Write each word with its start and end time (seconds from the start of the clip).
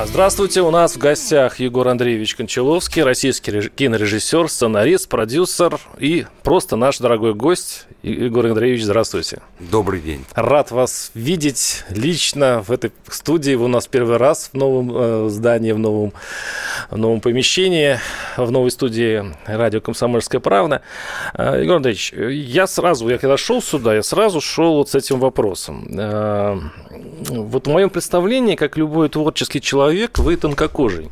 А 0.00 0.06
здравствуйте, 0.06 0.62
у 0.62 0.70
нас 0.70 0.94
в 0.94 0.98
гостях 0.98 1.60
Егор 1.60 1.86
Андреевич 1.86 2.34
Кончаловский, 2.34 3.02
российский 3.02 3.68
кинорежиссер, 3.68 4.48
сценарист, 4.48 5.10
продюсер 5.10 5.78
и 5.98 6.24
просто 6.42 6.76
наш 6.76 6.96
дорогой 6.96 7.34
гость. 7.34 7.86
Егор 8.02 8.46
Андреевич, 8.46 8.84
здравствуйте. 8.84 9.42
Добрый 9.58 10.00
день. 10.00 10.24
Рад 10.34 10.70
вас 10.70 11.10
видеть 11.12 11.84
лично 11.90 12.64
в 12.66 12.72
этой 12.72 12.92
студии. 13.10 13.54
Вы 13.54 13.66
у 13.66 13.68
нас 13.68 13.88
первый 13.88 14.16
раз 14.16 14.48
в 14.50 14.56
новом 14.56 14.90
э, 14.90 15.28
здании, 15.28 15.72
в 15.72 15.78
новом, 15.78 16.14
в 16.88 16.96
новом 16.96 17.20
помещении, 17.20 17.98
в 18.38 18.50
новой 18.50 18.70
студии 18.70 19.22
радио 19.44 19.82
«Комсомольская 19.82 20.40
правда». 20.40 20.80
Э, 21.34 21.60
Егор 21.62 21.76
Андреевич, 21.76 22.14
я 22.14 22.66
сразу, 22.66 23.06
я 23.10 23.18
когда 23.18 23.36
шел 23.36 23.60
сюда, 23.60 23.96
я 23.96 24.02
сразу 24.02 24.40
шел 24.40 24.76
вот 24.76 24.88
с 24.88 24.94
этим 24.94 25.20
вопросом. 25.20 25.86
Э, 25.90 26.58
вот 27.28 27.66
в 27.66 27.70
моем 27.70 27.90
представлении, 27.90 28.56
как 28.56 28.78
любой 28.78 29.10
творческий 29.10 29.60
человек, 29.60 29.89
вы 30.18 30.36
тонкокожий. 30.36 31.10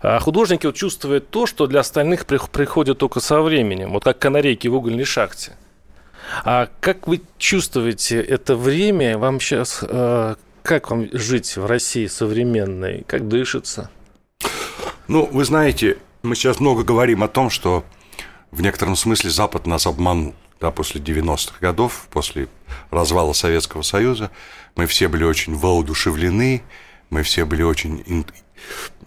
А 0.00 0.18
художники 0.20 0.66
вот 0.66 0.76
чувствуют 0.76 1.28
то, 1.30 1.46
что 1.46 1.66
для 1.66 1.80
остальных 1.80 2.26
приходит 2.26 2.98
только 2.98 3.20
со 3.20 3.40
временем, 3.40 3.92
вот 3.92 4.04
как 4.04 4.18
канарейки 4.18 4.68
в 4.68 4.74
угольной 4.74 5.04
шахте. 5.04 5.56
А 6.44 6.68
как 6.80 7.08
вы 7.08 7.22
чувствуете 7.38 8.20
это 8.20 8.54
время? 8.54 9.18
Вам 9.18 9.40
сейчас 9.40 9.80
э, 9.82 10.34
как 10.62 10.90
вам 10.90 11.08
жить 11.12 11.56
в 11.56 11.64
России 11.64 12.06
современной? 12.06 13.02
Как 13.06 13.26
дышится? 13.26 13.90
Ну, 15.06 15.24
вы 15.24 15.46
знаете, 15.46 15.96
мы 16.22 16.34
сейчас 16.34 16.60
много 16.60 16.84
говорим 16.84 17.22
о 17.22 17.28
том, 17.28 17.48
что 17.48 17.84
в 18.50 18.60
некотором 18.60 18.94
смысле 18.94 19.30
Запад 19.30 19.66
нас 19.66 19.86
обманул. 19.86 20.34
Да, 20.60 20.70
после 20.70 21.00
90-х 21.00 21.56
годов, 21.60 22.08
после 22.10 22.48
развала 22.90 23.32
Советского 23.32 23.80
Союза, 23.82 24.30
мы 24.74 24.86
все 24.86 25.08
были 25.08 25.24
очень 25.24 25.54
воодушевлены, 25.54 26.62
мы 27.10 27.22
все 27.22 27.44
были 27.44 27.62
очень 27.62 28.24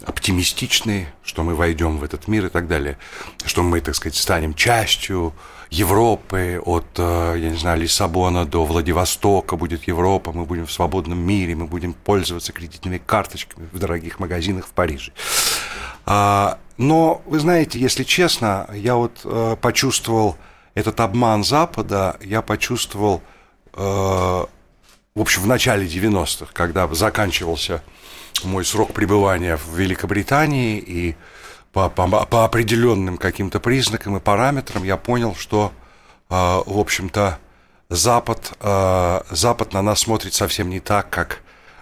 оптимистичны, 0.06 1.08
что 1.24 1.44
мы 1.44 1.56
войдем 1.56 1.98
в 1.98 2.04
этот 2.04 2.28
мир 2.28 2.46
и 2.46 2.50
так 2.50 2.68
далее, 2.68 2.98
что 3.46 3.64
мы, 3.64 3.82
так 3.82 3.96
сказать, 3.96 4.16
станем 4.16 4.54
частью 4.54 5.34
Европы, 5.70 6.62
от, 6.66 6.86
э, 6.98 7.36
я 7.38 7.50
не 7.50 7.58
знаю, 7.58 7.80
Лиссабона 7.80 8.46
до 8.46 8.66
Владивостока 8.66 9.56
будет 9.56 9.88
Европа, 9.88 10.34
мы 10.34 10.46
будем 10.46 10.66
в 10.66 10.72
свободном 10.72 11.20
мире, 11.20 11.56
мы 11.56 11.66
будем 11.66 11.94
пользоваться 11.94 12.52
кредитными 12.52 12.98
карточками 12.98 13.70
в 13.72 13.80
дорогих 13.80 14.20
магазинах 14.20 14.68
в 14.68 14.72
Париже. 14.72 15.14
А, 16.06 16.58
но, 16.78 17.22
вы 17.26 17.40
знаете, 17.40 17.80
если 17.80 18.04
честно, 18.04 18.68
я 18.74 18.96
вот 18.96 19.22
э, 19.24 19.56
почувствовал 19.62 20.36
этот 20.74 21.00
обман 21.00 21.44
Запада, 21.44 22.18
я 22.22 22.42
почувствовал, 22.42 23.22
э, 23.74 24.46
в 25.16 25.22
общем, 25.22 25.42
в 25.42 25.48
начале 25.48 25.86
90-х, 25.86 26.52
когда 26.54 26.88
заканчивался 26.88 27.82
мой 28.44 28.64
срок 28.64 28.94
пребывания 28.94 29.58
в 29.58 29.76
Великобритании, 29.78 30.80
и 30.80 31.16
по, 31.74 31.90
по, 31.90 32.08
по 32.08 32.46
определенным 32.46 33.18
каким-то 33.18 33.60
признакам 33.60 34.18
и 34.18 34.20
параметрам 34.20 34.84
я 34.84 34.98
понял, 34.98 35.36
что, 35.36 35.72
э, 36.30 36.34
в 36.34 36.80
общем-то, 36.80 37.40
Запад, 37.90 38.54
э, 38.62 39.22
Запад 39.32 39.74
на 39.74 39.82
нас 39.82 40.00
смотрит 40.00 40.34
совсем 40.34 40.70
не 40.70 40.80
так, 40.80 41.10
как, 41.10 41.42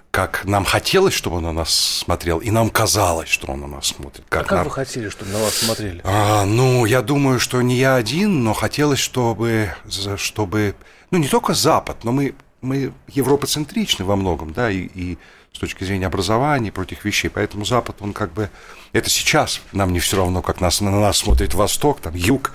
как 0.09 0.45
нам 0.45 0.65
хотелось, 0.65 1.13
чтобы 1.13 1.37
он 1.37 1.43
на 1.43 1.53
нас 1.53 1.71
смотрел, 1.71 2.39
и 2.39 2.49
нам 2.49 2.71
казалось, 2.71 3.29
что 3.29 3.51
он 3.51 3.61
на 3.61 3.67
нас 3.67 3.87
смотрит. 3.87 4.25
Как 4.27 4.45
а 4.45 4.49
как 4.49 4.57
на... 4.57 4.63
вы 4.63 4.71
хотели, 4.71 5.09
чтобы 5.09 5.31
на 5.31 5.39
вас 5.39 5.53
смотрели? 5.53 6.01
А, 6.03 6.45
ну, 6.45 6.85
я 6.85 7.03
думаю, 7.03 7.39
что 7.39 7.61
не 7.61 7.75
я 7.75 7.95
один, 7.95 8.43
но 8.43 8.53
хотелось, 8.53 8.99
чтобы, 8.99 9.71
чтобы 10.17 10.75
ну, 11.11 11.19
не 11.19 11.27
только 11.27 11.53
Запад, 11.53 12.03
но 12.03 12.11
мы, 12.11 12.33
мы 12.61 12.93
европоцентричны 13.07 14.05
во 14.05 14.15
многом, 14.15 14.53
да, 14.53 14.69
и, 14.69 14.89
и 14.93 15.17
с 15.53 15.59
точки 15.59 15.83
зрения 15.83 16.07
образования, 16.07 16.71
против 16.71 17.05
вещей. 17.05 17.29
Поэтому 17.29 17.65
Запад, 17.65 17.97
он 18.01 18.13
как 18.13 18.33
бы... 18.33 18.49
Это 18.93 19.09
сейчас 19.09 19.61
нам 19.71 19.93
не 19.93 19.99
все 19.99 20.17
равно, 20.17 20.41
как 20.41 20.61
нас, 20.61 20.81
на 20.81 20.91
нас 20.91 21.17
смотрит 21.17 21.53
Восток, 21.53 22.01
там, 22.01 22.15
Юг. 22.15 22.53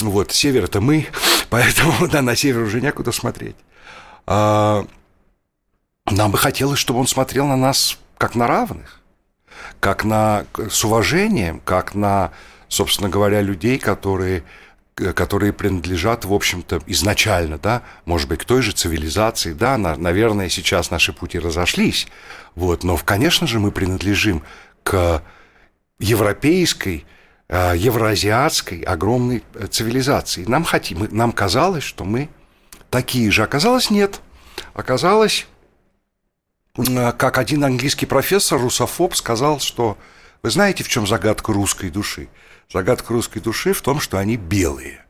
Вот, 0.00 0.32
Север– 0.32 0.64
это 0.64 0.80
мы, 0.80 1.06
поэтому, 1.50 2.08
да, 2.08 2.22
на 2.22 2.36
Север 2.36 2.62
уже 2.62 2.80
некуда 2.80 3.12
смотреть. 3.12 3.56
А, 4.26 4.86
нам 6.10 6.30
бы 6.30 6.38
хотелось, 6.38 6.78
чтобы 6.78 7.00
он 7.00 7.06
смотрел 7.06 7.46
на 7.46 7.56
нас 7.56 7.98
как 8.18 8.34
на 8.34 8.46
равных, 8.46 9.00
как 9.80 10.04
на... 10.04 10.44
с 10.70 10.84
уважением, 10.84 11.60
как 11.64 11.94
на, 11.94 12.32
собственно 12.68 13.08
говоря, 13.08 13.40
людей, 13.40 13.78
которые 13.78 14.44
которые 15.14 15.52
принадлежат, 15.52 16.24
в 16.24 16.32
общем-то, 16.32 16.80
изначально, 16.86 17.58
да, 17.58 17.82
может 18.04 18.28
быть, 18.28 18.40
к 18.40 18.44
той 18.44 18.62
же 18.62 18.72
цивилизации, 18.72 19.52
да, 19.52 19.78
на, 19.78 19.96
наверное, 19.96 20.48
сейчас 20.48 20.90
наши 20.90 21.12
пути 21.12 21.38
разошлись, 21.38 22.08
вот, 22.54 22.84
но, 22.84 22.96
конечно 22.96 23.46
же, 23.46 23.60
мы 23.60 23.70
принадлежим 23.70 24.42
к 24.82 25.22
европейской, 25.98 27.04
э, 27.48 27.74
евроазиатской 27.76 28.80
огромной 28.80 29.42
э, 29.54 29.66
цивилизации. 29.66 30.44
Нам, 30.46 30.64
хотим, 30.64 31.08
нам 31.10 31.32
казалось, 31.32 31.84
что 31.84 32.04
мы 32.04 32.28
такие 32.90 33.30
же. 33.30 33.42
Оказалось, 33.42 33.90
нет. 33.90 34.20
Оказалось, 34.74 35.46
э, 36.76 37.12
как 37.12 37.38
один 37.38 37.64
английский 37.64 38.06
профессор, 38.06 38.60
русофоб, 38.60 39.14
сказал, 39.14 39.60
что 39.60 39.96
вы 40.42 40.50
знаете, 40.50 40.84
в 40.84 40.88
чем 40.88 41.06
загадка 41.06 41.52
русской 41.52 41.90
души? 41.90 42.28
Загадка 42.72 43.12
русской 43.12 43.40
души 43.40 43.72
в 43.72 43.82
том, 43.82 44.00
что 44.00 44.18
они 44.18 44.36
белые. 44.36 45.04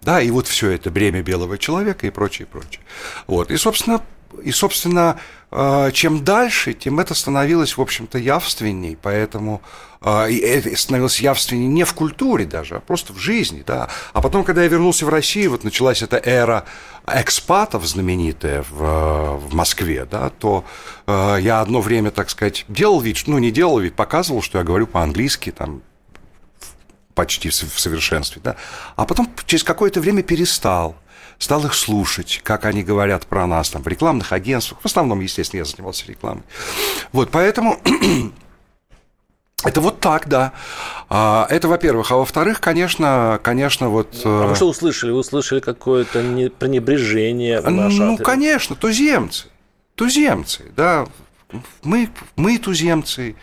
Да, 0.00 0.20
и 0.20 0.30
вот 0.30 0.48
все 0.48 0.70
это 0.70 0.90
бремя 0.90 1.22
белого 1.22 1.58
человека 1.58 2.06
и 2.06 2.10
прочее, 2.10 2.46
прочее. 2.46 2.80
Вот. 3.26 3.50
И, 3.50 3.56
собственно, 3.56 4.02
и, 4.42 4.50
собственно, 4.50 5.18
э, 5.50 5.90
чем 5.92 6.24
дальше, 6.24 6.74
тем 6.74 7.00
это 7.00 7.14
становилось, 7.14 7.76
в 7.76 7.80
общем-то, 7.80 8.18
явственней, 8.18 8.96
поэтому 9.00 9.62
э, 10.00 10.74
становилось 10.76 11.20
явственней 11.20 11.66
не 11.66 11.84
в 11.84 11.94
культуре 11.94 12.44
даже, 12.44 12.76
а 12.76 12.80
просто 12.80 13.12
в 13.12 13.18
жизни, 13.18 13.62
да. 13.66 13.88
А 14.12 14.20
потом, 14.20 14.44
когда 14.44 14.62
я 14.62 14.68
вернулся 14.68 15.06
в 15.06 15.08
Россию, 15.08 15.52
вот 15.52 15.64
началась 15.64 16.02
эта 16.02 16.20
эра 16.22 16.64
экспатов 17.06 17.86
знаменитая 17.86 18.64
в, 18.70 19.36
в 19.38 19.54
Москве, 19.54 20.06
да, 20.10 20.30
то 20.30 20.64
э, 21.06 21.38
я 21.40 21.60
одно 21.60 21.80
время, 21.80 22.10
так 22.10 22.30
сказать, 22.30 22.64
делал 22.68 23.00
вид, 23.00 23.22
ну, 23.26 23.38
не 23.38 23.50
делал 23.50 23.78
вид, 23.78 23.94
показывал, 23.94 24.42
что 24.42 24.58
я 24.58 24.64
говорю 24.64 24.86
по-английски, 24.86 25.50
там, 25.50 25.82
почти 27.14 27.50
в 27.50 27.54
совершенстве, 27.54 28.40
да, 28.42 28.56
а 28.96 29.04
потом 29.04 29.30
через 29.46 29.64
какое-то 29.64 30.00
время 30.00 30.22
перестал, 30.22 30.96
стал 31.42 31.66
их 31.66 31.74
слушать, 31.74 32.40
как 32.44 32.64
они 32.64 32.84
говорят 32.84 33.26
про 33.26 33.46
нас 33.46 33.70
там 33.70 33.82
в 33.82 33.88
рекламных 33.88 34.32
агентствах, 34.32 34.80
в 34.80 34.86
основном, 34.86 35.20
естественно, 35.20 35.58
я 35.58 35.64
занимался 35.64 36.06
рекламой, 36.06 36.44
вот, 37.10 37.30
поэтому 37.32 37.78
это 39.64 39.80
вот 39.80 39.98
так, 39.98 40.28
да. 40.28 40.52
А, 41.08 41.46
это, 41.50 41.66
во-первых. 41.66 42.12
А 42.12 42.16
во-вторых, 42.16 42.60
конечно, 42.60 43.40
конечно, 43.42 43.88
вот... 43.88 44.20
А 44.24 44.46
вы 44.46 44.52
э, 44.52 44.54
что 44.54 44.68
услышали? 44.68 45.10
Вы 45.10 45.18
услышали 45.18 45.58
какое-то 45.58 46.20
пренебрежение 46.58 47.60
в 47.60 47.70
наш 47.70 47.94
Ну, 47.94 48.14
адрес? 48.14 48.24
конечно, 48.24 48.76
туземцы. 48.76 49.48
Туземцы, 49.96 50.70
да. 50.76 51.06
Мы, 51.82 52.08
мы 52.36 52.56
туземцы, 52.58 53.34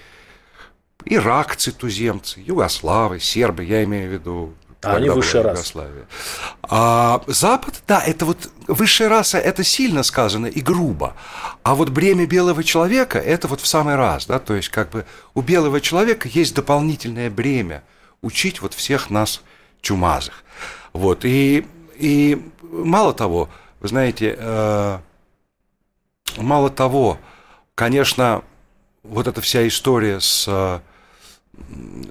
иракцы 1.03 1.71
туземцы, 1.71 2.39
югославы, 2.39 3.19
сербы, 3.19 3.65
я 3.65 3.83
имею 3.83 4.09
в 4.09 4.13
виду. 4.13 4.53
А 4.81 4.95
они 4.95 5.09
высшая 5.09 5.43
раса. 5.43 5.87
А 6.63 7.21
Запад, 7.27 7.83
да, 7.87 8.01
это 8.01 8.25
вот 8.25 8.49
высшая 8.67 9.09
раса, 9.09 9.37
это 9.37 9.63
сильно 9.63 10.03
сказано 10.03 10.45
и 10.45 10.61
грубо. 10.61 11.15
А 11.63 11.75
вот 11.75 11.89
бремя 11.89 12.25
белого 12.25 12.63
человека, 12.63 13.19
это 13.19 13.47
вот 13.47 13.59
в 13.59 13.67
самый 13.67 13.95
раз, 13.95 14.25
да, 14.25 14.39
то 14.39 14.53
есть 14.53 14.69
как 14.69 14.91
бы 14.91 15.05
у 15.33 15.41
белого 15.41 15.81
человека 15.81 16.29
есть 16.29 16.55
дополнительное 16.55 17.29
бремя 17.29 17.83
учить 18.21 18.61
вот 18.61 18.73
всех 18.73 19.09
нас 19.09 19.41
чумазых. 19.81 20.43
Вот, 20.93 21.25
и, 21.25 21.67
и 21.95 22.41
мало 22.61 23.13
того, 23.13 23.49
вы 23.81 23.87
знаете, 23.89 24.35
э, 24.37 24.99
мало 26.37 26.69
того, 26.69 27.17
конечно, 27.75 28.43
вот 29.03 29.27
эта 29.27 29.41
вся 29.41 29.67
история 29.67 30.19
с 30.21 30.81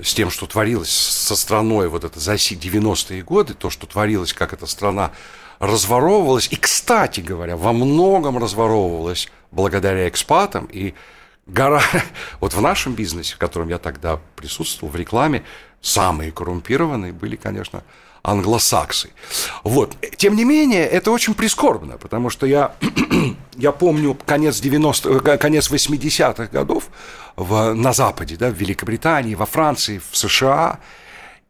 с 0.02 0.14
тем, 0.14 0.30
что 0.30 0.46
творилось 0.46 0.90
со 0.90 1.36
страной 1.36 1.88
вот 1.88 2.04
это 2.04 2.18
за 2.20 2.34
90-е 2.34 3.22
годы, 3.22 3.54
то, 3.54 3.70
что 3.70 3.86
творилось, 3.86 4.32
как 4.32 4.52
эта 4.52 4.66
страна 4.66 5.12
разворовывалась, 5.58 6.48
и, 6.50 6.56
кстати 6.56 7.20
говоря, 7.20 7.56
во 7.56 7.72
многом 7.72 8.38
разворовывалась 8.38 9.28
благодаря 9.50 10.08
экспатам, 10.08 10.66
и 10.66 10.94
гора... 11.46 11.82
Вот 12.40 12.54
в 12.54 12.60
нашем 12.60 12.94
бизнесе, 12.94 13.34
в 13.34 13.38
котором 13.38 13.68
я 13.68 13.78
тогда 13.78 14.20
присутствовал, 14.36 14.92
в 14.92 14.96
рекламе, 14.96 15.44
самые 15.80 16.30
коррумпированные 16.32 17.12
были, 17.12 17.36
конечно, 17.36 17.82
англосаксы. 18.22 19.10
Вот. 19.64 19.96
Тем 20.16 20.36
не 20.36 20.44
менее, 20.44 20.86
это 20.86 21.10
очень 21.10 21.34
прискорбно, 21.34 21.98
потому 21.98 22.30
что 22.30 22.46
я, 22.46 22.74
я 23.58 23.72
помню 23.72 24.16
конец 24.24 24.60
90 24.60 25.20
конец 25.38 25.70
80-х 25.70 26.46
годов 26.46 26.88
в, 27.36 27.74
на 27.74 27.92
Западе, 27.92 28.36
да, 28.36 28.50
в 28.50 28.54
Великобритании, 28.54 29.34
во 29.34 29.46
Франции, 29.46 30.00
в 30.10 30.16
США. 30.16 30.78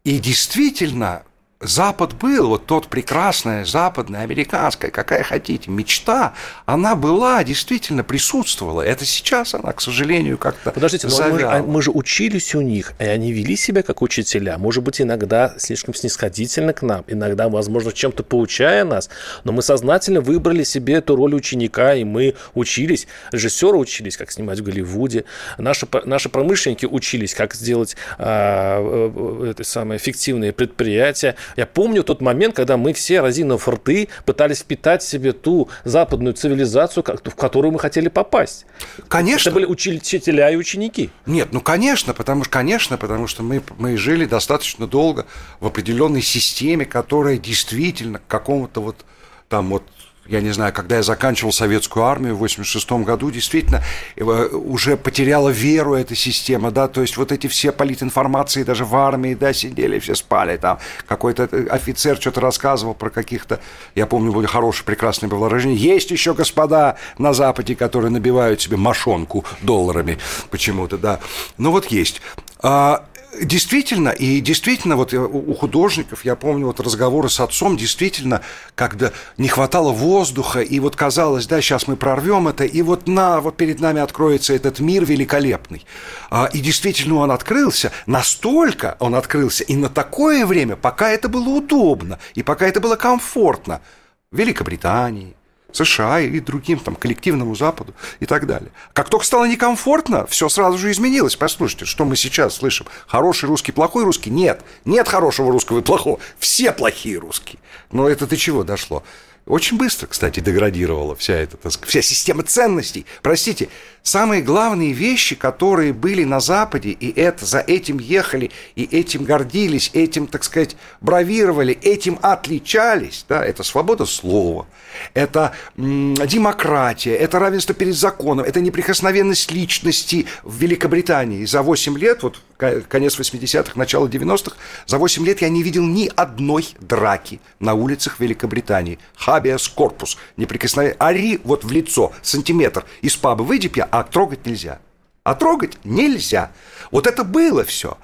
И 0.05 0.19
действительно, 0.19 1.23
Запад 1.61 2.15
был, 2.15 2.51
вот 2.51 2.67
тот 2.67 2.87
прекрасная 2.87 3.65
западная, 3.65 4.21
американская, 4.21 4.93
какая 4.93 5.25
хотите, 5.25 5.69
мечта, 5.73 6.33
она 6.67 6.95
была, 6.95 7.43
действительно 7.43 8.05
присутствовала. 8.05 8.81
Это 8.81 9.05
сейчас 9.05 9.55
она, 9.55 9.73
к 9.73 9.81
сожалению, 9.81 10.39
как-то 10.39 10.71
Подождите, 10.71 11.09
но 11.09 11.29
мы, 11.29 11.39
же, 11.41 11.63
мы 11.63 11.83
же 11.83 11.91
учились 11.91 12.55
у 12.55 12.61
них, 12.61 12.93
и 13.01 13.05
они 13.05 13.33
вели 13.33 13.57
себя 13.57 13.83
как 13.83 14.03
учителя. 14.03 14.57
Может 14.57 14.85
быть, 14.85 15.01
иногда 15.01 15.53
слишком 15.59 15.95
снисходительно 15.95 16.73
к 16.73 16.83
нам, 16.83 17.03
иногда, 17.09 17.49
возможно, 17.49 17.93
чем-то 17.93 18.23
поучая 18.23 18.85
нас, 18.85 19.11
но 19.43 19.51
мы 19.51 19.63
сознательно 19.63 20.21
выбрали 20.21 20.63
себе 20.63 20.95
эту 20.95 21.17
роль 21.17 21.35
ученика, 21.35 21.93
и 21.95 22.05
мы 22.05 22.37
учились, 22.55 23.09
режиссеры 23.33 23.79
учились, 23.79 24.17
как 24.17 24.31
снимать 24.31 24.61
в 24.61 24.63
Голливуде, 24.63 25.25
наши, 25.59 25.89
наши 26.05 26.29
промышленники 26.29 26.87
учились, 26.87 27.35
как 27.35 27.55
сделать 27.55 27.97
а, 28.17 28.79
э, 28.81 29.51
это 29.51 29.65
самое 29.65 29.99
фиктивные 29.99 30.53
предприятия, 30.53 31.35
я 31.57 31.67
помню 31.67 32.03
тот 32.03 32.21
момент, 32.21 32.55
когда 32.55 32.77
мы 32.77 32.93
все, 32.93 33.21
разинув 33.21 33.69
рты, 33.69 34.09
пытались 34.25 34.61
впитать 34.61 35.03
в 35.03 35.09
себе 35.09 35.33
ту 35.33 35.69
западную 35.85 36.35
цивилизацию, 36.35 37.05
в 37.05 37.35
которую 37.35 37.73
мы 37.73 37.79
хотели 37.79 38.09
попасть. 38.09 38.67
Конечно. 39.09 39.51
Это 39.51 39.55
были 39.55 39.65
учителя 39.65 40.51
и 40.51 40.57
ученики. 40.57 41.11
Нет, 41.27 41.49
ну 41.53 41.61
конечно, 41.61 42.15
потому 42.15 42.45
что, 42.45 42.53
конечно, 42.53 42.97
потому 42.97 43.27
что 43.27 43.43
мы, 43.43 43.63
мы 43.79 43.97
жили 43.97 44.25
достаточно 44.25 44.87
долго 44.87 45.27
в 45.61 45.67
определенной 45.67 46.23
системе, 46.23 46.85
которая 46.85 47.39
действительно 47.39 48.19
к 48.19 48.27
какому-то 48.27 48.81
вот 48.81 49.05
там 49.49 49.71
вот 49.71 49.83
я 50.29 50.41
не 50.41 50.51
знаю, 50.51 50.73
когда 50.73 50.97
я 50.97 51.03
заканчивал 51.03 51.53
советскую 51.53 52.05
армию 52.05 52.37
в 52.37 52.39
86 52.39 52.91
году, 53.05 53.31
действительно 53.31 53.83
э, 54.17 54.23
уже 54.23 54.97
потеряла 54.97 55.49
веру 55.49 55.95
эта 55.95 56.15
система, 56.15 56.71
да, 56.71 56.89
то 56.89 57.01
есть 57.01 57.17
вот 57.17 57.33
эти 57.33 57.47
все 57.47 57.73
политинформации 57.73 58.63
даже 58.63 58.85
в 58.85 58.95
армии, 58.95 59.35
да, 59.35 59.53
сидели, 59.53 59.99
все 59.99 60.15
спали, 60.15 60.57
там. 60.57 60.79
Какой-то 61.07 61.49
э, 61.51 61.67
офицер 61.69 62.17
что-то 62.17 62.41
рассказывал 62.41 62.95
про 62.95 63.11
каких-то, 63.11 63.61
я 63.95 64.07
помню, 64.07 64.33
были 64.33 64.47
хорошие, 64.47 64.85
прекрасные 64.85 65.31
было 65.31 65.49
есть 65.49 66.11
еще 66.11 66.35
господа 66.35 66.97
на 67.19 67.33
Западе, 67.33 67.75
которые 67.75 68.11
набивают 68.11 68.61
себе 68.61 68.77
мошонку 68.77 69.45
долларами 69.63 70.19
почему-то, 70.51 70.99
да, 70.99 71.21
ну 71.57 71.71
вот 71.71 71.87
есть. 71.87 72.21
А, 72.61 73.05
Действительно, 73.33 74.09
и 74.09 74.41
действительно, 74.41 74.97
вот 74.97 75.13
у 75.13 75.55
художников, 75.55 76.25
я 76.25 76.35
помню 76.35 76.67
вот 76.67 76.81
разговоры 76.81 77.29
с 77.29 77.41
отцом, 77.41 77.77
действительно, 77.77 78.41
когда 78.75 79.13
не 79.37 79.49
хватало 79.49 79.93
воздуха, 79.93 80.61
и 80.61 80.81
вот 80.81 80.97
казалось, 80.97 81.47
да, 81.47 81.61
сейчас 81.61 81.87
мы 81.87 81.97
прорвем 81.97 82.49
это, 82.49 82.65
и 82.65 82.81
вот 82.81 83.07
на, 83.07 83.41
вот 83.41 83.57
перед 83.57 83.81
нами 83.81 84.01
откроется 84.01 84.55
этот 84.55 84.81
мир 84.81 85.05
великолепный. 85.05 85.85
А, 86.31 86.49
и 86.53 86.61
действительно 86.61 87.17
он 87.17 87.31
открылся, 87.31 87.93
настолько 88.07 88.97
он 88.99 89.15
открылся, 89.15 89.63
и 89.63 89.77
на 89.77 89.91
такое 89.91 90.47
время, 90.47 90.77
пока 90.77 91.11
это 91.11 91.29
было 91.29 91.49
удобно, 91.51 92.19
и 92.35 92.43
пока 92.43 92.67
это 92.67 92.81
было 92.81 92.97
комфортно, 92.97 93.83
в 94.31 94.39
Великобритании, 94.39 95.37
США 95.73 96.21
и 96.21 96.41
другим 96.41 96.79
там 96.79 96.97
коллективному 96.97 97.55
Западу 97.55 97.95
и 98.21 98.27
так 98.27 98.47
далее. 98.47 98.71
Как 98.93 99.11
только 99.11 99.27
стало 99.27 99.45
некомфортно, 99.45 100.27
все 100.27 100.49
сразу 100.49 100.79
же 100.79 100.91
изменилось. 100.91 101.37
Послушайте, 101.37 101.85
что 101.85 102.05
мы 102.05 102.17
сейчас 102.17 102.57
слышим? 102.57 102.87
Хороший 103.07 103.49
русский, 103.49 103.73
плохой 103.73 104.05
русский? 104.05 104.31
Нет. 104.31 104.63
Нет 104.85 105.09
хорошего 105.09 105.53
русского 105.53 105.81
и 105.81 105.83
плохого. 105.83 106.21
Все 106.39 106.73
плохие 106.73 107.19
русские. 107.19 107.59
Но 107.93 108.09
это 108.09 108.27
до 108.27 108.37
чего 108.37 108.65
дошло? 108.65 109.03
Очень 109.49 109.79
быстро, 109.79 110.07
кстати, 110.07 110.41
деградировала 110.41 111.17
вся 111.17 111.33
эта 111.33 111.57
вся 111.87 112.03
система 112.03 112.43
ценностей. 112.43 113.07
Простите, 113.23 113.71
самые 114.03 114.43
главные 114.43 114.93
вещи, 114.93 115.35
которые 115.35 115.93
были 115.93 116.25
на 116.25 116.41
Западе, 116.41 116.91
и 116.91 117.19
это 117.19 117.45
за 117.45 117.61
этим 117.61 117.99
ехали, 117.99 118.51
и 118.77 118.85
этим 118.85 119.25
гордились, 119.25 119.91
этим, 119.93 120.27
так 120.27 120.45
сказать, 120.45 120.77
бравировали, 121.01 121.79
этим 121.83 122.19
отличались, 122.23 123.25
да, 123.29 123.45
это 123.45 123.63
свобода 123.63 124.07
слова, 124.07 124.67
это 125.15 125.53
м- 125.77 126.15
демократия, 126.15 127.15
это 127.15 127.39
равенство 127.39 127.75
перед 127.75 127.95
законом, 127.95 128.45
это 128.45 128.61
неприкосновенность 128.61 129.51
личности 129.51 130.27
в 130.43 130.57
Великобритании. 130.59 131.45
За 131.45 131.63
8 131.63 131.99
лет, 131.99 132.23
вот 132.23 132.41
конец 132.57 133.19
80-х, 133.19 133.73
начало 133.77 134.09
90-х, 134.09 134.57
за 134.87 134.99
8 134.99 135.25
лет 135.25 135.43
я 135.43 135.49
не 135.49 135.63
видел 135.63 135.85
ни 135.85 136.11
одной 136.15 136.69
драки 136.81 137.41
на 137.61 137.75
улицах 137.75 138.21
Великобритании. 138.21 138.99
Хабиас 139.17 139.69
корпус, 139.69 140.19
неприкосновенность. 140.37 141.01
Ари 141.01 141.41
вот 141.45 141.65
в 141.65 141.71
лицо, 141.71 142.13
сантиметр 142.23 142.85
из 143.03 143.17
паба 143.17 143.43
выйди 143.43 143.69
пья, 143.69 143.85
а 144.01 144.05
трогать 144.05 144.47
нельзя. 144.47 144.81
А 145.25 145.35
трогать 145.35 145.79
нельзя. 145.85 146.53
Вот 146.91 147.07
это 147.07 147.25
было 147.25 147.65
все. 147.65 147.99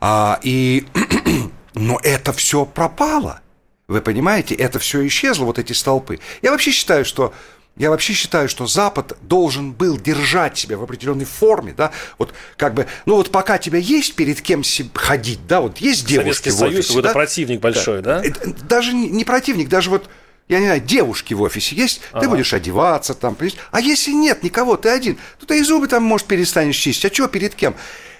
А, 0.00 0.38
и, 0.42 0.86
но 1.74 1.98
это 2.02 2.32
все 2.32 2.64
пропало. 2.64 3.40
Вы 3.88 4.00
понимаете, 4.00 4.54
это 4.54 4.78
все 4.78 5.06
исчезло, 5.06 5.44
вот 5.44 5.58
эти 5.58 5.72
столпы. 5.72 6.18
Я 6.42 6.50
вообще 6.50 6.72
считаю, 6.72 7.04
что 7.04 7.32
я 7.76 7.90
вообще 7.90 8.14
считаю, 8.14 8.48
что 8.48 8.66
Запад 8.66 9.16
должен 9.22 9.72
был 9.72 9.98
держать 9.98 10.56
себя 10.56 10.78
в 10.78 10.82
определенной 10.82 11.26
форме, 11.26 11.74
да, 11.76 11.92
вот 12.18 12.32
как 12.56 12.72
бы, 12.72 12.86
ну 13.04 13.16
вот 13.16 13.30
пока 13.30 13.58
тебя 13.58 13.78
есть 13.78 14.14
перед 14.14 14.40
кем 14.40 14.62
ходить, 14.94 15.46
да, 15.46 15.60
вот 15.60 15.78
есть 15.78 16.06
девушки 16.06 16.48
Советский 16.48 16.50
в 16.50 16.62
офисе, 16.78 16.92
Союз, 16.92 17.04
да? 17.04 17.12
противник 17.12 17.60
большой, 17.60 18.00
да? 18.00 18.20
да? 18.20 18.28
Э, 18.28 18.32
даже 18.66 18.94
не 18.94 19.24
противник, 19.26 19.68
даже 19.68 19.90
вот 19.90 20.08
я 20.48 20.60
не 20.60 20.66
знаю, 20.66 20.80
девушки 20.80 21.34
в 21.34 21.42
офисе 21.42 21.74
есть, 21.74 22.00
ага. 22.12 22.20
ты 22.20 22.28
будешь 22.28 22.54
одеваться 22.54 23.14
там, 23.14 23.36
а 23.70 23.80
если 23.80 24.12
нет 24.12 24.42
никого, 24.42 24.76
ты 24.76 24.88
один, 24.88 25.18
то 25.38 25.46
ты 25.46 25.58
и 25.58 25.62
зубы 25.62 25.88
там, 25.88 26.04
может, 26.04 26.26
перестанешь 26.26 26.76
чистить, 26.76 27.04
а 27.04 27.10
чего 27.10 27.26
перед 27.26 27.54
кем? 27.54 27.74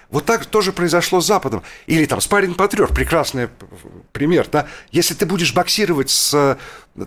Вот 0.09 0.25
так 0.25 0.45
тоже 0.45 0.71
произошло 0.71 1.19
с 1.19 1.25
Западом. 1.25 1.63
Или 1.85 2.05
там 2.05 2.21
спарринг 2.21 2.55
патрер 2.55 2.87
прекрасный 2.87 3.49
пример, 4.13 4.47
да. 4.49 4.67
Если 4.91 5.13
ты 5.13 5.25
будешь 5.25 5.53
боксировать 5.53 6.09
с, 6.09 6.57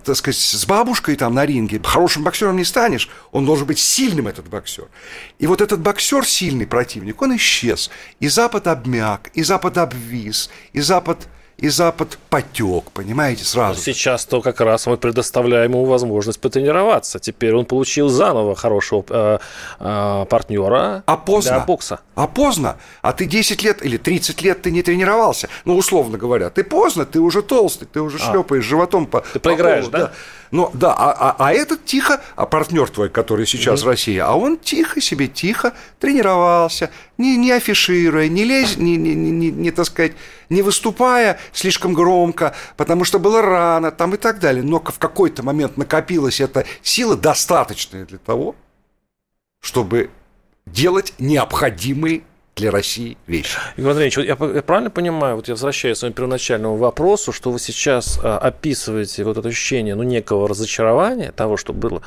так 0.05 0.17
сказать, 0.17 0.39
с 0.39 0.67
бабушкой 0.67 1.17
там 1.17 1.35
на 1.35 1.47
ринге, 1.47 1.81
хорошим 1.83 2.25
боксером 2.25 2.57
не 2.57 2.65
станешь, 2.65 3.09
он 3.33 3.47
должен 3.47 3.67
быть 3.67 3.79
сильным, 3.79 4.29
этот 4.29 4.49
боксер. 4.49 4.89
И 5.39 5.47
вот 5.47 5.63
этот 5.63 5.81
боксер, 5.81 6.27
сильный 6.27 6.67
противник, 6.67 7.23
он 7.23 7.35
исчез. 7.37 7.91
И 8.21 8.29
Запад 8.29 8.67
обмяк, 8.67 9.31
и 9.33 9.43
Запад 9.43 9.79
обвис, 9.79 10.51
и 10.75 10.81
Запад 10.81 11.27
и 11.61 11.69
Запад 11.69 12.19
потек, 12.31 12.91
понимаете, 12.93 13.45
сразу. 13.45 13.81
Сейчас 13.81 14.25
то 14.25 14.41
как 14.41 14.61
раз 14.61 14.87
мы 14.87 14.97
предоставляем 14.97 15.73
ему 15.73 15.85
возможность 15.85 16.41
потренироваться. 16.41 17.19
Теперь 17.19 17.55
он 17.55 17.67
получил 17.67 18.09
заново 18.09 18.57
хорошего 18.57 19.05
э, 19.09 19.39
э, 19.79 20.27
партнера 20.29 21.03
а 21.05 21.17
поздно. 21.17 21.53
для 21.53 21.61
бокса. 21.61 22.01
А 22.15 22.27
поздно. 22.27 22.77
А 23.03 23.13
ты 23.13 23.27
10 23.27 23.63
лет 23.63 23.85
или 23.85 23.99
30 23.99 24.43
лет 24.43 24.63
ты 24.63 24.71
не 24.71 24.83
тренировался. 24.83 25.49
Ну, 25.67 25.77
условно 25.77 26.17
говоря. 26.17 26.49
Ты 26.49 26.65
поздно, 26.65 27.05
ты 27.05 27.21
уже 27.21 27.43
толстый, 27.43 27.85
ты 27.85 28.01
уже 28.01 28.17
а. 28.17 28.33
шлепаешь 28.33 28.65
животом 28.65 29.07
по 29.07 29.21
Ты 29.21 29.39
проиграешь, 29.39 29.85
по 29.85 29.91
полу, 29.91 30.03
да? 30.05 30.09
да? 30.09 30.13
Ну, 30.51 30.69
да, 30.75 30.93
а, 30.93 31.13
а, 31.13 31.37
а 31.39 31.53
этот 31.53 31.85
тихо, 31.85 32.21
а 32.35 32.45
партнер 32.45 32.89
твой, 32.91 33.09
который 33.09 33.47
сейчас 33.47 33.83
mm-hmm. 33.83 33.87
Россия, 33.87 34.27
а 34.27 34.35
он 34.35 34.59
тихо 34.59 35.01
себе, 35.01 35.29
тихо 35.29 35.75
тренировался, 36.01 36.91
не, 37.19 37.37
не 37.37 37.53
афишируя, 37.53 38.29
не 38.29 38.45
лезь, 38.45 38.77
не, 38.77 38.97
не, 38.97 39.15
не, 39.15 39.31
не, 39.31 39.51
не, 39.53 39.71
так 39.71 39.87
сказать, 39.87 40.13
не 40.49 40.63
выступая 40.63 41.39
слишком 41.53 41.95
громко, 41.95 42.55
потому 42.77 43.05
что 43.05 43.21
было 43.21 43.43
рано, 43.43 43.93
там 43.93 44.15
и 44.15 44.17
так 44.17 44.41
далее. 44.41 44.65
Но 44.65 44.81
в 44.81 44.99
какой-то 44.99 45.45
момент 45.45 45.77
накопилась 45.77 46.41
эта 46.41 46.67
сила, 46.83 47.17
достаточная 47.17 48.05
для 48.05 48.19
того, 48.19 48.57
чтобы 49.61 50.11
делать 50.67 51.15
необходимые 51.19 52.23
для 52.61 52.71
России 52.71 53.17
вещи. 53.27 53.59
Игорь 53.77 53.93
Андреевич, 53.93 54.19
я, 54.19 54.25
я 54.25 54.37
правильно 54.63 54.91
понимаю, 54.91 55.37
вот 55.37 55.49
я 55.49 55.55
возвращаюсь 55.55 55.97
к 55.97 56.01
своему 56.01 56.15
первоначальному 56.15 56.77
вопросу, 56.77 57.33
что 57.33 57.51
вы 57.51 57.59
сейчас 57.59 58.21
а, 58.23 58.39
описываете 58.39 59.25
вот 59.25 59.39
это 59.39 59.49
ощущение 59.49 59.95
ну, 59.95 60.03
некого 60.03 60.47
разочарования 60.47 61.33
того, 61.33 61.57
что 61.57 61.73
было 61.73 62.03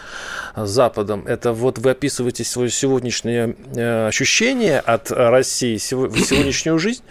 с 0.55 0.69
Западом. 0.69 1.25
Это 1.27 1.53
вот 1.53 1.79
вы 1.79 1.91
описываете 1.91 2.43
свое 2.43 2.69
сегодняшнее 2.69 3.55
э, 3.75 4.07
ощущение 4.07 4.79
от 4.79 5.11
России, 5.11 5.77
сегодняшнюю 5.77 6.77
жизнь? 6.77 7.03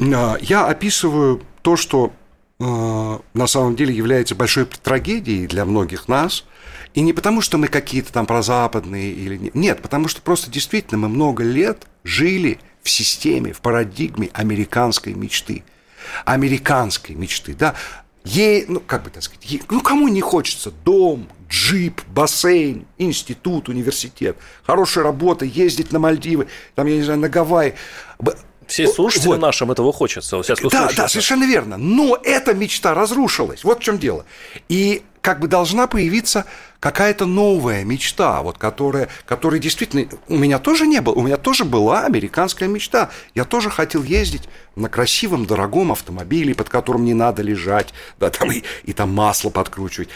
А, 0.00 0.36
я 0.40 0.66
описываю 0.66 1.42
то, 1.62 1.76
что 1.76 2.12
на 2.58 3.46
самом 3.48 3.74
деле 3.74 3.92
является 3.92 4.36
большой 4.36 4.66
трагедией 4.66 5.48
для 5.48 5.64
многих 5.64 6.06
нас. 6.06 6.44
И 6.94 7.00
не 7.00 7.12
потому, 7.12 7.40
что 7.40 7.58
мы 7.58 7.66
какие-то 7.66 8.12
там 8.12 8.24
прозападные 8.26 9.12
или 9.12 9.36
нет. 9.36 9.54
Нет, 9.54 9.82
потому 9.82 10.06
что 10.06 10.22
просто 10.22 10.48
действительно 10.48 10.98
мы 10.98 11.08
много 11.08 11.42
лет 11.42 11.86
жили 12.04 12.60
в 12.82 12.90
системе, 12.90 13.52
в 13.52 13.60
парадигме 13.60 14.30
американской 14.32 15.14
мечты. 15.14 15.64
Американской 16.24 17.14
мечты, 17.14 17.54
да. 17.54 17.74
Ей, 18.24 18.66
ну, 18.68 18.80
как 18.80 19.02
бы 19.02 19.10
так 19.10 19.22
сказать, 19.22 19.44
ей, 19.46 19.62
ну, 19.68 19.80
кому 19.80 20.08
не 20.08 20.20
хочется 20.20 20.70
дом, 20.84 21.28
джип, 21.48 22.02
бассейн, 22.06 22.86
институт, 22.98 23.68
университет, 23.68 24.36
хорошая 24.64 25.04
работа, 25.04 25.44
ездить 25.44 25.92
на 25.92 25.98
Мальдивы, 25.98 26.46
там, 26.74 26.86
я 26.86 26.96
не 26.96 27.02
знаю, 27.02 27.18
на 27.18 27.28
Гавайи. 27.28 27.74
Все 28.68 28.86
слушатели 28.86 29.28
вот. 29.28 29.40
нашим 29.40 29.70
этого 29.70 29.92
хочется. 29.92 30.42
Сейчас 30.42 30.60
да, 30.70 30.90
да, 30.96 31.08
совершенно 31.08 31.44
верно. 31.44 31.76
Но 31.76 32.18
эта 32.22 32.54
мечта 32.54 32.94
разрушилась. 32.94 33.64
Вот 33.64 33.80
в 33.80 33.82
чем 33.82 33.98
дело. 33.98 34.24
И 34.68 35.02
как 35.20 35.40
бы 35.40 35.48
должна 35.48 35.86
появиться 35.86 36.46
какая-то 36.82 37.26
новая 37.26 37.84
мечта, 37.84 38.42
вот 38.42 38.58
которая, 38.58 39.08
которая 39.24 39.60
действительно 39.60 40.08
у 40.26 40.36
меня 40.36 40.58
тоже 40.58 40.88
не 40.88 41.00
было, 41.00 41.14
у 41.14 41.22
меня 41.22 41.36
тоже 41.36 41.64
была 41.64 42.04
американская 42.06 42.68
мечта. 42.68 43.10
Я 43.36 43.44
тоже 43.44 43.70
хотел 43.70 44.02
ездить 44.02 44.48
на 44.74 44.88
красивом, 44.88 45.46
дорогом 45.46 45.92
автомобиле, 45.92 46.56
под 46.56 46.68
которым 46.68 47.04
не 47.04 47.14
надо 47.14 47.42
лежать, 47.42 47.94
да, 48.18 48.30
там 48.30 48.50
и, 48.50 48.64
и 48.82 48.92
там 48.92 49.12
масло 49.12 49.50
подкручивать. 49.50 50.08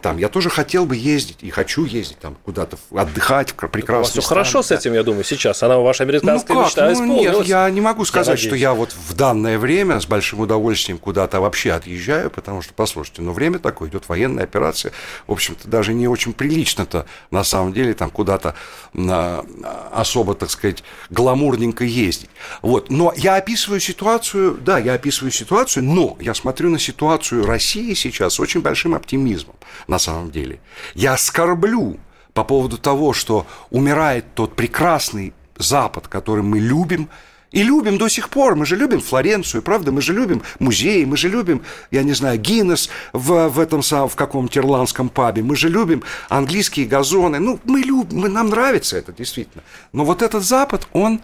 Там 0.00 0.16
я 0.16 0.30
тоже 0.30 0.48
хотел 0.48 0.86
бы 0.86 0.96
ездить 0.96 1.38
и 1.42 1.50
хочу 1.50 1.84
ездить 1.84 2.18
там 2.18 2.36
куда-то 2.42 2.78
отдыхать 2.90 3.50
в 3.50 3.68
прекрасных 3.68 4.22
Все 4.22 4.22
хорошо 4.22 4.62
с 4.62 4.70
этим, 4.70 4.94
я 4.94 5.02
думаю, 5.02 5.24
сейчас. 5.24 5.62
Она 5.62 5.78
ваша 5.78 6.04
американская 6.04 6.56
ну, 6.56 6.62
как? 6.62 6.68
мечта 6.68 6.90
ну, 6.90 7.20
Нет, 7.20 7.46
я 7.46 7.68
не 7.68 7.82
могу 7.82 8.06
сказать, 8.06 8.38
что 8.38 8.54
я 8.54 8.72
вот 8.72 8.92
в 8.92 9.14
данное 9.14 9.58
время 9.58 10.00
с 10.00 10.06
большим 10.06 10.40
удовольствием 10.40 10.96
куда-то 10.96 11.40
вообще 11.40 11.72
отъезжаю, 11.72 12.30
потому 12.30 12.62
что, 12.62 12.72
послушайте, 12.72 13.20
ну 13.20 13.32
время 13.32 13.58
такое, 13.58 13.90
идет 13.90 14.08
военная 14.08 14.44
операция, 14.44 14.92
в 15.26 15.32
общем-то, 15.32 15.68
даже 15.68 15.92
не 15.98 16.08
очень 16.08 16.32
прилично-то 16.32 17.06
на 17.30 17.44
самом 17.44 17.72
деле 17.72 17.94
там 17.94 18.10
куда-то 18.10 18.54
на, 18.92 19.44
особо, 19.92 20.34
так 20.34 20.50
сказать, 20.50 20.82
гламурненько 21.10 21.84
ездить. 21.84 22.30
Вот. 22.62 22.90
Но 22.90 23.12
я 23.16 23.36
описываю 23.36 23.80
ситуацию, 23.80 24.58
да, 24.60 24.78
я 24.78 24.94
описываю 24.94 25.30
ситуацию, 25.30 25.84
но 25.84 26.16
я 26.20 26.34
смотрю 26.34 26.70
на 26.70 26.78
ситуацию 26.78 27.46
России 27.46 27.94
сейчас 27.94 28.34
с 28.34 28.40
очень 28.40 28.62
большим 28.62 28.94
оптимизмом, 28.94 29.56
на 29.86 29.98
самом 29.98 30.30
деле. 30.30 30.60
Я 30.94 31.16
скорблю 31.16 31.98
по 32.32 32.44
поводу 32.44 32.78
того, 32.78 33.12
что 33.12 33.46
умирает 33.70 34.24
тот 34.34 34.54
прекрасный 34.54 35.34
Запад, 35.56 36.06
который 36.06 36.44
мы 36.44 36.60
любим, 36.60 37.08
и 37.50 37.62
любим 37.62 37.98
до 37.98 38.08
сих 38.08 38.28
пор. 38.28 38.56
Мы 38.56 38.66
же 38.66 38.76
любим 38.76 39.00
Флоренцию, 39.00 39.62
правда? 39.62 39.92
Мы 39.92 40.02
же 40.02 40.12
любим 40.12 40.42
музеи, 40.58 41.04
мы 41.04 41.16
же 41.16 41.28
любим, 41.28 41.62
я 41.90 42.02
не 42.02 42.12
знаю, 42.12 42.38
Гиннес 42.38 42.90
в, 43.12 43.48
в 43.48 43.58
этом 43.58 43.82
самом, 43.82 44.08
в 44.08 44.16
каком-нибудь 44.16 44.58
ирландском 44.58 45.08
пабе. 45.08 45.42
Мы 45.42 45.56
же 45.56 45.68
любим 45.68 46.02
английские 46.28 46.86
газоны. 46.86 47.38
Ну, 47.38 47.58
мы 47.64 47.80
любим, 47.80 48.18
мы, 48.18 48.28
нам 48.28 48.50
нравится 48.50 48.96
это, 48.96 49.12
действительно. 49.12 49.62
Но 49.92 50.04
вот 50.04 50.22
этот 50.22 50.44
Запад, 50.44 50.86
он 50.92 51.20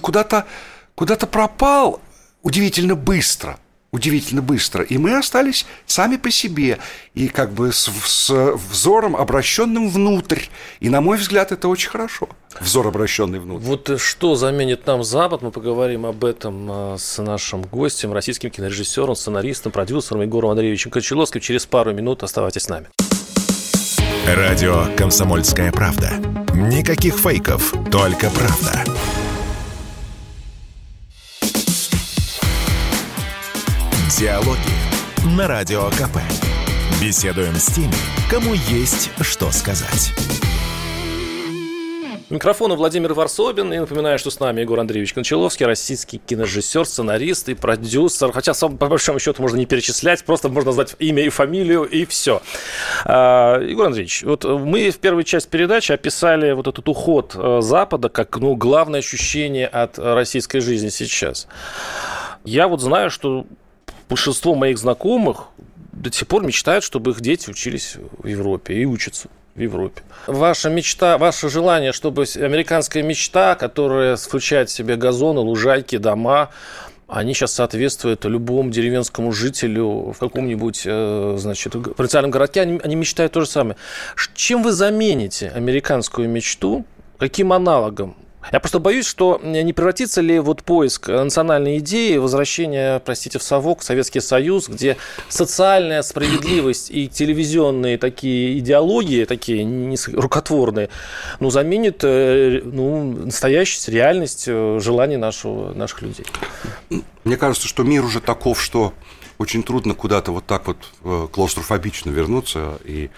куда-то 0.00 0.46
куда-то 0.94 1.26
пропал 1.26 2.00
удивительно 2.42 2.94
быстро 2.94 3.58
удивительно 3.94 4.42
быстро. 4.42 4.82
И 4.82 4.98
мы 4.98 5.16
остались 5.16 5.66
сами 5.86 6.16
по 6.16 6.30
себе, 6.30 6.78
и 7.14 7.28
как 7.28 7.52
бы 7.52 7.72
с, 7.72 7.88
с 8.04 8.52
взором, 8.70 9.14
обращенным 9.14 9.88
внутрь. 9.88 10.40
И, 10.80 10.88
на 10.88 11.00
мой 11.00 11.16
взгляд, 11.16 11.52
это 11.52 11.68
очень 11.68 11.90
хорошо. 11.90 12.28
Взор, 12.60 12.88
обращенный 12.88 13.38
внутрь. 13.38 13.64
Вот 13.64 14.00
что 14.00 14.34
заменит 14.34 14.84
нам 14.86 15.04
Запад, 15.04 15.42
мы 15.42 15.52
поговорим 15.52 16.06
об 16.06 16.24
этом 16.24 16.68
а, 16.70 16.96
с 16.98 17.22
нашим 17.22 17.62
гостем, 17.62 18.12
российским 18.12 18.50
кинорежиссером, 18.50 19.14
сценаристом, 19.14 19.70
продюсером 19.70 20.22
Егором 20.22 20.50
Андреевичем 20.50 20.90
Кочеловским. 20.90 21.40
Через 21.40 21.64
пару 21.64 21.92
минут 21.92 22.24
оставайтесь 22.24 22.62
с 22.62 22.68
нами. 22.68 22.88
Радио 24.26 24.86
«Комсомольская 24.96 25.70
правда». 25.70 26.14
Никаких 26.52 27.16
фейков, 27.16 27.72
только 27.92 28.30
правда. 28.30 28.84
Диалоги 34.16 35.36
на 35.36 35.48
Радио 35.48 35.90
КП. 35.90 36.18
Беседуем 37.02 37.56
с 37.56 37.66
теми, 37.66 37.90
кому 38.30 38.54
есть 38.54 39.10
что 39.20 39.50
сказать. 39.50 40.12
Микрофон 42.30 42.72
Владимир 42.74 43.12
Варсобин. 43.12 43.72
И 43.72 43.78
напоминаю, 43.78 44.20
что 44.20 44.30
с 44.30 44.38
нами 44.38 44.60
Егор 44.60 44.78
Андреевич 44.78 45.14
Кончаловский, 45.14 45.66
российский 45.66 46.18
кинорежиссер, 46.18 46.86
сценарист 46.86 47.48
и 47.48 47.54
продюсер. 47.54 48.30
Хотя, 48.30 48.54
по 48.54 48.86
большому 48.86 49.18
счету, 49.18 49.42
можно 49.42 49.56
не 49.56 49.66
перечислять, 49.66 50.24
просто 50.24 50.48
можно 50.48 50.68
назвать 50.68 50.94
имя 51.00 51.24
и 51.24 51.28
фамилию, 51.28 51.82
и 51.82 52.04
все. 52.04 52.40
А, 53.04 53.58
Егор 53.60 53.86
Андреевич, 53.86 54.22
вот 54.22 54.44
мы 54.44 54.90
в 54.92 54.98
первой 54.98 55.24
части 55.24 55.48
передачи 55.48 55.90
описали 55.90 56.52
вот 56.52 56.68
этот 56.68 56.88
уход 56.88 57.32
э, 57.34 57.58
Запада 57.62 58.08
как 58.10 58.36
ну, 58.36 58.54
главное 58.54 59.00
ощущение 59.00 59.66
от 59.66 59.98
российской 59.98 60.60
жизни 60.60 60.90
сейчас. 60.90 61.48
Я 62.44 62.68
вот 62.68 62.80
знаю, 62.80 63.10
что 63.10 63.46
большинство 64.14 64.54
моих 64.54 64.78
знакомых 64.78 65.48
до 65.92 66.12
сих 66.12 66.28
пор 66.28 66.44
мечтают, 66.44 66.84
чтобы 66.84 67.10
их 67.10 67.20
дети 67.20 67.50
учились 67.50 67.96
в 68.18 68.28
Европе 68.28 68.74
и 68.74 68.84
учатся 68.84 69.28
в 69.56 69.60
Европе. 69.60 70.02
Ваша 70.28 70.70
мечта, 70.70 71.18
ваше 71.18 71.48
желание, 71.48 71.90
чтобы 71.92 72.24
американская 72.36 73.02
мечта, 73.02 73.56
которая 73.56 74.14
включает 74.14 74.70
в 74.70 74.72
себе 74.72 74.94
газоны, 74.94 75.40
лужайки, 75.40 75.98
дома, 75.98 76.50
они 77.08 77.34
сейчас 77.34 77.54
соответствуют 77.54 78.24
любому 78.24 78.70
деревенскому 78.70 79.32
жителю 79.32 80.12
в 80.12 80.18
каком-нибудь, 80.20 80.82
э, 80.84 81.34
значит, 81.36 81.72
провинциальном 81.96 82.30
городке, 82.30 82.60
они, 82.60 82.80
они 82.84 82.94
мечтают 82.94 83.32
то 83.32 83.40
же 83.40 83.48
самое. 83.48 83.76
Чем 84.36 84.62
вы 84.62 84.70
замените 84.70 85.48
американскую 85.48 86.28
мечту? 86.28 86.84
Каким 87.18 87.52
аналогом 87.52 88.14
я 88.52 88.60
просто 88.60 88.78
боюсь, 88.78 89.06
что 89.06 89.40
не 89.42 89.72
превратится 89.72 90.20
ли 90.20 90.38
вот 90.38 90.62
поиск 90.62 91.08
национальной 91.08 91.78
идеи, 91.78 92.16
возвращение, 92.16 93.00
простите, 93.00 93.38
в 93.38 93.42
совок, 93.42 93.80
в 93.80 93.84
Советский 93.84 94.20
Союз, 94.20 94.68
где 94.68 94.96
социальная 95.28 96.02
справедливость 96.02 96.90
и 96.90 97.08
телевизионные 97.08 97.98
такие 97.98 98.58
идеологии, 98.58 99.24
такие 99.24 99.96
рукотворные, 100.12 100.88
ну, 101.40 101.50
заменит 101.50 102.00
э, 102.02 102.60
ну, 102.64 103.12
настоящесть, 103.26 103.88
реальность, 103.88 104.44
э, 104.46 104.78
желание 104.80 105.18
нашего, 105.18 105.72
наших 105.74 106.02
людей. 106.02 106.26
Мне 107.24 107.36
кажется, 107.36 107.66
что 107.68 107.82
мир 107.82 108.04
уже 108.04 108.20
таков, 108.20 108.62
что 108.62 108.92
очень 109.38 109.62
трудно 109.62 109.94
куда-то 109.94 110.32
вот 110.32 110.46
так 110.46 110.66
вот 110.66 110.92
э, 111.02 111.28
клаустрофобично 111.32 112.10
вернуться 112.10 112.78
и, 112.84 113.10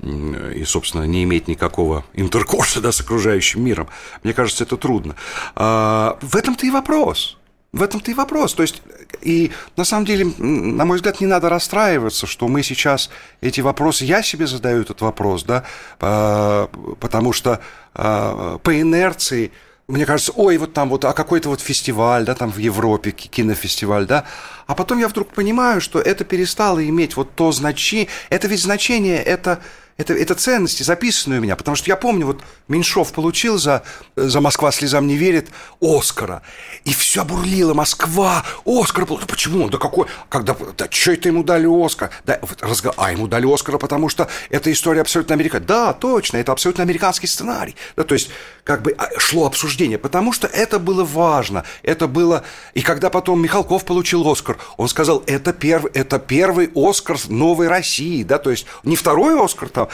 и, 0.00 0.64
собственно, 0.64 1.04
не 1.04 1.24
иметь 1.24 1.48
никакого 1.48 2.04
интеркурса 2.14 2.80
да, 2.80 2.92
с 2.92 3.00
окружающим 3.00 3.64
миром. 3.64 3.88
Мне 4.22 4.32
кажется, 4.32 4.64
это 4.64 4.76
трудно. 4.76 5.16
А, 5.56 6.18
в 6.20 6.36
этом-то 6.36 6.66
и 6.66 6.70
вопрос. 6.70 7.36
В 7.72 7.82
этом-то 7.82 8.10
и 8.10 8.14
вопрос. 8.14 8.54
То 8.54 8.62
есть, 8.62 8.82
и 9.22 9.52
на 9.76 9.84
самом 9.84 10.04
деле, 10.04 10.32
на 10.38 10.84
мой 10.84 10.96
взгляд, 10.96 11.20
не 11.20 11.26
надо 11.26 11.48
расстраиваться, 11.48 12.26
что 12.26 12.48
мы 12.48 12.62
сейчас 12.62 13.10
эти 13.40 13.60
вопросы, 13.60 14.04
я 14.04 14.22
себе 14.22 14.46
задаю 14.46 14.82
этот 14.82 15.00
вопрос, 15.00 15.44
да, 15.44 15.64
потому 15.98 17.32
что 17.32 17.60
а, 17.94 18.58
по 18.58 18.80
инерции 18.80 19.52
мне 19.90 20.06
кажется, 20.06 20.32
ой, 20.36 20.56
вот 20.56 20.72
там 20.72 20.88
вот, 20.88 21.04
а 21.04 21.12
какой-то 21.12 21.48
вот 21.48 21.60
фестиваль, 21.60 22.24
да, 22.24 22.34
там 22.34 22.50
в 22.50 22.58
Европе, 22.58 23.10
кинофестиваль, 23.10 24.06
да, 24.06 24.24
а 24.66 24.74
потом 24.74 24.98
я 24.98 25.08
вдруг 25.08 25.28
понимаю, 25.28 25.80
что 25.80 26.00
это 26.00 26.24
перестало 26.24 26.86
иметь 26.88 27.16
вот 27.16 27.34
то 27.34 27.52
значение, 27.52 28.08
это 28.30 28.48
ведь 28.48 28.62
значение, 28.62 29.22
это 29.22 29.60
это, 30.00 30.14
это 30.14 30.34
ценности, 30.34 30.82
записанные 30.82 31.40
у 31.40 31.42
меня, 31.42 31.56
потому 31.56 31.76
что 31.76 31.90
я 31.90 31.96
помню, 31.96 32.26
вот 32.26 32.40
Меньшов 32.68 33.12
получил 33.12 33.58
за, 33.58 33.82
за 34.16 34.40
«Москва 34.40 34.72
слезам 34.72 35.06
не 35.06 35.16
верит» 35.16 35.48
Оскара, 35.80 36.40
и 36.84 36.94
все 36.94 37.22
бурлило, 37.22 37.74
Москва, 37.74 38.42
Оскар, 38.64 39.06
да 39.06 39.26
почему, 39.26 39.68
да 39.68 39.76
какой, 39.76 40.06
когда, 40.30 40.56
да 40.78 40.88
что 40.90 41.12
это 41.12 41.28
ему 41.28 41.44
дали 41.44 41.66
Оскар, 41.66 42.10
да, 42.24 42.38
вот, 42.40 42.62
разго... 42.62 42.94
а 42.96 43.12
ему 43.12 43.26
дали 43.26 43.52
Оскара, 43.52 43.76
потому 43.76 44.08
что 44.08 44.28
эта 44.48 44.72
история 44.72 45.02
абсолютно 45.02 45.34
американская, 45.34 45.66
да, 45.66 45.92
точно, 45.92 46.38
это 46.38 46.52
абсолютно 46.52 46.82
американский 46.82 47.26
сценарий, 47.26 47.76
да, 47.94 48.04
то 48.04 48.14
есть 48.14 48.30
как 48.64 48.80
бы 48.80 48.94
а, 48.96 49.08
шло 49.18 49.46
обсуждение, 49.46 49.98
потому 49.98 50.32
что 50.32 50.46
это 50.46 50.78
было 50.78 51.04
важно, 51.04 51.64
это 51.82 52.08
было, 52.08 52.42
и 52.72 52.80
когда 52.80 53.10
потом 53.10 53.42
Михалков 53.42 53.84
получил 53.84 54.26
Оскар, 54.26 54.56
он 54.78 54.88
сказал, 54.88 55.22
это 55.26 55.52
первый, 55.52 55.92
это 55.92 56.18
первый 56.18 56.70
Оскар 56.74 57.18
новой 57.28 57.68
России, 57.68 58.22
да, 58.22 58.38
то 58.38 58.50
есть 58.50 58.64
не 58.82 58.96
второй 58.96 59.44
Оскар 59.44 59.68
там, 59.68 59.89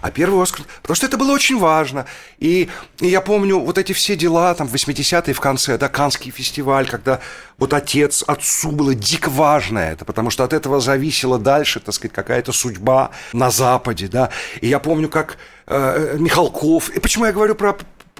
а 0.00 0.10
первый 0.10 0.42
Оскар, 0.42 0.64
потому 0.82 0.96
что 0.96 1.06
это 1.06 1.16
было 1.16 1.32
очень 1.32 1.58
важно. 1.58 2.06
И, 2.38 2.68
и 3.00 3.08
я 3.08 3.20
помню 3.20 3.58
вот 3.58 3.78
эти 3.78 3.92
все 3.92 4.16
дела, 4.16 4.54
там, 4.54 4.68
80-е 4.68 5.34
в 5.34 5.40
конце, 5.40 5.78
да, 5.78 5.88
Канский 5.88 6.30
фестиваль, 6.30 6.86
когда 6.86 7.20
вот 7.58 7.72
отец, 7.72 8.24
отцу 8.26 8.70
было 8.70 8.94
дико 8.94 9.30
важно 9.30 9.78
это, 9.78 10.04
потому 10.04 10.30
что 10.30 10.44
от 10.44 10.52
этого 10.52 10.80
зависела 10.80 11.38
дальше, 11.38 11.80
так 11.80 11.94
сказать, 11.94 12.12
какая-то 12.12 12.52
судьба 12.52 13.10
на 13.32 13.50
Западе, 13.50 14.08
да. 14.08 14.30
И 14.60 14.68
я 14.68 14.78
помню, 14.78 15.08
как 15.08 15.38
э, 15.66 16.16
Михалков, 16.18 16.90
и 16.90 17.00
почему 17.00 17.26
я 17.26 17.32
говорю 17.32 17.54
про 17.54 17.76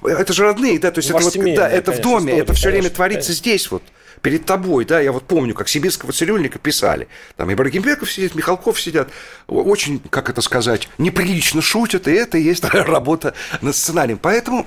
это 0.07 0.33
же 0.33 0.43
родные, 0.43 0.79
да, 0.79 0.91
то 0.91 0.99
есть 0.99 1.09
это, 1.09 1.19
вот, 1.19 1.33
да, 1.33 1.69
это 1.69 1.91
конечно, 1.91 1.93
в 1.93 1.99
доме, 2.01 2.39
это 2.39 2.53
все 2.53 2.69
время 2.69 2.89
творится 2.89 3.27
конечно. 3.27 3.33
здесь 3.33 3.71
вот 3.71 3.83
перед 4.21 4.45
тобой, 4.45 4.85
да, 4.85 4.99
я 4.99 5.11
вот 5.11 5.23
помню, 5.25 5.53
как 5.53 5.67
сибирского 5.67 6.11
цирюльника 6.11 6.57
писали, 6.57 7.07
там 7.35 7.53
Ибрагимбеков 7.53 8.11
сидит, 8.11 8.33
Михалков 8.35 8.81
сидят, 8.81 9.09
очень, 9.47 10.01
как 10.09 10.29
это 10.29 10.41
сказать, 10.41 10.89
неприлично 10.97 11.61
шутят, 11.61 12.07
и 12.07 12.11
это 12.11 12.37
и 12.37 12.41
есть 12.41 12.63
работа 12.73 13.33
над 13.61 13.75
сценарием, 13.75 14.17
поэтому 14.17 14.65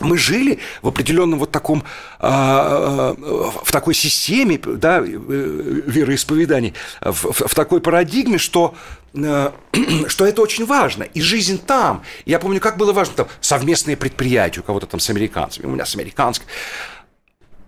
мы 0.00 0.16
жили 0.16 0.58
в 0.82 0.88
определенном 0.88 1.38
вот 1.38 1.50
таком, 1.50 1.82
а, 2.18 3.14
а, 3.18 3.64
в 3.64 3.72
такой 3.72 3.94
системе, 3.94 4.58
да, 4.58 4.98
э, 5.00 5.02
вероисповеданий, 5.04 6.74
в, 7.00 7.32
в, 7.32 7.48
в 7.48 7.54
такой 7.54 7.80
парадигме, 7.80 8.38
что 8.38 8.74
э, 8.74 8.97
что 10.08 10.26
это 10.26 10.42
очень 10.42 10.66
важно, 10.66 11.02
и 11.02 11.20
жизнь 11.20 11.58
там. 11.58 12.02
Я 12.24 12.38
помню, 12.38 12.60
как 12.60 12.76
было 12.76 12.92
важно 12.92 13.14
там 13.14 13.28
совместные 13.40 13.96
предприятия 13.96 14.60
у 14.60 14.62
кого-то 14.62 14.86
там 14.86 15.00
с 15.00 15.10
американцами, 15.10 15.66
у 15.66 15.70
меня 15.70 15.86
с 15.86 15.94
американской. 15.94 16.46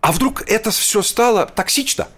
А 0.00 0.12
вдруг 0.12 0.42
это 0.48 0.70
все 0.70 1.02
стало 1.02 1.46
токсично? 1.46 2.08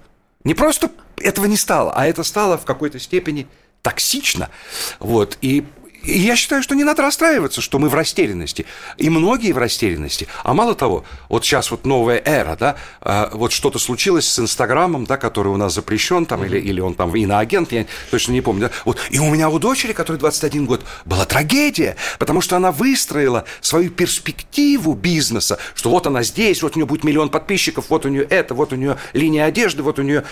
Не 0.45 0.55
просто 0.55 0.91
этого 1.17 1.47
не 1.47 1.57
стало, 1.57 1.93
а 1.93 2.07
это 2.07 2.23
стало 2.23 2.59
в 2.59 2.65
какой-то 2.65 2.99
степени 2.99 3.49
токсично. 3.83 4.51
Вот. 4.99 5.39
И 5.41 5.65
И 6.03 6.19
я 6.19 6.37
считаю, 6.37 6.63
что 6.63 6.75
не 6.75 6.85
надо 6.85 7.03
расстраиваться, 7.03 7.61
что 7.61 7.79
мы 7.79 7.89
в 7.89 7.95
растерянности. 7.95 8.67
И 8.97 9.09
многие 9.11 9.53
в 9.53 9.59
растерянности. 9.59 10.27
А 10.43 10.55
мало 10.55 10.75
того, 10.75 11.05
вот 11.29 11.45
сейчас 11.45 11.71
вот 11.71 11.87
новая 11.87 12.21
эра, 12.25 12.57
да, 12.57 12.77
а, 13.01 13.31
вот 13.33 13.53
что-то 13.53 13.79
случилось 13.79 14.27
с 14.27 14.39
Инстаграмом, 14.39 15.05
да, 15.05 15.17
который 15.17 15.49
у 15.49 15.57
нас 15.57 15.75
запрещен, 15.75 16.27
там, 16.27 16.43
mm-hmm. 16.43 16.47
или, 16.47 16.59
или 16.61 16.81
он 16.81 16.95
там 16.95 17.15
иноагент, 17.15 17.73
я 17.73 17.87
точно 18.11 18.33
не 18.33 18.41
помню. 18.41 18.63
Да? 18.63 18.71
Вот, 18.85 18.99
и 19.11 19.19
у 19.19 19.31
меня 19.31 19.49
у 19.49 19.59
дочери, 19.59 19.93
которой 19.93 20.17
21 20.17 20.67
год, 20.67 20.85
была 21.05 21.25
трагедия, 21.25 21.97
потому 22.19 22.41
что 22.41 22.57
она 22.57 22.73
выстроила 22.73 23.45
свою 23.61 23.91
перспективу 23.91 24.95
бизнеса, 24.95 25.59
что 25.75 25.91
вот 25.91 26.07
она 26.07 26.23
здесь, 26.23 26.63
вот 26.63 26.77
у 26.77 26.79
нее 26.79 26.87
будет 26.87 27.05
миллион 27.05 27.29
подписчиков, 27.29 27.87
вот 27.89 28.07
у 28.07 28.09
нее 28.09 28.25
это, 28.25 28.55
вот 28.55 28.73
у 28.73 28.77
нее 28.77 28.97
линия 29.13 29.45
одежды, 29.45 29.83
вот 29.83 29.99
у 29.99 30.03
нее 30.03 30.25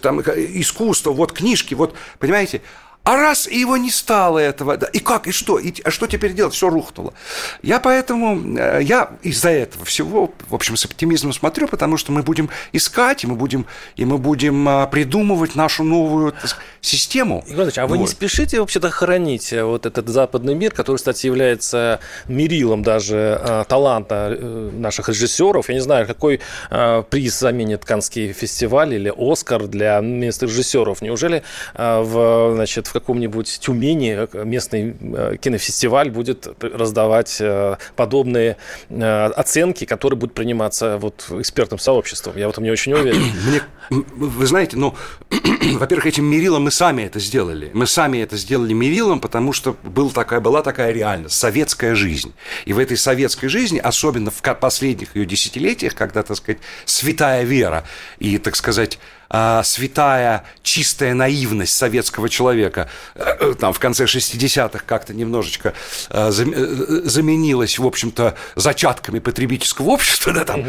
там, 0.00 0.20
искусство, 0.20 1.12
вот 1.12 1.32
книжки, 1.32 1.74
вот, 1.74 1.94
понимаете? 2.18 2.62
А 3.02 3.16
раз 3.16 3.48
его 3.48 3.78
не 3.78 3.90
стало 3.90 4.38
этого, 4.38 4.76
да, 4.76 4.86
и 4.86 4.98
как, 4.98 5.26
и 5.26 5.32
что, 5.32 5.58
и, 5.58 5.72
а 5.84 5.90
что 5.90 6.06
теперь 6.06 6.34
делать? 6.34 6.52
Все 6.52 6.68
рухнуло. 6.68 7.14
Я 7.62 7.80
поэтому, 7.80 8.58
э, 8.58 8.80
я 8.82 9.12
из-за 9.22 9.48
этого 9.48 9.86
всего, 9.86 10.30
в 10.48 10.54
общем, 10.54 10.76
с 10.76 10.84
оптимизмом 10.84 11.32
смотрю, 11.32 11.66
потому 11.66 11.96
что 11.96 12.12
мы 12.12 12.22
будем 12.22 12.50
искать, 12.72 13.24
и 13.24 13.26
мы 13.26 13.36
будем, 13.36 13.64
и 13.96 14.04
мы 14.04 14.18
будем 14.18 14.68
а, 14.68 14.86
придумывать 14.86 15.54
нашу 15.54 15.82
новую 15.82 16.32
так, 16.32 16.58
систему. 16.82 17.42
Игорь 17.46 17.56
Иванович, 17.56 17.78
а 17.78 17.86
вот. 17.86 17.90
вы 17.90 17.98
не 17.98 18.06
спешите 18.06 18.60
вообще-то 18.60 18.90
хоронить 18.90 19.50
э, 19.54 19.64
вот 19.64 19.86
этот 19.86 20.06
западный 20.08 20.54
мир, 20.54 20.72
который, 20.72 20.98
кстати, 20.98 21.24
является 21.24 22.00
мерилом 22.28 22.82
даже 22.82 23.40
э, 23.42 23.64
таланта 23.66 24.38
наших 24.74 25.08
режиссеров? 25.08 25.70
Я 25.70 25.74
не 25.74 25.80
знаю, 25.80 26.06
какой 26.06 26.40
приз 26.68 27.38
заменит 27.38 27.84
Канский 27.84 28.34
фестиваль 28.34 28.94
или 28.94 29.12
Оскар 29.16 29.66
для 29.66 30.00
местных 30.00 30.50
режиссеров? 30.50 31.00
Неужели 31.00 31.42
в, 31.74 32.52
значит, 32.54 32.86
в 32.86 32.99
каком-нибудь 33.00 33.58
Тюмени 33.60 34.28
э, 34.32 34.44
местный 34.44 34.96
э, 35.00 35.36
кинофестиваль 35.40 36.10
будет 36.10 36.46
раздавать 36.60 37.38
э, 37.40 37.76
подобные 37.96 38.56
оценки, 38.90 39.84
которые 39.84 40.18
будут 40.18 40.34
приниматься 40.34 40.98
вот 40.98 41.26
экспертным 41.30 41.78
сообществом. 41.78 42.36
Я 42.36 42.46
в 42.46 42.50
этом 42.50 42.64
не 42.64 42.70
очень 42.70 42.92
уверен. 42.92 43.20
Мне, 43.46 44.04
вы 44.16 44.46
знаете, 44.46 44.76
ну, 44.76 44.94
во-первых, 45.74 46.06
этим 46.06 46.24
мерилом 46.24 46.64
мы 46.64 46.70
сами 46.70 47.02
это 47.02 47.18
сделали. 47.18 47.70
Мы 47.74 47.86
сами 47.86 48.18
это 48.18 48.36
сделали 48.36 48.72
мерилом, 48.72 49.20
потому 49.20 49.52
что 49.52 49.76
был 49.82 50.10
такая, 50.10 50.40
была 50.40 50.62
такая 50.62 50.92
реальность, 50.92 51.34
советская 51.34 51.94
жизнь. 51.94 52.32
И 52.64 52.72
в 52.72 52.78
этой 52.78 52.96
советской 52.96 53.48
жизни, 53.48 53.78
особенно 53.78 54.30
в 54.30 54.40
последних 54.60 55.16
ее 55.16 55.26
десятилетиях, 55.26 55.94
когда, 55.94 56.22
так 56.22 56.36
сказать, 56.36 56.60
святая 56.84 57.44
вера 57.44 57.84
и, 58.18 58.38
так 58.38 58.56
сказать, 58.56 58.98
а, 59.32 59.62
святая 59.62 60.44
чистая 60.64 61.14
наивность 61.14 61.72
советского 61.72 62.28
человека 62.28 62.88
э, 63.14 63.36
э, 63.38 63.54
там 63.54 63.72
в 63.72 63.78
конце 63.78 64.06
60-х 64.06 64.82
как-то 64.84 65.14
немножечко 65.14 65.72
э, 66.10 66.30
заменилась, 66.32 67.78
в 67.78 67.86
общем-то, 67.86 68.34
зачатками 68.56 69.20
потребительского 69.20 69.90
общества, 69.90 70.32
да, 70.34 70.44
там, 70.44 70.64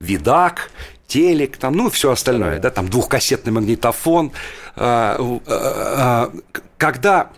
видак, 0.00 0.70
телек, 1.08 1.56
там, 1.56 1.74
ну, 1.74 1.90
все 1.90 2.12
остальное, 2.12 2.60
да, 2.60 2.70
там, 2.70 2.88
двухкассетный 2.88 3.52
магнитофон. 3.52 4.30
Когда 6.78 7.30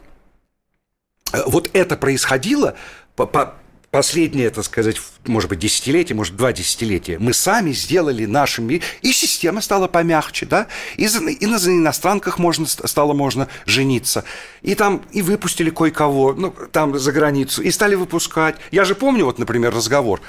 вот 1.46 1.70
это 1.72 1.96
происходило, 1.96 2.74
последнее, 3.90 4.50
так 4.50 4.64
сказать, 4.64 4.96
может 5.26 5.48
быть, 5.48 5.58
десятилетие, 5.58 6.14
может, 6.14 6.36
два 6.36 6.52
десятилетия, 6.52 7.18
мы 7.18 7.32
сами 7.32 7.72
сделали 7.72 8.26
нашими, 8.26 8.82
и 9.02 9.12
система 9.12 9.60
стала 9.60 9.88
помягче, 9.88 10.46
да, 10.46 10.66
и, 10.96 11.04
и 11.06 11.46
на 11.46 11.56
иностранках 11.56 12.38
можно, 12.38 12.66
стало 12.66 13.14
можно 13.14 13.48
жениться, 13.64 14.24
и 14.62 14.74
там, 14.74 15.02
и 15.12 15.22
выпустили 15.22 15.70
кое-кого, 15.70 16.34
ну, 16.34 16.54
там 16.70 16.98
за 16.98 17.12
границу, 17.12 17.62
и 17.62 17.70
стали 17.70 17.94
выпускать. 17.94 18.56
Я 18.70 18.84
же 18.84 18.94
помню, 18.94 19.24
вот, 19.24 19.38
например, 19.38 19.74
разговор, 19.74 20.20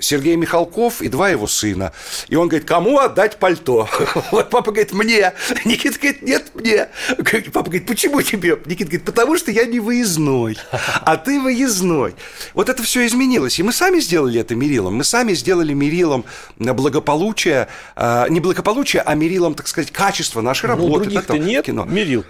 Сергей 0.00 0.36
Михалков 0.36 1.02
и 1.02 1.08
два 1.08 1.30
его 1.30 1.46
сына. 1.46 1.92
И 2.28 2.36
он 2.36 2.48
говорит, 2.48 2.66
кому 2.66 2.98
отдать 2.98 3.38
пальто? 3.38 3.88
Вот 4.30 4.50
папа 4.50 4.70
говорит, 4.70 4.92
мне. 4.92 5.32
Никита 5.64 5.98
говорит, 5.98 6.22
нет, 6.22 6.52
мне. 6.54 6.88
Папа 7.52 7.64
говорит, 7.64 7.86
почему 7.86 8.22
тебе? 8.22 8.58
Никита 8.66 8.90
говорит, 8.90 9.04
потому 9.04 9.36
что 9.36 9.50
я 9.50 9.64
не 9.64 9.80
выездной, 9.80 10.56
а 10.70 11.16
ты 11.16 11.40
выездной. 11.40 12.14
Вот 12.54 12.68
это 12.68 12.82
все 12.82 13.06
изменилось. 13.06 13.58
И 13.58 13.62
мы 13.62 13.72
сами 13.72 13.98
сделали 14.00 14.40
это 14.40 14.54
мерилом. 14.54 14.94
Мы 14.94 15.04
сами 15.04 15.34
сделали 15.34 15.72
мерилом 15.72 16.24
благополучия, 16.58 17.68
а, 17.96 18.28
не 18.28 18.40
благополучия, 18.40 19.00
а 19.00 19.14
мерилом, 19.14 19.54
так 19.54 19.66
сказать, 19.66 19.90
качества 19.90 20.40
нашей 20.40 20.66
ну, 20.66 20.76
работы. 20.76 20.92
Ну, 20.92 20.98
других-то 21.04 21.38
нет 21.38 21.66
кино. 21.66 21.84
мерил. 21.84 22.24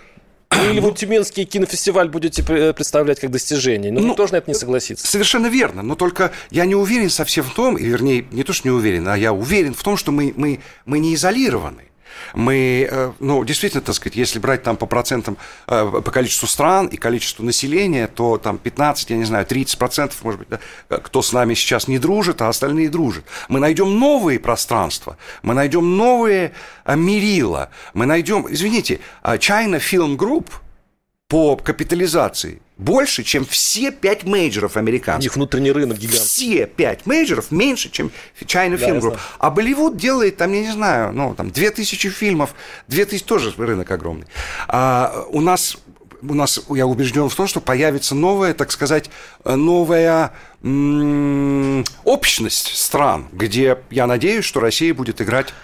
Ну, 0.57 0.71
или 0.71 0.81
вот 0.81 0.99
Тюменский 0.99 1.45
кинофестиваль 1.45 2.09
будете 2.09 2.43
представлять 2.43 3.21
как 3.21 3.31
достижение. 3.31 3.93
Но 3.93 4.01
ну, 4.01 4.09
ну, 4.09 4.15
тоже 4.15 4.33
на 4.33 4.37
это 4.37 4.51
не 4.51 4.55
согласится. 4.55 5.07
Совершенно 5.07 5.47
верно. 5.47 5.83
Но 5.83 5.95
только 5.95 6.33
я 6.51 6.65
не 6.67 6.75
уверен 6.75 7.11
совсем 7.11 7.45
в 7.45 7.55
том, 7.55 7.77
вернее, 7.77 8.27
не 8.31 8.43
то, 8.43 8.53
что 8.53 8.69
не 8.69 8.73
уверен, 8.73 9.09
а 9.09 9.17
я 9.17 9.33
уверен 9.33 9.75
в 9.75 9.83
том, 9.83 9.97
что 9.97 10.13
мы, 10.13 10.33
мы, 10.37 10.61
мы 10.85 10.99
не 10.99 11.15
изолированы. 11.15 11.92
Мы, 12.35 12.89
э, 12.91 13.13
ну, 13.21 13.45
действительно, 13.45 13.83
так 13.83 13.95
сказать, 13.95 14.17
если 14.17 14.39
брать 14.39 14.63
там 14.63 14.77
по 14.77 14.87
процентам, 14.87 15.37
э, 15.67 16.01
по 16.05 16.11
количеству 16.11 16.47
стран 16.47 16.87
и 16.87 16.97
количеству 16.97 17.45
населения, 17.45 18.07
то 18.07 18.39
там 18.39 18.59
15, 18.59 19.11
я 19.11 19.17
не 19.17 19.25
знаю, 19.25 19.47
30 19.47 19.79
процентов, 19.79 20.23
может 20.23 20.41
быть, 20.41 20.49
да, 20.49 20.99
кто 20.99 21.23
с 21.23 21.33
нами 21.33 21.55
сейчас 21.55 21.89
не 21.89 21.99
дружит, 21.99 22.43
а 22.43 22.49
остальные 22.49 22.91
дружат. 22.91 23.25
Мы 23.49 23.61
найдем 23.61 23.99
новые 23.99 24.39
пространства, 24.39 25.17
мы 25.43 25.55
найдем 25.55 25.97
новые 25.97 26.53
э, 26.85 26.97
мерила, 26.97 27.71
мы 27.95 28.07
найдем, 28.07 28.47
извините, 28.49 29.01
China 29.23 29.79
Film 29.79 30.17
Group 30.17 30.47
по 31.33 31.57
капитализации– 31.57 32.61
больше, 32.77 33.23
чем 33.23 33.47
все 33.47 33.91
пять 33.91 34.25
мейджеров 34.25 34.77
американцев. 34.77 35.21
У 35.21 35.23
них 35.23 35.37
внутренний 35.37 35.73
рынок 35.73 35.97
гигант. 35.97 36.21
Все 36.21 36.67
пять 36.67 37.07
мейджеров 37.07 37.51
меньше, 37.51 37.91
чем 37.91 38.11
China 38.41 38.77
да, 38.77 38.87
Film 38.87 39.01
Group. 39.01 39.19
А 39.39 39.51
Болливуд 39.51 39.97
делает, 39.97 40.37
там, 40.37 40.53
я 40.53 40.61
не 40.61 40.73
знаю, 40.73 41.13
ну, 41.15 41.35
там, 41.35 41.51
две 41.51 41.71
тысячи 41.71 42.11
фильмов, 42.11 42.55
две 42.89 43.07
тысячи 43.07 43.25
тоже 43.25 43.55
рынок 43.57 43.91
огромный. 43.91 44.27
А, 44.69 45.25
у 45.31 45.41
нас 45.41 45.79
у 46.23 46.35
нас, 46.35 46.61
я 46.69 46.87
убежден 46.87 47.31
в 47.31 47.35
том, 47.35 47.47
что 47.47 47.61
появится 47.61 48.15
новая, 48.15 48.53
так 48.53 48.71
сказать, 48.71 49.09
новая 49.45 50.33
м- 50.63 51.85
общность 52.05 52.77
стран, 52.77 53.29
где 53.33 53.79
я 53.91 54.07
надеюсь, 54.07 54.45
что 54.45 54.61
Россия 54.61 54.93
будет 54.93 55.23
играть 55.23 55.55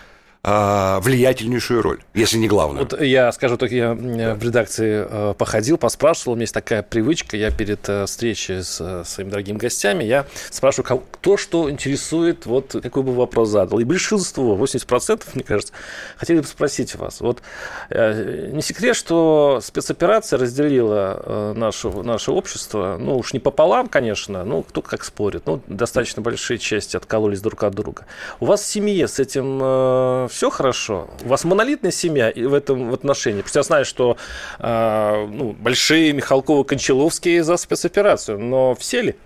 влиятельнейшую 0.43 1.83
роль, 1.83 2.01
если 2.15 2.39
не 2.39 2.49
главную. 2.49 2.87
Вот 2.89 3.01
я 3.01 3.33
скажу, 3.33 3.57
так 3.57 3.73
я 3.73 3.93
в 3.93 4.43
редакции 4.43 5.05
э, 5.09 5.35
походил, 5.37 5.79
поспрашивал, 5.79 6.33
у 6.33 6.37
меня 6.37 6.45
есть 6.45 6.55
такая 6.55 6.83
привычка, 6.83 7.37
я 7.37 7.51
перед 7.51 7.89
э, 7.89 8.07
встречей 8.07 8.63
с 8.63 8.81
э, 8.81 9.03
своими 9.05 9.31
дорогими 9.31 9.59
гостями, 9.59 10.05
я 10.05 10.27
спрашиваю, 10.51 11.03
кто 11.11 11.37
что 11.37 11.69
интересует, 11.69 12.47
вот 12.47 12.77
какой 12.83 13.03
бы 13.03 13.15
вопрос 13.15 13.49
задал. 13.49 13.81
И 13.81 13.85
большинство, 13.85 14.57
80%, 14.57 15.23
мне 15.35 15.43
кажется, 15.43 15.73
хотели 16.17 16.39
бы 16.41 16.47
спросить 16.47 16.95
вас. 16.95 17.21
Вот 17.21 17.43
не 17.91 18.63
секрет, 18.63 18.97
что 18.97 19.61
спецоперация 19.63 20.39
разделила 20.39 21.53
наше, 21.57 21.89
наше 21.89 22.31
общество, 22.31 22.97
ну 22.99 23.19
уж 23.19 23.33
не 23.33 23.41
пополам, 23.41 23.89
конечно, 23.89 24.45
ну 24.45 24.63
кто 24.63 24.83
как 24.83 25.05
спорит, 25.05 25.47
ну 25.47 25.61
достаточно 25.67 26.23
большие 26.23 26.59
части 26.59 26.97
откололись 26.97 27.41
друг 27.41 27.63
от 27.65 27.75
друга. 27.75 28.07
У 28.41 28.47
вас 28.47 28.63
в 28.63 28.67
семье 28.67 29.09
с 29.09 29.19
этим 29.19 30.28
все 30.29 30.51
хорошо? 30.51 31.09
У 31.25 31.29
вас 31.29 31.45
монолитная 31.45 31.91
семья 31.91 32.33
в 32.35 32.55
этом 32.55 32.91
в 32.91 32.95
отношении? 32.95 33.43
Что 33.47 33.59
я 33.59 33.63
знаю, 33.63 33.85
что 33.85 34.17
э, 34.59 35.27
ну, 35.31 35.53
большие 35.53 36.13
Михалковы, 36.13 36.65
Кончаловские 36.65 37.43
за 37.43 37.57
спецоперацию, 37.57 38.39
но 38.39 38.75
все 38.75 39.03
ли? 39.03 39.17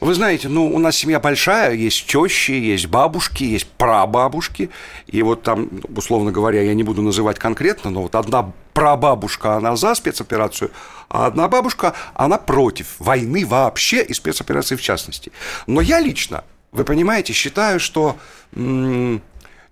Вы 0.00 0.12
знаете, 0.12 0.48
ну, 0.48 0.66
у 0.66 0.78
нас 0.78 0.96
семья 0.96 1.18
большая, 1.18 1.72
есть 1.72 2.06
тещи, 2.06 2.50
есть 2.50 2.88
бабушки, 2.88 3.44
есть 3.44 3.66
прабабушки. 3.66 4.68
И 5.06 5.22
вот 5.22 5.42
там, 5.42 5.70
условно 5.96 6.30
говоря, 6.30 6.60
я 6.60 6.74
не 6.74 6.82
буду 6.82 7.00
называть 7.00 7.38
конкретно, 7.38 7.90
но 7.90 8.02
вот 8.02 8.14
одна 8.14 8.52
прабабушка, 8.74 9.54
она 9.54 9.76
за 9.76 9.94
спецоперацию, 9.94 10.72
а 11.08 11.26
одна 11.26 11.48
бабушка, 11.48 11.94
она 12.14 12.36
против 12.36 12.96
войны 12.98 13.46
вообще 13.46 14.02
и 14.02 14.12
спецоперации 14.12 14.76
в 14.76 14.82
частности. 14.82 15.32
Но 15.66 15.80
я 15.80 16.00
лично, 16.00 16.44
вы 16.72 16.84
понимаете, 16.84 17.32
считаю, 17.32 17.80
что 17.80 18.16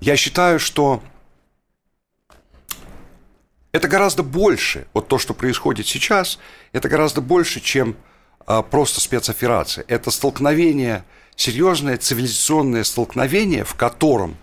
я 0.03 0.17
считаю, 0.17 0.59
что 0.59 1.01
это 3.71 3.87
гораздо 3.87 4.25
больше, 4.25 4.89
вот 4.93 5.07
то, 5.07 5.17
что 5.17 5.33
происходит 5.33 5.87
сейчас, 5.87 6.41
это 6.73 6.89
гораздо 6.89 7.21
больше, 7.21 7.61
чем 7.61 7.97
а, 8.45 8.63
просто 8.63 9.01
спецоперация. 9.01 9.85
Это 9.87 10.11
столкновение, 10.11 11.05
серьезное 11.37 11.99
цивилизационное 11.99 12.83
столкновение, 12.83 13.63
в 13.63 13.77
котором 13.77 14.37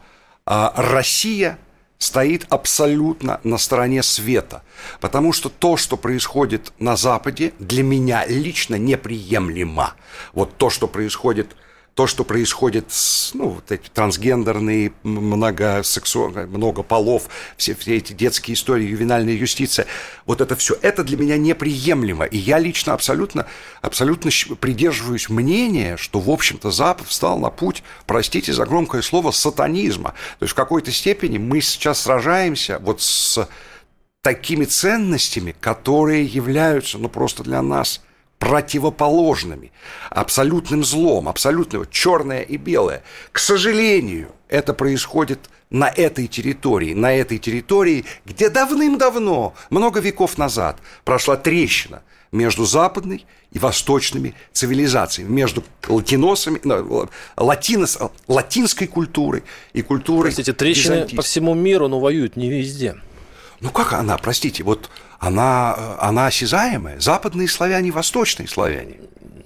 а, 0.46 0.74
Россия 0.78 1.60
стоит 1.98 2.46
абсолютно 2.50 3.42
на 3.44 3.58
стороне 3.58 4.02
света. 4.02 4.64
Потому 5.02 5.34
что 5.34 5.50
то, 5.50 5.76
что 5.76 5.98
происходит 5.98 6.72
на 6.80 6.96
Западе, 6.96 7.54
для 7.60 7.84
меня 7.84 8.26
лично 8.26 8.76
неприемлемо. 8.76 9.94
Вот 10.32 10.56
то, 10.56 10.70
что 10.70 10.88
происходит 10.88 11.58
то, 11.94 12.08
что 12.08 12.24
происходит 12.24 12.86
с, 12.90 13.34
ну, 13.34 13.50
вот 13.50 13.72
эти 13.72 13.90
трансгендерные, 13.90 14.94
многосексуальные, 15.04 16.46
много 16.46 16.82
полов, 16.82 17.30
все, 17.58 17.76
все 17.76 17.98
эти 17.98 18.14
детские 18.14 18.56
истории, 18.56 18.88
ювенальная 18.88 19.34
юстиция, 19.34 19.86
вот 20.26 20.42
это 20.42 20.56
все, 20.56 20.78
это 20.82 21.04
для 21.04 21.18
меня 21.18 21.38
неприемлемо. 21.38 22.26
И 22.26 22.38
я 22.38 22.60
лично 22.60 22.94
абсолютно, 22.94 23.46
абсолютно 23.82 24.32
придерживаюсь 24.60 25.30
мнения, 25.30 25.98
что, 25.98 26.20
в 26.20 26.30
общем-то, 26.30 26.72
Запад 26.72 27.08
встал 27.08 27.38
на 27.38 27.50
путь, 27.50 27.84
простите 28.06 28.54
за 28.54 28.66
громкое 28.66 29.02
слово, 29.02 29.32
сатанизма. 29.32 30.14
То 30.40 30.46
есть 30.46 30.54
в 30.54 30.56
какой-то 30.56 30.92
степени 30.92 31.38
мы 31.38 31.60
сейчас 31.62 32.02
сражаемся 32.04 32.80
вот 32.80 33.02
с 33.02 33.48
такими 34.22 34.66
ценностями, 34.66 35.56
которые 35.60 36.26
являются, 36.26 36.98
ну, 36.98 37.10
просто 37.10 37.44
для 37.44 37.62
нас– 37.62 38.02
противоположными, 38.40 39.72
абсолютным 40.10 40.84
злом, 40.84 41.28
абсолютно 41.28 41.86
черное 41.86 42.42
и 42.42 42.58
белое. 42.58 43.04
К 43.32 43.40
сожалению, 43.40 44.32
это 44.48 44.74
происходит 44.74 45.50
на 45.70 45.90
этой 45.90 46.28
территории, 46.28 46.94
на 46.94 47.14
этой 47.14 47.38
территории, 47.38 48.06
где 48.26 48.50
давным-давно, 48.50 49.54
много 49.70 50.00
веков 50.00 50.38
назад, 50.38 50.78
прошла 51.04 51.36
трещина 51.36 52.02
между 52.32 52.66
западной 52.66 53.26
и 53.52 53.60
восточными 53.60 54.36
цивилизациями, 54.54 55.30
между 55.30 55.64
латиносами, 55.88 56.62
латинос, 57.36 58.00
латинской 58.28 58.88
культурой 58.88 59.44
и 59.74 59.82
культурой 59.82 60.32
Простите, 60.32 60.54
трещины 60.54 61.08
по 61.08 61.22
всему 61.24 61.54
миру, 61.56 61.88
но 61.88 62.00
воюют 62.00 62.36
не 62.36 62.50
везде. 62.50 62.96
Ну 63.62 63.72
как 63.72 63.94
она, 63.94 64.18
простите, 64.18 64.64
вот 64.64 64.90
она, 65.20 65.98
она 66.00 66.28
осязаемая. 66.28 67.00
Западные 67.00 67.48
славяне, 67.48 67.92
восточные 67.92 68.48
славяне. 68.48 68.98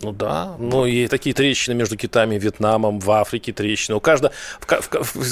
Ну 0.01 0.11
да, 0.11 0.55
ну 0.59 0.85
и 0.85 1.07
такие 1.07 1.33
трещины 1.33 1.75
между 1.75 1.95
Китаем 1.95 2.33
и 2.33 2.37
Вьетнамом, 2.37 2.99
в 2.99 3.09
Африке 3.11 3.53
трещины. 3.53 3.95
У, 3.95 4.01
каждой, 4.01 4.31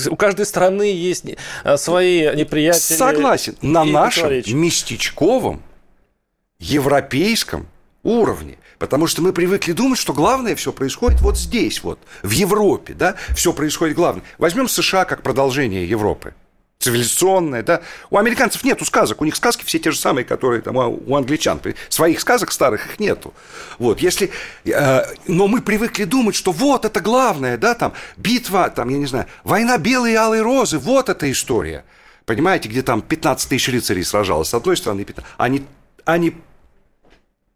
у 0.09 0.15
каждой 0.15 0.45
страны 0.45 0.83
есть 0.83 1.25
э, 1.63 1.77
свои 1.77 2.33
неприятели. 2.35 2.97
Согласен. 2.97 3.57
На 3.61 3.83
нашем 3.83 4.29
местечковом, 4.29 5.61
европейском 6.59 7.67
уровне. 8.03 8.57
Потому 8.79 9.05
что 9.07 9.21
мы 9.21 9.31
привыкли 9.33 9.73
думать, 9.73 9.99
что 9.99 10.13
главное 10.13 10.55
все 10.55 10.71
происходит 10.71 11.21
вот 11.21 11.37
здесь, 11.37 11.83
вот, 11.83 11.99
в 12.23 12.31
Европе, 12.31 12.95
да, 12.95 13.15
все 13.35 13.53
происходит 13.53 13.95
главное. 13.95 14.23
Возьмем 14.39 14.67
США 14.67 15.05
как 15.05 15.21
продолжение 15.21 15.87
Европы 15.87 16.33
цивилизационная, 16.81 17.63
да. 17.63 17.81
У 18.09 18.17
американцев 18.17 18.63
нету 18.63 18.85
сказок, 18.85 19.21
у 19.21 19.25
них 19.25 19.35
сказки 19.35 19.63
все 19.63 19.79
те 19.79 19.91
же 19.91 19.97
самые, 19.97 20.25
которые 20.25 20.61
там 20.61 20.75
у 20.75 21.15
англичан. 21.15 21.61
Своих 21.89 22.19
сказок 22.19 22.51
старых 22.51 22.85
их 22.87 22.99
нету. 22.99 23.33
Вот, 23.77 23.99
если... 23.99 24.31
Э, 24.65 25.03
но 25.27 25.47
мы 25.47 25.61
привыкли 25.61 26.05
думать, 26.05 26.35
что 26.35 26.51
вот 26.51 26.85
это 26.85 26.99
главное, 26.99 27.57
да, 27.57 27.75
там, 27.75 27.93
битва, 28.17 28.69
там, 28.69 28.89
я 28.89 28.97
не 28.97 29.05
знаю, 29.05 29.27
война 29.43 29.77
белые 29.77 30.13
и 30.13 30.17
алые 30.17 30.41
розы, 30.41 30.79
вот 30.79 31.09
эта 31.09 31.31
история. 31.31 31.85
Понимаете, 32.25 32.69
где 32.69 32.81
там 32.81 33.01
15 33.01 33.49
тысяч 33.49 33.69
рыцарей 33.69 34.03
сражалось 34.03 34.49
с 34.49 34.53
одной 34.53 34.77
стороны, 34.77 35.05
они, 35.37 35.63
они 36.05 36.35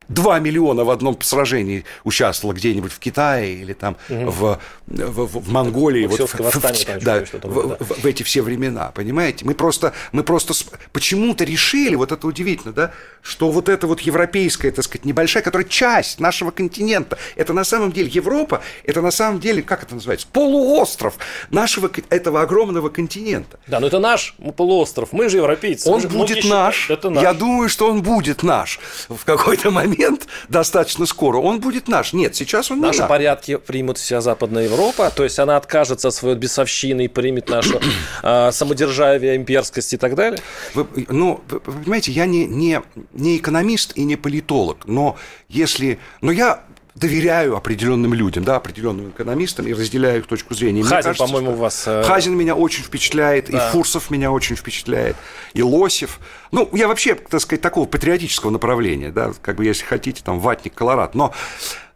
2 0.09 0.39
миллиона 0.39 0.83
в 0.83 0.89
одном 0.89 1.19
сражении 1.21 1.83
участвовало 2.03 2.55
где-нибудь 2.55 2.91
в 2.91 2.99
Китае 2.99 3.55
или 3.55 3.73
там 3.73 3.97
угу. 4.09 4.29
в, 4.31 4.59
в, 4.87 5.39
в 5.39 5.51
Монголии. 5.51 6.05
Вот, 6.05 6.19
в, 6.19 6.39
восстание, 6.39 6.99
в, 6.99 7.03
да, 7.03 7.23
в, 7.43 7.77
в, 7.79 8.01
в 8.01 8.05
эти 8.05 8.23
все 8.23 8.41
времена, 8.41 8.91
понимаете? 8.93 9.45
Мы 9.45 9.55
просто, 9.55 9.93
мы 10.11 10.23
просто 10.23 10.53
почему-то 10.91 11.43
решили, 11.43 11.95
вот 11.95 12.11
это 12.11 12.27
удивительно, 12.27 12.73
да, 12.73 12.91
что 13.21 13.49
вот 13.51 13.69
эта 13.69 13.87
вот 13.87 14.01
европейская, 14.01 14.71
так 14.71 14.85
сказать, 14.85 15.05
небольшая, 15.05 15.43
которая 15.43 15.67
часть 15.67 16.19
нашего 16.19 16.51
континента, 16.51 17.17
это 17.35 17.53
на 17.53 17.63
самом 17.63 17.91
деле 17.91 18.09
Европа, 18.09 18.61
это 18.83 19.01
на 19.01 19.11
самом 19.11 19.39
деле, 19.39 19.61
как 19.61 19.83
это 19.83 19.95
называется, 19.95 20.27
полуостров 20.31 21.15
нашего 21.49 21.89
этого 22.09 22.41
огромного 22.41 22.89
континента. 22.89 23.59
Да, 23.67 23.79
но 23.79 23.87
это 23.87 23.99
наш 23.99 24.35
полуостров, 24.55 25.11
мы 25.11 25.29
же 25.29 25.37
европейцы. 25.37 25.89
Он 25.89 26.01
будет 26.01 26.45
наш. 26.45 26.89
Это 26.89 27.09
наш. 27.09 27.23
Я 27.23 27.33
думаю, 27.33 27.69
что 27.69 27.89
он 27.89 28.01
будет 28.01 28.43
наш 28.43 28.79
в 29.09 29.25
какой-то 29.25 29.71
момент 29.71 29.94
момент 29.95 30.27
достаточно 30.49 31.05
скоро, 31.05 31.37
он 31.37 31.59
будет 31.59 31.87
наш. 31.87 32.13
Нет, 32.13 32.35
сейчас 32.35 32.71
он 32.71 32.77
не 32.77 32.83
Наши 32.83 32.99
наш. 32.99 33.09
порядки 33.09 33.57
примут 33.57 33.97
вся 33.97 34.21
Западная 34.21 34.63
Европа, 34.65 35.11
то 35.15 35.23
есть 35.23 35.39
она 35.39 35.57
откажется 35.57 36.09
от 36.09 36.13
своей 36.13 36.35
бесовщины 36.35 37.05
и 37.05 37.07
примет 37.07 37.49
нашу 37.49 37.79
э, 38.23 38.51
самодержавие, 38.51 39.35
имперскость 39.35 39.93
и 39.93 39.97
так 39.97 40.15
далее? 40.15 40.39
Вы, 40.73 40.85
ну, 41.09 41.41
вы 41.49 41.59
понимаете, 41.59 42.11
я 42.11 42.25
не, 42.25 42.45
не, 42.45 42.81
не 43.13 43.37
экономист 43.37 43.93
и 43.95 44.03
не 44.03 44.15
политолог, 44.15 44.85
но 44.85 45.17
если... 45.49 45.99
Но 46.21 46.31
я 46.31 46.63
доверяю 46.95 47.57
определенным 47.57 48.13
людям, 48.13 48.45
да, 48.45 48.55
определенным 48.55 49.09
экономистам 49.09 49.67
и 49.67 49.73
разделяю 49.73 50.21
их 50.21 50.27
точку 50.27 50.55
зрения. 50.55 50.81
Хазин, 50.81 51.13
по-моему, 51.15 51.51
у 51.51 51.55
вас... 51.55 51.83
Э, 51.85 52.03
Хазин 52.03 52.35
меня 52.37 52.55
очень 52.55 52.83
впечатляет, 52.83 53.51
да. 53.51 53.67
и 53.67 53.71
Фурсов 53.71 54.09
меня 54.09 54.31
очень 54.31 54.55
впечатляет, 54.55 55.17
и 55.53 55.61
Лосев. 55.61 56.19
Ну, 56.51 56.69
я 56.71 56.87
вообще, 56.87 57.15
так 57.15 57.41
сказать, 57.41 57.61
такого 57.61 57.85
патриотического 57.85 58.49
направления, 58.49 59.11
да, 59.11 59.33
как 59.41 59.57
бы, 59.57 59.65
если 59.65 59.83
хотите, 59.83 60.21
там, 60.23 60.39
ватник, 60.39 60.73
колорад, 60.73 61.15
но 61.15 61.33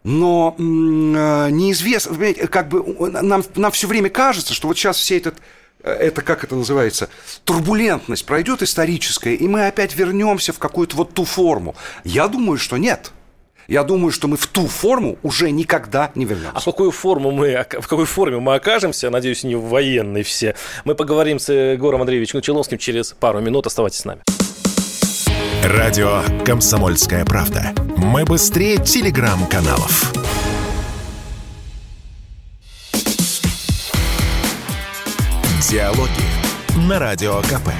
но 0.02 0.54
э, 0.56 0.62
неизвестно, 0.62 2.16
как 2.48 2.68
бы 2.68 3.10
нам, 3.10 3.44
нам 3.54 3.72
все 3.72 3.86
время 3.86 4.08
кажется, 4.08 4.54
что 4.54 4.68
вот 4.68 4.78
сейчас 4.78 4.96
все 4.96 5.18
этот 5.18 5.36
э, 5.82 5.92
это 5.92 6.22
как 6.22 6.42
это 6.42 6.56
называется, 6.56 7.10
турбулентность 7.44 8.24
пройдет 8.24 8.62
историческая, 8.62 9.34
и 9.34 9.46
мы 9.46 9.66
опять 9.66 9.94
вернемся 9.94 10.54
в 10.54 10.58
какую-то 10.58 10.96
вот 10.96 11.12
ту 11.12 11.26
форму. 11.26 11.74
Я 12.04 12.28
думаю, 12.28 12.58
что 12.58 12.78
нет 12.78 13.12
я 13.70 13.84
думаю, 13.84 14.10
что 14.10 14.26
мы 14.26 14.36
в 14.36 14.48
ту 14.48 14.66
форму 14.66 15.16
уже 15.22 15.50
никогда 15.52 16.10
не 16.16 16.24
вернемся. 16.24 16.52
А 16.54 16.60
в 16.60 16.64
какую 16.64 16.90
форму 16.90 17.30
мы, 17.30 17.64
в 17.70 17.86
какой 17.86 18.04
форме 18.04 18.40
мы 18.40 18.56
окажемся, 18.56 19.08
надеюсь, 19.10 19.44
не 19.44 19.54
в 19.54 19.62
военной 19.62 20.24
все, 20.24 20.56
мы 20.84 20.96
поговорим 20.96 21.38
с 21.38 21.52
Егором 21.52 22.00
Андреевичем 22.00 22.40
Кучеловским 22.40 22.78
через 22.78 23.14
пару 23.18 23.40
минут. 23.40 23.68
Оставайтесь 23.68 24.00
с 24.00 24.04
нами. 24.04 24.22
Радио 25.62 26.22
«Комсомольская 26.44 27.24
правда». 27.24 27.72
Мы 27.96 28.24
быстрее 28.24 28.78
телеграм-каналов. 28.78 30.12
Диалоги 35.70 36.88
на 36.88 36.98
Радио 36.98 37.40
КП. 37.42 37.70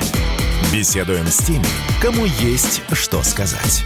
Беседуем 0.72 1.26
с 1.26 1.38
теми, 1.38 1.66
кому 2.00 2.26
есть 2.26 2.80
что 2.92 3.24
сказать. 3.24 3.84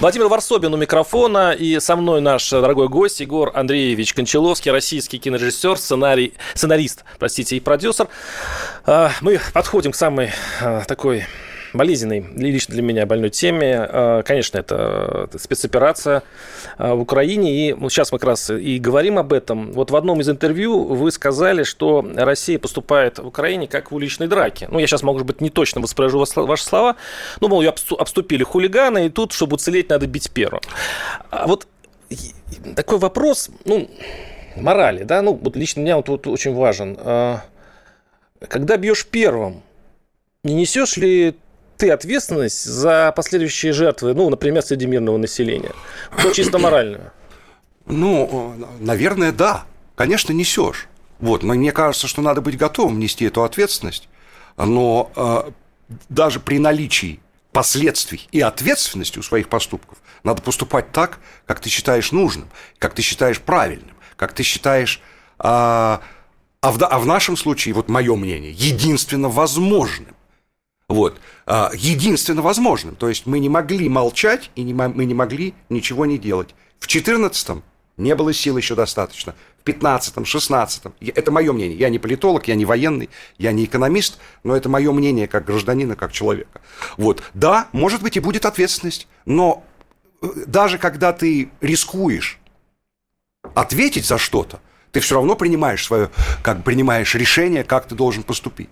Владимир 0.00 0.28
Варсобин 0.28 0.72
у 0.72 0.76
микрофона 0.76 1.50
и 1.50 1.80
со 1.80 1.96
мной 1.96 2.20
наш 2.20 2.48
дорогой 2.50 2.88
гость 2.88 3.18
Егор 3.18 3.50
Андреевич 3.52 4.14
Кончаловский, 4.14 4.70
российский 4.70 5.18
кинорежиссер, 5.18 5.76
сценарий, 5.76 6.34
сценарист, 6.54 7.04
простите, 7.18 7.56
и 7.56 7.60
продюсер. 7.60 8.06
А, 8.86 9.10
мы 9.22 9.40
подходим 9.52 9.90
к 9.90 9.96
самой 9.96 10.30
а, 10.62 10.84
такой 10.84 11.26
болезненной, 11.72 12.24
лично 12.36 12.74
для 12.74 12.82
меня 12.82 13.06
больной 13.06 13.30
теме. 13.30 13.76
А, 13.78 14.22
конечно, 14.22 14.58
это 14.58 15.28
спецоперация 15.38 16.22
а, 16.76 16.94
в 16.94 17.00
Украине. 17.00 17.70
И 17.70 17.76
сейчас 17.88 18.12
мы 18.12 18.18
как 18.18 18.28
раз 18.28 18.50
и 18.50 18.78
говорим 18.78 19.18
об 19.18 19.32
этом. 19.32 19.72
Вот 19.72 19.90
в 19.90 19.96
одном 19.96 20.20
из 20.20 20.28
интервью 20.28 20.84
вы 20.84 21.10
сказали, 21.10 21.62
что 21.62 22.06
Россия 22.16 22.58
поступает 22.58 23.18
в 23.18 23.26
Украине 23.26 23.68
как 23.68 23.90
в 23.90 23.94
уличной 23.94 24.28
драке. 24.28 24.68
Ну, 24.70 24.78
я 24.78 24.86
сейчас, 24.86 25.02
может 25.02 25.26
быть, 25.26 25.40
не 25.40 25.50
точно 25.50 25.80
воспроизвожу 25.80 26.46
ваши 26.46 26.64
слова. 26.64 26.96
Ну, 27.40 27.48
мол, 27.48 27.60
ее 27.60 27.74
обступили 27.98 28.42
хулиганы, 28.42 29.06
и 29.06 29.08
тут, 29.10 29.32
чтобы 29.32 29.54
уцелеть, 29.54 29.90
надо 29.90 30.06
бить 30.06 30.30
первым. 30.30 30.62
А 31.30 31.46
вот 31.46 31.66
такой 32.74 32.98
вопрос, 32.98 33.50
ну, 33.64 33.88
морали, 34.56 35.04
да, 35.04 35.22
ну, 35.22 35.34
вот 35.34 35.56
лично 35.56 35.80
меня 35.80 35.96
вот 35.96 36.06
тут 36.06 36.26
очень 36.26 36.54
важен. 36.54 36.96
Когда 38.48 38.76
бьешь 38.76 39.06
первым, 39.06 39.62
не 40.44 40.54
несешь 40.54 40.96
ли 40.96 41.34
ты 41.78 41.90
ответственность 41.90 42.64
за 42.64 43.12
последующие 43.16 43.72
жертвы, 43.72 44.12
ну, 44.12 44.28
например, 44.28 44.62
среди 44.62 44.86
мирного 44.86 45.16
населения? 45.16 45.72
Ну, 46.22 46.32
чисто 46.32 46.58
моральную. 46.58 47.12
Ну, 47.86 48.54
наверное, 48.80 49.32
да. 49.32 49.64
Конечно, 49.94 50.32
несешь. 50.32 50.88
Вот, 51.20 51.42
но 51.42 51.54
мне 51.54 51.72
кажется, 51.72 52.06
что 52.06 52.20
надо 52.20 52.40
быть 52.40 52.56
готовым 52.56 52.98
нести 52.98 53.24
эту 53.24 53.42
ответственность. 53.42 54.08
Но 54.56 55.10
э, 55.16 55.50
даже 56.08 56.40
при 56.40 56.58
наличии 56.58 57.20
последствий 57.52 58.28
и 58.30 58.40
ответственности 58.40 59.18
у 59.18 59.22
своих 59.22 59.48
поступков 59.48 59.98
надо 60.22 60.42
поступать 60.42 60.92
так, 60.92 61.18
как 61.46 61.60
ты 61.60 61.70
считаешь 61.70 62.12
нужным, 62.12 62.48
как 62.78 62.94
ты 62.94 63.02
считаешь 63.02 63.40
правильным, 63.40 63.96
как 64.16 64.32
ты 64.32 64.42
считаешь, 64.42 65.00
э, 65.38 65.42
а, 65.42 66.00
в, 66.60 66.84
а 66.84 66.98
в 66.98 67.06
нашем 67.06 67.36
случае, 67.36 67.74
вот 67.74 67.88
мое 67.88 68.14
мнение, 68.16 68.52
единственно 68.52 69.28
возможным. 69.28 70.14
Вот. 70.88 71.20
А, 71.46 71.70
единственно 71.74 72.42
возможным. 72.42 72.96
То 72.96 73.08
есть 73.08 73.26
мы 73.26 73.38
не 73.38 73.48
могли 73.48 73.88
молчать, 73.88 74.50
и 74.54 74.62
не, 74.62 74.72
мы 74.72 75.04
не 75.04 75.14
могли 75.14 75.54
ничего 75.68 76.06
не 76.06 76.18
делать. 76.18 76.54
В 76.78 76.86
14 76.86 77.62
не 77.98 78.14
было 78.14 78.32
сил 78.32 78.56
еще 78.56 78.74
достаточно. 78.74 79.34
В 79.62 79.68
15-м, 79.68 80.22
16-м. 80.22 80.94
Это 81.14 81.30
мое 81.30 81.52
мнение. 81.52 81.76
Я 81.76 81.90
не 81.90 81.98
политолог, 81.98 82.48
я 82.48 82.54
не 82.54 82.64
военный, 82.64 83.10
я 83.36 83.52
не 83.52 83.66
экономист, 83.66 84.18
но 84.44 84.56
это 84.56 84.68
мое 84.68 84.90
мнение 84.92 85.28
как 85.28 85.44
гражданина, 85.44 85.94
как 85.94 86.12
человека. 86.12 86.62
Вот. 86.96 87.22
Да, 87.34 87.68
может 87.72 88.00
быть, 88.00 88.16
и 88.16 88.20
будет 88.20 88.46
ответственность, 88.46 89.08
но 89.26 89.64
э, 90.22 90.26
даже 90.46 90.78
когда 90.78 91.12
ты 91.12 91.50
рискуешь 91.60 92.38
ответить 93.54 94.06
за 94.06 94.16
что-то, 94.16 94.60
ты 94.92 95.00
все 95.00 95.16
равно 95.16 95.36
принимаешь 95.36 95.84
свое, 95.84 96.10
как 96.42 96.64
принимаешь 96.64 97.14
решение, 97.14 97.62
как 97.62 97.86
ты 97.86 97.94
должен 97.94 98.22
поступить. 98.22 98.70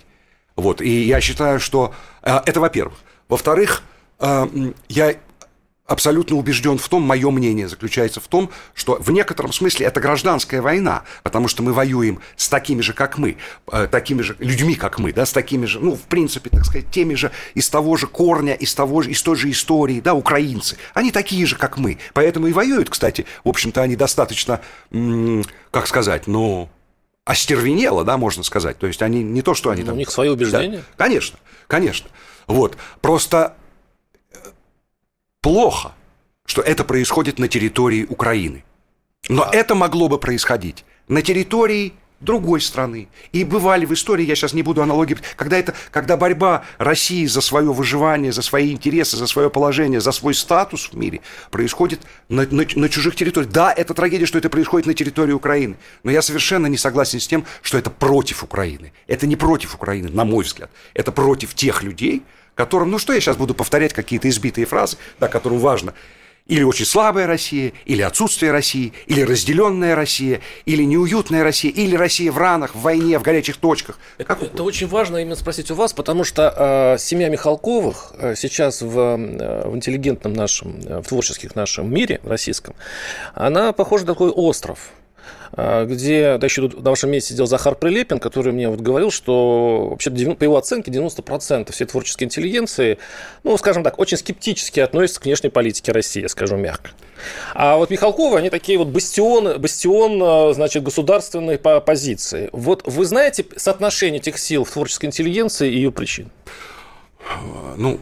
Вот, 0.56 0.80
и 0.80 1.02
я 1.02 1.20
считаю, 1.20 1.60
что 1.60 1.94
э, 2.22 2.40
это, 2.46 2.60
во-первых. 2.60 2.98
Во-вторых, 3.28 3.82
э, 4.18 4.46
я 4.88 5.14
абсолютно 5.86 6.36
убежден 6.36 6.78
в 6.78 6.88
том, 6.88 7.02
мое 7.02 7.30
мнение 7.30 7.68
заключается 7.68 8.20
в 8.20 8.26
том, 8.26 8.50
что 8.74 8.96
в 9.00 9.10
некотором 9.10 9.52
смысле 9.52 9.86
это 9.86 10.00
гражданская 10.00 10.60
война, 10.60 11.04
потому 11.22 11.48
что 11.48 11.62
мы 11.62 11.72
воюем 11.72 12.20
с 12.36 12.48
такими 12.48 12.80
же, 12.80 12.92
как 12.92 13.18
мы, 13.18 13.36
э, 13.70 13.86
такими 13.90 14.22
же 14.22 14.36
людьми, 14.38 14.74
как 14.74 14.98
мы, 14.98 15.12
да, 15.12 15.26
с 15.26 15.32
такими 15.32 15.66
же, 15.66 15.80
ну, 15.80 15.94
в 15.94 16.02
принципе, 16.02 16.50
так 16.50 16.64
сказать, 16.64 16.90
теми 16.90 17.14
же 17.14 17.30
из 17.54 17.68
того 17.68 17.96
же 17.96 18.06
корня, 18.06 18.54
из 18.54 18.74
того 18.74 19.02
же, 19.02 19.10
из 19.10 19.22
той 19.22 19.36
же 19.36 19.50
истории, 19.50 20.00
да, 20.00 20.14
украинцы. 20.14 20.76
Они 20.94 21.12
такие 21.12 21.46
же, 21.46 21.56
как 21.56 21.78
мы. 21.78 21.98
Поэтому 22.14 22.48
и 22.48 22.52
воюют, 22.52 22.90
кстати, 22.90 23.26
в 23.44 23.48
общем-то, 23.48 23.82
они 23.82 23.94
достаточно, 23.94 24.60
как 25.70 25.86
сказать, 25.86 26.26
ну, 26.26 26.68
остервенело, 27.26 28.04
да, 28.04 28.16
можно 28.16 28.42
сказать. 28.44 28.78
То 28.78 28.86
есть 28.86 29.02
они 29.02 29.22
не 29.22 29.42
то, 29.42 29.52
что 29.52 29.70
они 29.70 29.82
Но 29.82 29.88
там... 29.88 29.96
У 29.96 29.98
них 29.98 30.10
свои 30.10 30.30
убеждения. 30.30 30.78
Да, 30.78 31.04
конечно, 31.04 31.38
конечно. 31.66 32.08
Вот. 32.46 32.78
Просто 33.02 33.56
плохо, 35.42 35.92
что 36.46 36.62
это 36.62 36.84
происходит 36.84 37.38
на 37.38 37.48
территории 37.48 38.06
Украины. 38.08 38.64
Но 39.28 39.42
а. 39.42 39.50
это 39.52 39.74
могло 39.74 40.08
бы 40.08 40.18
происходить 40.18 40.84
на 41.08 41.20
территории 41.20 41.94
другой 42.20 42.60
страны. 42.60 43.08
И 43.32 43.44
бывали 43.44 43.84
в 43.84 43.92
истории, 43.92 44.24
я 44.24 44.34
сейчас 44.34 44.54
не 44.54 44.62
буду 44.62 44.82
аналогии, 44.82 45.18
когда, 45.36 45.58
это, 45.58 45.74
когда 45.90 46.16
борьба 46.16 46.64
России 46.78 47.26
за 47.26 47.40
свое 47.40 47.72
выживание, 47.72 48.32
за 48.32 48.42
свои 48.42 48.72
интересы, 48.72 49.16
за 49.16 49.26
свое 49.26 49.50
положение, 49.50 50.00
за 50.00 50.12
свой 50.12 50.34
статус 50.34 50.90
в 50.92 50.96
мире 50.96 51.20
происходит 51.50 52.00
на, 52.28 52.46
на, 52.50 52.66
на 52.74 52.88
чужих 52.88 53.16
территориях. 53.16 53.52
Да, 53.52 53.72
это 53.72 53.92
трагедия, 53.92 54.26
что 54.26 54.38
это 54.38 54.48
происходит 54.48 54.86
на 54.86 54.94
территории 54.94 55.32
Украины, 55.32 55.76
но 56.02 56.10
я 56.10 56.22
совершенно 56.22 56.66
не 56.66 56.78
согласен 56.78 57.20
с 57.20 57.26
тем, 57.26 57.44
что 57.62 57.76
это 57.76 57.90
против 57.90 58.42
Украины. 58.42 58.92
Это 59.06 59.26
не 59.26 59.36
против 59.36 59.74
Украины, 59.74 60.08
на 60.08 60.24
мой 60.24 60.44
взгляд. 60.44 60.70
Это 60.94 61.12
против 61.12 61.54
тех 61.54 61.82
людей, 61.82 62.22
которым, 62.54 62.90
ну 62.90 62.98
что 62.98 63.12
я 63.12 63.20
сейчас 63.20 63.36
буду 63.36 63.54
повторять 63.54 63.92
какие-то 63.92 64.28
избитые 64.30 64.64
фразы, 64.64 64.96
да, 65.20 65.28
которым 65.28 65.58
важно 65.58 65.92
или 66.48 66.62
очень 66.62 66.84
слабая 66.84 67.26
Россия, 67.26 67.72
или 67.84 68.02
отсутствие 68.02 68.52
России, 68.52 68.92
или 69.06 69.22
разделенная 69.22 69.94
Россия, 69.94 70.40
или 70.64 70.84
неуютная 70.84 71.42
Россия, 71.42 71.72
или 71.72 71.96
Россия 71.96 72.30
в 72.30 72.38
ранах, 72.38 72.74
в 72.74 72.80
войне, 72.80 73.18
в 73.18 73.22
горячих 73.22 73.56
точках. 73.56 73.98
Это, 74.18 74.38
это 74.40 74.62
очень 74.62 74.86
важно 74.86 75.18
именно 75.18 75.36
спросить 75.36 75.70
у 75.70 75.74
вас, 75.74 75.92
потому 75.92 76.24
что 76.24 76.94
э, 76.96 76.98
семья 76.98 77.28
Михалковых 77.28 78.12
э, 78.18 78.34
сейчас 78.36 78.82
в, 78.82 78.98
э, 78.98 79.68
в 79.68 79.74
интеллигентном 79.74 80.32
нашем, 80.32 80.80
э, 80.84 81.00
в 81.00 81.08
творческих 81.08 81.56
нашем 81.56 81.92
мире 81.92 82.20
российском, 82.24 82.74
она 83.34 83.72
похожа 83.72 84.06
на 84.06 84.12
такой 84.12 84.30
остров. 84.30 84.90
А, 85.56 85.86
где, 85.86 86.36
да 86.38 86.46
еще 86.46 86.68
тут 86.68 86.82
на 86.82 86.90
вашем 86.90 87.10
месте 87.10 87.32
сидел 87.32 87.46
Захар 87.46 87.74
Прилепин, 87.74 88.18
который 88.18 88.52
мне 88.52 88.68
вот 88.68 88.80
говорил, 88.80 89.10
что 89.10 89.88
вообще 89.90 90.10
по 90.10 90.44
его 90.44 90.56
оценке 90.56 90.90
90% 90.90 91.72
всей 91.72 91.86
творческой 91.86 92.24
интеллигенции, 92.24 92.98
ну, 93.42 93.56
скажем 93.56 93.82
так, 93.82 93.98
очень 93.98 94.18
скептически 94.18 94.80
относятся 94.80 95.20
к 95.20 95.24
внешней 95.24 95.48
политике 95.48 95.92
России, 95.92 96.26
скажу 96.26 96.56
мягко. 96.56 96.90
А 97.54 97.76
вот 97.78 97.90
Михалковы, 97.90 98.38
они 98.38 98.50
такие 98.50 98.78
вот 98.78 98.88
бастион, 98.88 99.58
бастион 99.58 100.20
а, 100.22 100.52
значит, 100.52 100.82
государственной 100.82 101.58
позиции. 101.58 102.50
Вот 102.52 102.82
вы 102.84 103.06
знаете 103.06 103.46
соотношение 103.56 104.20
этих 104.20 104.38
сил 104.38 104.64
в 104.64 104.70
творческой 104.70 105.06
интеллигенции 105.06 105.70
и 105.70 105.76
ее 105.76 105.90
причин? 105.90 106.30
Ну, 107.76 107.98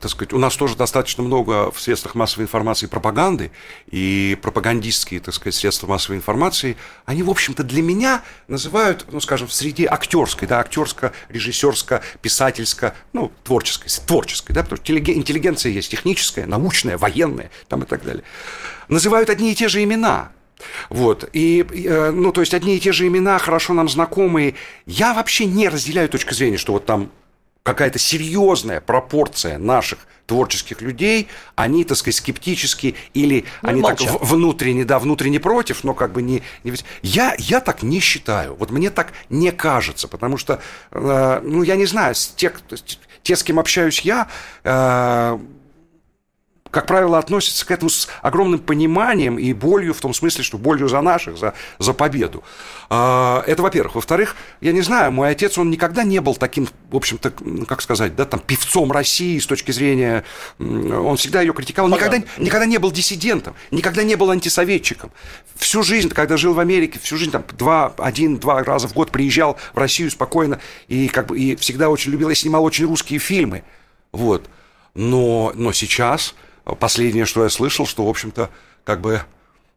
так 0.00 0.10
сказать, 0.10 0.32
у 0.32 0.38
нас 0.38 0.56
тоже 0.56 0.76
достаточно 0.76 1.22
много 1.22 1.70
в 1.70 1.80
средствах 1.80 2.14
массовой 2.14 2.44
информации 2.44 2.86
пропаганды, 2.86 3.50
и 3.90 4.38
пропагандистские, 4.40 5.20
так 5.20 5.34
сказать, 5.34 5.54
средства 5.54 5.86
массовой 5.86 6.16
информации, 6.16 6.76
они, 7.04 7.22
в 7.22 7.30
общем-то, 7.30 7.62
для 7.62 7.82
меня 7.82 8.22
называют, 8.48 9.06
ну, 9.10 9.20
скажем, 9.20 9.48
в 9.48 9.52
среде 9.52 9.86
актерской, 9.86 10.48
да, 10.48 10.60
актерско, 10.60 11.12
режиссерско, 11.28 12.02
писательско, 12.22 12.94
ну, 13.12 13.32
творческой, 13.42 13.88
творческой, 14.06 14.52
да, 14.52 14.62
потому 14.62 14.80
что 14.82 14.96
интеллигенция 14.96 15.72
есть 15.72 15.90
техническая, 15.90 16.46
научная, 16.46 16.98
военная, 16.98 17.50
там 17.68 17.82
и 17.82 17.86
так 17.86 18.04
далее. 18.04 18.24
Называют 18.88 19.30
одни 19.30 19.52
и 19.52 19.54
те 19.54 19.68
же 19.68 19.82
имена, 19.82 20.30
вот. 20.88 21.28
И, 21.32 21.64
э, 21.68 22.10
ну, 22.10 22.32
то 22.32 22.40
есть 22.40 22.54
одни 22.54 22.76
и 22.76 22.80
те 22.80 22.92
же 22.92 23.06
имена, 23.06 23.38
хорошо 23.38 23.74
нам 23.74 23.88
знакомые. 23.88 24.54
Я 24.86 25.14
вообще 25.14 25.46
не 25.46 25.68
разделяю 25.68 26.08
точку 26.08 26.34
зрения, 26.34 26.56
что 26.56 26.72
вот 26.72 26.86
там 26.86 27.10
какая-то 27.64 27.98
серьезная 27.98 28.80
пропорция 28.80 29.58
наших 29.58 29.98
творческих 30.26 30.80
людей, 30.80 31.28
они, 31.54 31.84
так 31.84 31.96
сказать, 31.96 32.16
скептически 32.16 32.94
или 33.14 33.44
ну, 33.62 33.68
они 33.68 33.80
молчат. 33.80 34.08
так 34.08 34.22
внутренне, 34.22 34.84
да, 34.84 34.98
внутренне 34.98 35.40
против, 35.40 35.82
но 35.82 35.94
как 35.94 36.12
бы 36.12 36.22
не... 36.22 36.42
не... 36.62 36.74
Я, 37.02 37.34
я 37.38 37.60
так 37.60 37.82
не 37.82 38.00
считаю, 38.00 38.54
вот 38.54 38.70
мне 38.70 38.90
так 38.90 39.12
не 39.30 39.50
кажется, 39.50 40.08
потому 40.08 40.36
что, 40.36 40.60
э, 40.92 41.40
ну, 41.42 41.62
я 41.62 41.76
не 41.76 41.86
знаю, 41.86 42.14
те, 42.36 42.52
те, 43.22 43.36
с 43.36 43.42
кем 43.42 43.58
общаюсь 43.58 44.00
я, 44.00 44.28
э, 44.62 45.38
как 46.74 46.86
правило, 46.86 47.18
относятся 47.18 47.64
к 47.64 47.70
этому 47.70 47.88
с 47.88 48.08
огромным 48.20 48.58
пониманием 48.58 49.38
и 49.38 49.52
болью, 49.52 49.94
в 49.94 50.00
том 50.00 50.12
смысле, 50.12 50.42
что 50.42 50.58
болью 50.58 50.88
за 50.88 51.00
наших, 51.00 51.38
за, 51.38 51.54
за 51.78 51.94
победу. 51.94 52.42
А, 52.90 53.44
это, 53.46 53.62
во-первых. 53.62 53.94
Во-вторых, 53.94 54.34
я 54.60 54.72
не 54.72 54.80
знаю, 54.80 55.12
мой 55.12 55.30
отец, 55.30 55.56
он 55.56 55.70
никогда 55.70 56.02
не 56.02 56.20
был 56.20 56.34
таким, 56.34 56.68
в 56.90 56.96
общем-то, 56.96 57.32
как 57.68 57.80
сказать, 57.80 58.16
да, 58.16 58.24
там, 58.24 58.40
певцом 58.40 58.90
России 58.90 59.38
с 59.38 59.46
точки 59.46 59.70
зрения... 59.70 60.24
Он 60.58 61.16
всегда 61.16 61.42
ее 61.42 61.54
критиковал. 61.54 61.88
Никогда, 61.90 62.18
никогда 62.38 62.66
не 62.66 62.78
был 62.78 62.90
диссидентом, 62.90 63.54
никогда 63.70 64.02
не 64.02 64.16
был 64.16 64.32
антисоветчиком. 64.32 65.12
Всю 65.54 65.84
жизнь, 65.84 66.08
когда 66.08 66.36
жил 66.36 66.54
в 66.54 66.58
Америке, 66.58 66.98
всю 67.00 67.16
жизнь 67.16 67.30
там 67.30 67.44
два, 67.56 67.94
один-два 67.98 68.64
раза 68.64 68.88
в 68.88 68.94
год 68.94 69.12
приезжал 69.12 69.56
в 69.72 69.78
Россию 69.78 70.10
спокойно 70.10 70.58
и, 70.88 71.06
как 71.06 71.28
бы, 71.28 71.38
и 71.38 71.54
всегда 71.54 71.88
очень 71.88 72.10
любил, 72.10 72.30
и 72.30 72.34
снимал 72.34 72.64
очень 72.64 72.86
русские 72.86 73.20
фильмы. 73.20 73.62
Вот. 74.10 74.50
Но, 74.94 75.52
но 75.54 75.72
сейчас 75.72 76.34
Последнее, 76.64 77.26
что 77.26 77.44
я 77.44 77.50
слышал, 77.50 77.86
что, 77.86 78.06
в 78.06 78.08
общем-то, 78.08 78.50
как 78.84 79.00
бы 79.00 79.22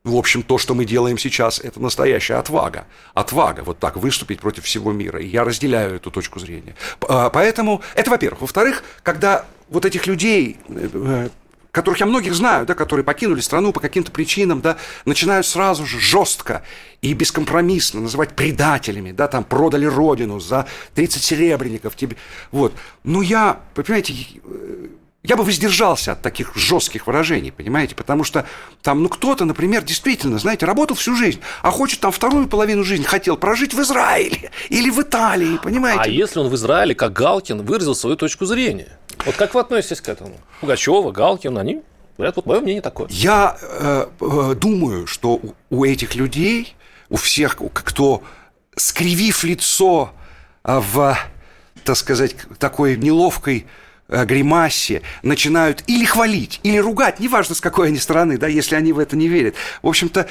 в 0.07 0.15
общем, 0.15 0.41
то, 0.41 0.57
что 0.57 0.73
мы 0.73 0.85
делаем 0.85 1.17
сейчас, 1.17 1.59
это 1.59 1.81
настоящая 1.81 2.35
отвага. 2.35 2.87
Отвага, 3.13 3.63
вот 3.63 3.79
так 3.79 3.97
выступить 3.97 4.39
против 4.39 4.63
всего 4.63 4.93
мира. 4.93 5.19
И 5.19 5.27
я 5.27 5.43
разделяю 5.43 5.95
эту 5.95 6.11
точку 6.11 6.39
зрения. 6.39 6.75
А, 7.09 7.29
поэтому, 7.29 7.81
это 7.93 8.09
во-первых. 8.09 8.41
Во-вторых, 8.41 8.83
когда 9.03 9.45
вот 9.69 9.85
этих 9.85 10.07
людей, 10.07 10.57
э, 10.69 11.27
которых 11.71 11.99
я 11.99 12.05
многих 12.05 12.33
знаю, 12.33 12.65
да, 12.65 12.73
которые 12.73 13.03
покинули 13.03 13.41
страну 13.41 13.73
по 13.73 13.81
каким-то 13.81 14.11
причинам, 14.11 14.61
да, 14.61 14.77
начинают 15.03 15.45
сразу 15.45 15.85
же 15.85 15.99
жестко 15.99 16.63
и 17.01 17.13
бескомпромиссно 17.13 17.99
называть 17.99 18.33
предателями, 18.35 19.11
да, 19.11 19.27
там 19.27 19.43
продали 19.43 19.85
родину 19.85 20.39
за 20.39 20.67
30 20.95 21.21
серебряников 21.21 21.97
тебе. 21.97 22.15
Вот. 22.51 22.73
Ну, 23.03 23.21
я, 23.21 23.59
понимаете, 23.75 24.15
я 25.23 25.35
бы 25.35 25.43
воздержался 25.43 26.13
от 26.13 26.21
таких 26.21 26.55
жестких 26.55 27.07
выражений, 27.07 27.51
понимаете, 27.51 27.95
потому 27.95 28.23
что 28.23 28.45
там, 28.81 29.03
ну, 29.03 29.09
кто-то, 29.09 29.45
например, 29.45 29.83
действительно, 29.83 30.39
знаете, 30.39 30.65
работал 30.65 30.95
всю 30.95 31.15
жизнь, 31.15 31.41
а 31.61 31.71
хочет 31.71 31.99
там 31.99 32.11
вторую 32.11 32.47
половину 32.47 32.83
жизни 32.83 33.03
хотел 33.03 33.35
прожить 33.35 33.73
в 33.73 33.81
Израиле 33.81 34.51
или 34.69 34.89
в 34.89 35.01
Италии, 35.01 35.57
понимаете? 35.61 36.03
А 36.03 36.07
если 36.07 36.39
он 36.39 36.47
в 36.49 36.55
Израиле, 36.55 36.95
как 36.95 37.13
Галкин, 37.13 37.63
выразил 37.63 37.95
свою 37.95 38.15
точку 38.15 38.45
зрения? 38.45 38.97
Вот 39.25 39.35
как 39.35 39.53
вы 39.53 39.61
относитесь 39.61 40.01
к 40.01 40.07
этому? 40.07 40.37
Пугачева, 40.61 41.11
Галкин, 41.11 41.57
они 41.57 41.81
говорят, 42.17 42.35
вот 42.35 42.45
мое 42.45 42.61
мнение 42.61 42.81
такое. 42.81 43.07
Я 43.09 43.57
э, 43.61 44.07
э, 44.19 44.55
думаю, 44.55 45.07
что 45.07 45.33
у, 45.33 45.55
у 45.69 45.85
этих 45.85 46.15
людей, 46.15 46.75
у 47.09 47.15
всех, 47.15 47.57
кто, 47.73 48.23
скривив 48.75 49.43
лицо 49.43 50.11
э, 50.63 50.79
в, 50.79 51.17
так 51.83 51.95
сказать, 51.97 52.35
такой 52.59 52.97
неловкой 52.97 53.67
гримасе 54.07 55.01
начинают 55.21 55.83
или 55.87 56.05
хвалить, 56.05 56.59
или 56.63 56.77
ругать, 56.77 57.19
неважно 57.19 57.55
с 57.55 57.61
какой 57.61 57.87
они 57.87 57.99
стороны, 57.99 58.37
да, 58.37 58.47
если 58.47 58.75
они 58.75 58.93
в 58.93 58.99
это 58.99 59.15
не 59.15 59.27
верят. 59.27 59.55
В 59.81 59.87
общем-то, 59.87 60.27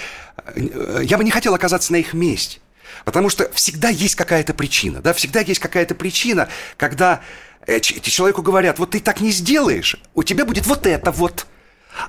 э, 0.54 1.00
я 1.04 1.18
бы 1.18 1.24
не 1.24 1.30
хотел 1.30 1.54
оказаться 1.54 1.92
на 1.92 1.96
их 1.96 2.14
месте. 2.14 2.60
Потому 3.04 3.28
что 3.28 3.50
всегда 3.52 3.88
есть 3.88 4.14
какая-то 4.14 4.54
причина, 4.54 5.00
да, 5.00 5.12
всегда 5.12 5.40
есть 5.40 5.60
какая-то 5.60 5.94
причина, 5.94 6.48
когда 6.76 7.20
э, 7.66 7.80
человеку 7.80 8.42
говорят, 8.42 8.78
вот 8.78 8.92
ты 8.92 9.00
так 9.00 9.20
не 9.20 9.30
сделаешь, 9.30 9.96
у 10.14 10.22
тебя 10.22 10.44
будет 10.44 10.66
вот 10.66 10.86
это 10.86 11.10
вот. 11.10 11.46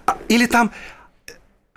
А, 0.05 0.17
или 0.29 0.45
там, 0.45 0.71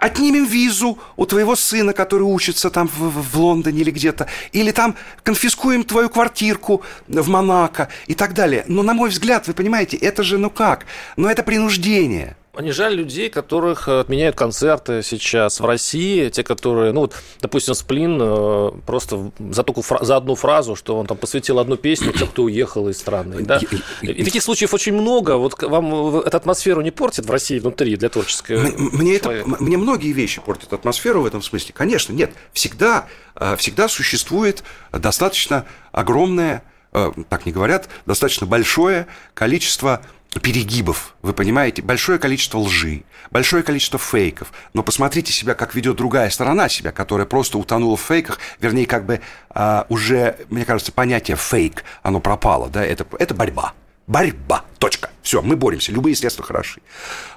отнимем 0.00 0.46
визу 0.46 0.98
у 1.16 1.26
твоего 1.26 1.54
сына, 1.54 1.92
который 1.92 2.22
учится 2.22 2.70
там 2.70 2.88
в, 2.88 3.10
в 3.10 3.38
Лондоне 3.38 3.82
или 3.82 3.90
где-то, 3.90 4.26
или 4.52 4.72
там 4.72 4.96
конфискуем 5.22 5.84
твою 5.84 6.08
квартирку 6.08 6.82
в 7.06 7.28
Монако 7.28 7.88
и 8.06 8.14
так 8.14 8.34
далее. 8.34 8.64
Но, 8.66 8.82
на 8.82 8.94
мой 8.94 9.10
взгляд, 9.10 9.46
вы 9.46 9.54
понимаете, 9.54 9.96
это 9.96 10.22
же, 10.22 10.38
ну 10.38 10.50
как? 10.50 10.86
Ну 11.16 11.28
это 11.28 11.42
принуждение. 11.42 12.36
Не 12.58 12.72
жаль 12.72 12.94
людей, 12.94 13.30
которых 13.30 13.86
э, 13.86 14.00
отменяют 14.00 14.34
концерты 14.34 15.02
сейчас 15.04 15.60
в 15.60 15.64
России, 15.64 16.30
те, 16.30 16.42
которые, 16.42 16.92
ну 16.92 17.02
вот, 17.02 17.14
допустим, 17.40 17.74
Сплин 17.74 18.18
э, 18.20 18.70
просто 18.84 19.30
за, 19.38 19.62
только 19.62 20.04
за 20.04 20.16
одну 20.16 20.34
фразу, 20.34 20.74
что 20.74 20.98
он 20.98 21.06
там 21.06 21.16
посвятил 21.16 21.60
одну 21.60 21.76
песню, 21.76 22.12
те, 22.12 22.26
кто 22.26 22.42
уехал 22.42 22.88
из 22.88 22.98
страны. 22.98 23.42
Да? 23.44 23.60
И 24.02 24.24
таких 24.24 24.42
случаев 24.42 24.74
очень 24.74 24.94
много. 24.94 25.36
Вот 25.36 25.62
вам 25.62 26.16
эта 26.16 26.38
атмосферу 26.38 26.80
не 26.80 26.90
портит 26.90 27.26
в 27.26 27.30
России 27.30 27.60
внутри 27.60 27.94
для 27.94 28.08
творческой 28.08 28.58
мне, 28.76 29.14
это, 29.14 29.44
мне 29.44 29.76
многие 29.78 30.10
вещи 30.10 30.40
портят 30.40 30.72
атмосферу 30.72 31.22
в 31.22 31.26
этом 31.26 31.42
смысле. 31.42 31.72
Конечно, 31.72 32.12
нет. 32.12 32.32
Всегда, 32.52 33.06
э, 33.36 33.54
всегда 33.56 33.86
существует 33.86 34.64
достаточно 34.92 35.66
огромное, 35.92 36.64
так 37.28 37.46
не 37.46 37.52
говорят, 37.52 37.88
достаточно 38.04 38.48
большое 38.48 39.06
количество 39.34 40.02
перегибов, 40.38 41.16
вы 41.22 41.32
понимаете, 41.32 41.82
большое 41.82 42.18
количество 42.18 42.58
лжи, 42.58 43.02
большое 43.30 43.62
количество 43.62 43.98
фейков. 43.98 44.52
Но 44.74 44.82
посмотрите 44.82 45.32
себя, 45.32 45.54
как 45.54 45.74
ведет 45.74 45.96
другая 45.96 46.30
сторона 46.30 46.68
себя, 46.68 46.92
которая 46.92 47.26
просто 47.26 47.58
утонула 47.58 47.96
в 47.96 48.00
фейках, 48.00 48.38
вернее, 48.60 48.86
как 48.86 49.06
бы 49.06 49.20
а, 49.50 49.86
уже, 49.88 50.36
мне 50.48 50.64
кажется, 50.64 50.92
понятие 50.92 51.36
фейк, 51.36 51.84
оно 52.02 52.20
пропало, 52.20 52.68
да, 52.68 52.84
это, 52.84 53.04
это 53.18 53.34
борьба. 53.34 53.74
Борьба. 54.06 54.64
Точка. 54.78 55.10
Все, 55.22 55.40
мы 55.40 55.56
боремся. 55.56 55.92
Любые 55.92 56.16
средства 56.16 56.44
хороши. 56.44 56.80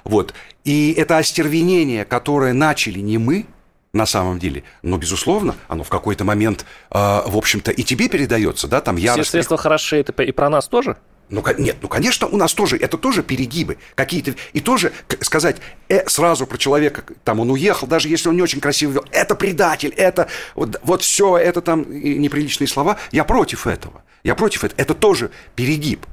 Вот. 0.02 0.34
И 0.64 0.92
это 0.96 1.18
остервенение, 1.18 2.04
которое 2.04 2.52
начали 2.52 2.98
не 2.98 3.16
мы, 3.16 3.46
на 3.92 4.06
самом 4.06 4.40
деле. 4.40 4.64
Но, 4.82 4.98
безусловно, 4.98 5.54
оно 5.68 5.84
в 5.84 5.88
какой-то 5.88 6.24
момент, 6.24 6.66
э, 6.90 6.96
в 6.98 7.36
общем-то, 7.36 7.70
и 7.70 7.84
тебе 7.84 8.08
передается, 8.08 8.66
да, 8.66 8.80
там 8.80 8.96
ярость. 8.96 9.28
Все 9.28 9.32
средства 9.38 9.56
хороши, 9.56 9.98
это 9.98 10.20
и 10.24 10.32
про 10.32 10.50
нас 10.50 10.66
тоже? 10.66 10.96
Ну, 11.30 11.42
нет, 11.58 11.76
ну, 11.80 11.88
конечно, 11.88 12.26
у 12.26 12.36
нас 12.36 12.52
тоже, 12.52 12.76
это 12.76 12.98
тоже 12.98 13.22
перегибы 13.22 13.78
какие-то. 13.94 14.34
И 14.52 14.60
тоже 14.60 14.92
сказать 15.20 15.56
э, 15.88 16.06
сразу 16.08 16.46
про 16.46 16.58
человека, 16.58 17.04
там, 17.24 17.40
он 17.40 17.50
уехал, 17.50 17.86
даже 17.86 18.08
если 18.08 18.28
он 18.28 18.36
не 18.36 18.42
очень 18.42 18.60
красиво 18.60 18.92
вел, 18.92 19.04
это 19.10 19.34
предатель, 19.34 19.92
это 19.96 20.28
вот, 20.54 20.78
вот 20.82 21.02
все, 21.02 21.38
это 21.38 21.62
там 21.62 21.86
неприличные 21.90 22.68
слова. 22.68 22.98
Я 23.10 23.24
против 23.24 23.66
этого. 23.66 24.02
Я 24.22 24.34
против 24.34 24.64
этого. 24.64 24.80
Это 24.80 24.94
тоже 24.94 25.30
перегиб. 25.56 26.06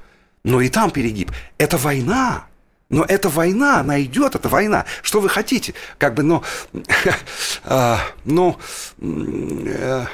Но 0.43 0.62
и 0.62 0.69
там 0.69 0.91
перегиб. 0.91 1.32
Это 1.58 1.78
война. 1.78 2.47
Но 2.89 3.06
это 3.08 3.30
война, 3.30 3.80
она 3.80 4.02
идет, 4.02 4.36
это 4.36 4.50
война. 4.50 4.86
Что 5.02 5.21
вы 5.21 5.30
хотите? 5.30 5.74
Как 5.97 6.13
бы, 6.13 6.24
ну, 6.24 6.43
э, 7.63 7.97
ну, 8.26 8.58
э, 9.00 10.06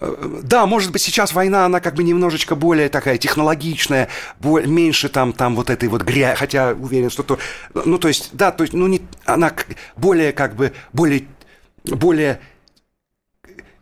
да, 0.00 0.66
может 0.66 0.92
быть, 0.92 1.02
сейчас 1.02 1.32
война, 1.32 1.64
она 1.66 1.80
как 1.80 1.94
бы 1.94 2.02
немножечко 2.02 2.54
более 2.54 2.88
такая 2.88 3.18
технологичная, 3.18 4.08
более, 4.40 4.68
меньше 4.68 5.08
там, 5.08 5.32
там 5.32 5.56
вот 5.56 5.70
этой 5.70 5.88
вот 5.88 6.02
грязи, 6.02 6.36
хотя 6.36 6.72
уверен, 6.72 7.10
что 7.10 7.22
то... 7.22 7.38
Ну, 7.72 7.98
то 7.98 8.08
есть, 8.08 8.30
да, 8.32 8.50
то 8.52 8.64
есть, 8.64 8.74
ну, 8.74 8.86
не, 8.86 9.02
она 9.24 9.52
более 9.96 10.32
как 10.32 10.54
бы, 10.54 10.72
более, 10.92 11.24
более 11.84 12.40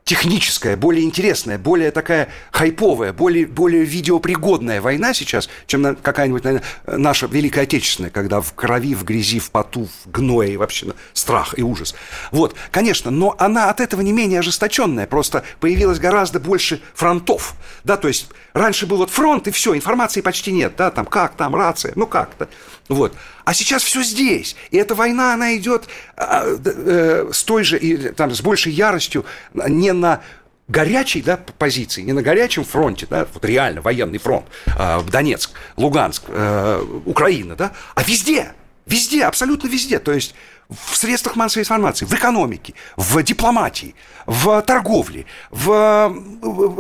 техническая, 0.05 0.77
более 0.77 1.05
интересная, 1.05 1.59
более 1.59 1.91
такая 1.91 2.29
хайповая, 2.53 3.13
более, 3.13 3.47
более 3.47 3.85
видеопригодная 3.85 4.81
война 4.81 5.15
сейчас, 5.15 5.49
чем 5.67 5.97
какая-нибудь, 5.97 6.63
наша 6.87 7.27
Великая 7.27 7.63
Отечественная, 7.63 8.11
когда 8.11 8.41
в 8.41 8.53
крови, 8.53 8.95
в 8.95 9.05
грязи, 9.05 9.39
в 9.39 9.51
поту, 9.51 9.89
в 10.05 10.11
гное 10.11 10.49
и 10.49 10.57
вообще 10.57 10.89
страх 11.15 11.59
и 11.59 11.63
ужас. 11.63 11.95
Вот, 12.33 12.55
конечно, 12.71 13.11
но 13.11 13.35
она 13.39 13.71
от 13.71 13.81
этого 13.81 14.03
не 14.03 14.13
менее 14.13 14.41
ожесточенная, 14.41 15.07
просто 15.07 15.43
появилось 15.61 15.99
гораздо 15.99 16.39
больше 16.39 16.83
фронтов, 16.95 17.55
да, 17.83 17.97
то 17.97 18.09
есть 18.09 18.29
раньше 18.53 18.87
был 18.87 18.99
вот 18.99 19.11
фронт 19.11 19.49
и 19.49 19.51
все, 19.51 19.75
информации 19.75 20.21
почти 20.21 20.53
нет, 20.53 20.75
да, 20.77 20.91
там 20.91 21.07
как, 21.07 21.35
там 21.35 21.57
рация, 21.57 21.93
ну 21.97 22.07
как-то, 22.07 22.49
вот. 22.89 23.15
А 23.45 23.55
сейчас 23.55 23.83
все 23.83 24.03
здесь. 24.03 24.57
И 24.71 24.77
эта 24.77 24.95
война, 24.95 25.35
она 25.35 25.57
идет 25.57 25.89
а, 26.17 26.45
э, 26.45 27.31
с 27.33 27.43
той 27.45 27.65
же, 27.65 27.79
и, 27.79 27.97
там, 28.13 28.31
с 28.31 28.43
большей 28.43 28.73
яростью 28.73 29.25
не 29.55 29.93
на 29.93 30.23
горячей 30.69 31.23
да, 31.23 31.37
позиции, 31.37 32.03
не 32.03 32.13
на 32.13 32.23
горячем 32.23 32.65
фронте, 32.65 33.07
да, 33.09 33.27
вот 33.33 33.45
реально 33.45 33.81
военный 33.81 34.19
фронт, 34.19 34.47
э, 34.67 35.01
Донецк, 35.11 35.51
Луганск, 35.77 36.25
э, 36.29 36.85
Украина, 37.05 37.57
да, 37.57 37.73
а 37.95 38.03
везде, 38.03 38.53
везде, 38.87 39.25
абсолютно 39.25 39.69
везде. 39.69 39.99
То 39.99 40.13
есть 40.13 40.35
в 40.69 40.97
средствах 40.97 41.37
массовой 41.37 41.63
информации, 41.63 42.05
в 42.05 42.13
экономике, 42.15 42.75
в 42.97 43.23
дипломатии, 43.23 43.95
в 44.27 44.63
торговле, 44.63 45.27
в 45.51 46.15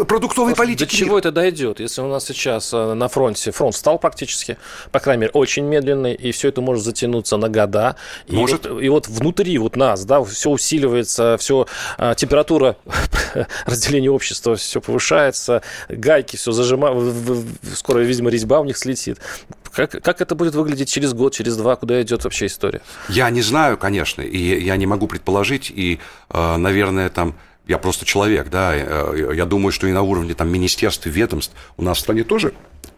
продуктовой 0.09 0.55
политике. 0.55 0.87
До 0.87 0.97
чего 0.97 1.18
это 1.18 1.31
дойдет, 1.31 1.81
если 1.81 2.01
у 2.01 2.09
нас 2.09 2.25
сейчас 2.25 2.73
э, 2.73 2.94
на 2.94 3.09
фронте 3.09 3.51
фронт 3.51 3.75
стал 3.75 3.99
практически, 3.99 4.57
по 4.90 5.01
крайней 5.01 5.23
мере, 5.23 5.33
очень 5.33 5.64
медленный, 5.64 6.14
и 6.14 6.33
все 6.33 6.49
это 6.49 6.61
может 6.61 6.85
затянуться 6.85 7.37
на 7.37 7.49
года. 7.49 7.97
И 8.27 8.35
может. 8.35 8.66
Вот, 8.66 8.83
и 8.83 8.88
вот 8.88 9.09
внутри 9.09 9.59
вот 9.59 9.77
нас, 9.77 10.05
да, 10.05 10.23
все 10.25 10.51
усиливается, 10.51 11.37
все 11.38 11.66
температура 12.16 12.77
разделения 13.66 14.11
общества 14.11 14.57
все 14.57 14.81
повышается, 14.81 15.62
гайки 15.88 16.37
все 16.37 16.53
зажимают, 16.53 17.14
скоро, 17.75 18.01
видимо, 18.01 18.31
резьба 18.31 18.61
у 18.61 18.64
них 18.64 18.79
слетит. 18.79 19.18
Как, 19.74 19.90
как 19.90 20.20
это 20.20 20.34
будет 20.34 20.54
выглядеть 20.54 20.88
через 20.88 21.12
год, 21.12 21.34
через 21.34 21.56
два? 21.56 21.76
Куда 21.76 22.00
идет 22.00 22.24
вообще 22.24 22.46
история? 22.46 22.80
Я 23.08 23.28
не 23.30 23.42
знаю, 23.42 23.76
конечно, 23.76 24.22
и 24.22 24.62
я 24.62 24.76
не 24.76 24.87
могу 24.87 25.08
предположить, 25.08 25.70
и, 25.74 25.98
э, 26.30 26.56
наверное, 26.56 27.08
там 27.08 27.34
я 27.66 27.78
просто 27.78 28.04
человек, 28.04 28.50
да, 28.50 28.72
э, 28.74 29.32
я 29.34 29.46
думаю, 29.46 29.72
что 29.72 29.87
и 29.87 29.92
на 29.92 30.02
уровне 30.02 30.34
там 30.34 30.48
министерств 30.48 31.06
и 31.06 31.10
ведомств 31.10 31.54
у 31.76 31.82
нас 31.82 31.98
в 31.98 32.00
стране 32.00 32.22
тоже 32.22 32.54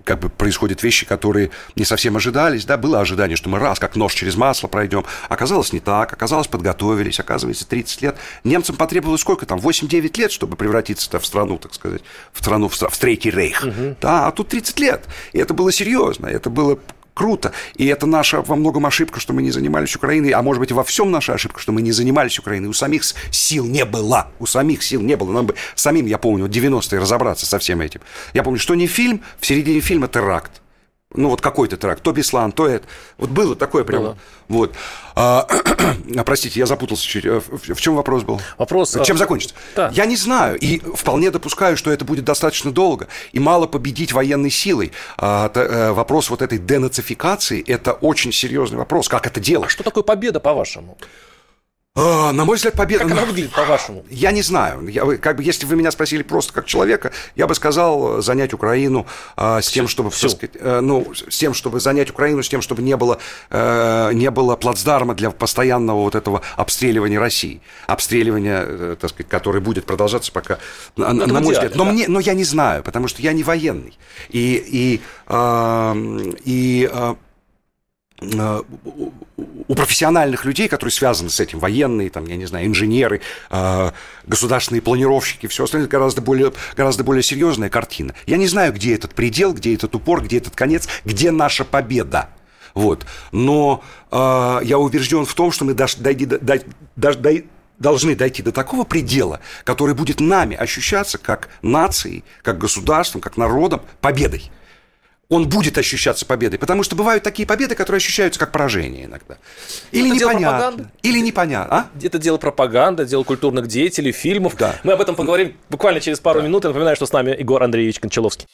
как 0.07 0.21
бы 0.21 0.29
происходят 0.29 0.83
вещи, 0.83 1.05
которые 1.05 1.51
не 1.75 1.85
совсем 1.85 2.17
ожидались, 2.17 2.65
да, 2.65 2.77
было 2.77 3.01
ожидание, 3.01 3.37
что 3.37 3.49
мы 3.49 3.59
раз, 3.59 3.79
как 3.79 3.97
нож 3.97 4.15
через 4.15 4.37
масло 4.37 4.69
пройдем, 4.69 5.05
оказалось 5.29 5.73
не 5.73 5.81
так, 5.81 6.13
оказалось 6.13 6.47
подготовились, 6.47 7.19
оказывается 7.19 7.67
30 7.67 8.03
лет. 8.03 8.17
Немцам 8.45 8.77
потребовалось 8.77 9.21
сколько 9.21 9.45
там, 9.47 9.59
8-9 9.59 10.19
лет, 10.19 10.33
чтобы 10.33 10.57
превратиться 10.57 11.19
в 11.19 11.27
страну, 11.27 11.59
так 11.59 11.75
сказать, 11.75 12.03
в 12.33 12.39
страну, 12.39 12.69
в, 12.69 12.75
в 12.75 12.99
Третий 12.99 13.31
Рейх, 13.31 13.65
угу. 13.65 13.97
да, 14.01 14.29
а 14.29 14.33
тут 14.33 14.49
30 14.49 14.79
лет, 14.79 15.05
и 15.33 15.39
это 15.39 15.53
было 15.55 15.73
серьезно, 15.73 16.27
это 16.27 16.51
было 16.51 16.79
круто. 17.17 17.53
И 17.77 17.87
это 17.87 18.07
наша 18.07 18.43
во 18.43 18.57
многом 18.57 18.85
ошибка, 18.85 19.19
что 19.19 19.33
мы 19.33 19.43
не 19.43 19.51
занимались 19.51 19.97
Украиной, 19.97 20.31
а 20.31 20.43
может 20.43 20.61
быть, 20.61 20.71
во 20.71 20.85
всем 20.85 21.11
наша 21.11 21.33
ошибка, 21.33 21.59
что 21.59 21.73
мы 21.73 21.81
не 21.81 21.91
занимались 21.93 22.39
Украиной. 22.39 22.69
У 22.69 22.75
самих 22.75 23.03
сил 23.31 23.65
не 23.65 23.87
было. 23.87 24.29
У 24.39 24.47
самих 24.47 24.83
сил 24.83 25.01
не 25.01 25.17
было. 25.17 25.33
Нам 25.33 25.47
бы 25.47 25.55
самим, 25.75 26.07
я 26.07 26.19
помню, 26.19 26.47
90-е 26.47 27.01
разобраться 27.01 27.47
со 27.47 27.59
всем 27.59 27.81
этим. 27.81 28.03
Я 28.35 28.43
помню, 28.43 28.61
что 28.61 28.75
не 28.75 28.87
фильм, 28.87 29.23
в 29.41 29.47
середине 29.47 29.81
фильма 29.81 30.09
теракт 30.09 30.61
ну 31.17 31.31
вот 31.31 31.41
какой-то 31.41 31.77
трак, 31.77 32.01
то 32.01 32.13
Беслан, 32.13 32.53
то 32.53 32.67
это. 32.67 32.87
Вот 33.19 33.31
было 33.31 33.57
такое 33.57 33.85
прямо. 33.85 34.05
Было. 34.05 34.19
Вот. 34.49 34.75
А, 35.15 35.47
простите, 36.25 36.61
я 36.61 36.67
запутался 36.67 37.07
чуть. 37.07 37.25
Э, 37.25 37.41
в, 37.41 37.75
в 37.75 37.81
чем 37.81 37.97
вопрос 37.97 38.23
был? 38.23 38.41
Вопрос. 38.59 38.97
Чем 39.05 39.17
а, 39.17 39.19
закончится? 39.19 39.55
Да. 39.75 39.91
Я 39.93 40.07
не 40.07 40.17
знаю. 40.17 40.59
И 40.59 40.79
вполне 40.79 41.31
допускаю, 41.31 41.77
что 41.77 41.91
это 41.91 42.05
будет 42.05 42.25
достаточно 42.25 42.71
долго. 42.71 43.09
И 43.33 43.39
мало 43.39 43.67
победить 43.67 44.13
военной 44.13 44.51
силой. 44.51 44.93
А, 45.19 45.49
то, 45.49 45.61
а, 45.63 45.93
вопрос 45.93 46.31
вот 46.31 46.43
этой 46.43 46.59
денацификации– 46.59 47.63
это 47.67 47.93
очень 47.93 48.33
серьезный 48.33 48.79
вопрос. 48.79 49.09
Как 49.09 49.27
это 49.27 49.41
делать? 49.41 49.67
А 49.69 49.71
что 49.71 49.83
такое 49.83 50.05
победа, 50.05 50.41
по-вашему? 50.41 50.97
А, 51.97 52.33
на 52.33 52.45
мой 52.45 52.57
взгляд, 52.57 52.75
победа... 52.75 53.05
Как 53.05 53.13
она 53.13 53.25
выглядит, 53.25 53.53
по-вашему? 53.53 54.05
Я 54.11 54.31
не 54.31 54.43
знаю. 54.43 54.87
Я, 54.89 55.17
как 55.17 55.37
бы, 55.37 55.43
если 55.43 55.65
вы 55.67 55.77
меня 55.77 55.91
спросили 55.91 56.23
просто 56.23 56.53
как 56.53 56.67
человека, 56.67 57.13
я 57.35 57.47
бы 57.47 57.55
сказал 57.55 58.21
занять 58.21 58.53
Украину 58.53 59.07
а, 59.37 59.63
с 59.63 59.69
тем, 59.69 59.89
чтобы... 59.89 60.11
Всю. 60.11 60.29
Сказать, 60.29 60.57
а, 60.61 60.81
ну, 60.81 61.13
с 61.15 61.37
тем, 61.37 61.55
чтобы 61.55 61.81
занять 61.81 62.11
Украину, 62.11 62.43
с 62.43 62.49
тем, 62.49 62.61
чтобы 62.61 62.83
не 62.83 62.97
было, 62.97 63.19
а, 63.51 64.11
не 64.11 64.31
было 64.31 64.57
плацдарма 64.57 65.15
для 65.15 65.31
постоянного 65.31 66.03
вот 66.03 66.15
этого 66.15 66.43
обстреливания 66.57 67.19
России. 67.19 67.61
Обстреливания, 67.87 68.65
э, 68.67 68.97
так 69.01 69.11
сказать, 69.11 69.29
которое 69.29 69.61
будет 69.61 69.87
продолжаться 69.87 70.33
пока... 70.33 70.59
Ну, 70.97 71.13
на, 71.13 71.27
на 71.27 71.41
мой 71.41 71.55
взгляд. 71.55 71.77
Но, 71.77 71.85
да. 71.85 71.93
мне, 71.93 72.09
но 72.09 72.21
я 72.21 72.35
не 72.35 72.45
знаю, 72.45 72.83
потому 72.83 73.09
что 73.09 73.23
я 73.23 73.33
не 73.33 73.43
военный. 73.43 73.97
И... 74.29 74.63
и, 74.67 75.01
а, 75.27 75.97
и 76.45 76.91
Э, 76.93 77.15
у 78.21 79.75
профессиональных 79.75 80.45
людей, 80.45 80.69
которые 80.69 80.93
связаны 80.93 81.29
с 81.29 81.39
этим, 81.39 81.59
военные, 81.59 82.09
там, 82.09 82.25
я 82.27 82.37
не 82.37 82.47
знаю, 82.47 82.67
инженеры, 82.67 83.21
э, 83.51 83.91
государственные 84.27 84.81
планировщики, 84.81 85.47
все 85.47 85.65
остальное, 85.65 85.89
гораздо 85.89 86.23
более, 86.23 86.53
гораздо 86.77 87.05
более 87.05 87.23
серьезная 87.23 87.69
картина. 87.69 88.15
Я 88.27 88.39
не 88.39 88.47
знаю, 88.47 88.73
где 88.73 88.95
этот 88.95 89.15
предел, 89.15 89.53
где 89.53 89.75
этот 89.75 89.95
упор, 89.95 90.23
где 90.23 90.39
этот 90.39 90.57
конец, 90.57 90.89
где 91.05 91.31
наша 91.31 91.65
победа. 91.65 92.31
Вот. 92.75 93.07
Но 93.33 93.83
э, 94.11 94.61
я 94.65 94.79
убежден 94.79 95.27
в 95.27 95.35
том, 95.35 95.53
что 95.53 95.65
мы 95.65 95.75
даже, 95.75 95.99
дойди, 95.99 96.25
дой, 96.25 96.63
дой, 96.97 97.47
должны 97.79 98.15
дойти 98.15 98.43
до 98.43 98.53
такого 98.53 98.85
предела, 98.85 99.41
который 99.65 99.95
будет 99.95 100.21
нами 100.21 100.57
ощущаться 100.57 101.19
как 101.19 101.51
нацией, 101.61 102.25
как 102.43 102.57
государством, 102.57 103.21
как 103.21 103.37
народом 103.37 103.83
победой 104.01 104.51
он 105.29 105.49
будет 105.49 105.77
ощущаться 105.79 106.25
победой. 106.25 106.59
Потому 106.59 106.83
что 106.83 106.95
бывают 106.97 107.25
такие 107.25 107.47
победы, 107.47 107.75
которые 107.75 107.99
ощущаются 107.99 108.39
как 108.39 108.53
поражение 108.53 109.07
иногда. 109.07 109.37
Ну, 109.93 109.99
Или 109.99 110.17
это 110.17 110.31
непонятно. 110.31 110.91
Или 111.03 111.21
непонятно. 111.21 111.77
А? 111.77 112.05
Это 112.05 112.19
дело 112.19 112.37
пропаганды, 112.37 113.05
дело 113.05 113.25
культурных 113.25 113.67
деятелей, 113.67 114.13
фильмов. 114.13 114.57
Да. 114.57 114.77
Мы 114.85 114.93
об 114.93 115.01
этом 115.01 115.15
поговорим 115.17 115.57
буквально 115.69 116.01
через 116.01 116.21
пару 116.21 116.41
да. 116.41 116.47
минут. 116.47 116.65
Я 116.65 116.71
напоминаю, 116.71 116.97
что 116.97 117.07
с 117.07 117.13
нами 117.13 117.31
Егор 117.39 117.63
Андреевич 117.63 117.99
Кончаловский. 118.01 118.47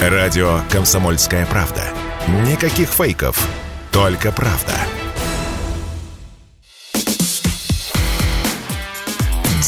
Радио 0.00 0.60
«Комсомольская 0.70 1.46
правда». 1.46 1.82
Никаких 2.46 2.88
фейков, 2.88 3.48
только 3.92 4.32
правда. 4.32 4.74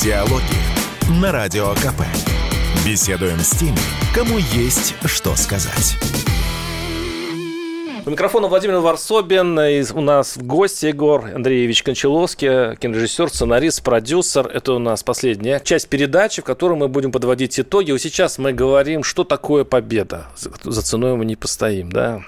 Диалоги 0.02 0.42
на 1.20 1.32
Радио 1.32 1.72
КП. 1.74 2.02
Беседуем 2.84 3.38
с 3.40 3.50
теми, 3.50 3.76
кому 4.14 4.38
есть 4.38 4.94
что 5.04 5.34
сказать. 5.36 5.96
У 8.06 8.10
микрофона 8.10 8.48
Владимир 8.48 8.76
Варсобин. 8.78 9.60
И 9.60 9.84
у 9.92 10.00
нас 10.00 10.38
в 10.38 10.42
гости 10.42 10.86
Егор 10.86 11.26
Андреевич 11.26 11.82
Кончаловский, 11.82 12.76
кинорежиссер, 12.76 13.28
сценарист, 13.28 13.82
продюсер. 13.82 14.46
Это 14.46 14.72
у 14.72 14.78
нас 14.78 15.02
последняя 15.02 15.60
часть 15.60 15.88
передачи, 15.88 16.40
в 16.40 16.44
которой 16.46 16.78
мы 16.78 16.88
будем 16.88 17.12
подводить 17.12 17.60
итоги. 17.60 17.92
Вот 17.92 18.00
сейчас 18.00 18.38
мы 18.38 18.54
говорим, 18.54 19.02
что 19.02 19.24
такое 19.24 19.64
победа. 19.64 20.28
За 20.36 20.80
ценой 20.80 21.16
мы 21.16 21.26
не 21.26 21.36
постоим. 21.36 21.92
Да? 21.92 22.22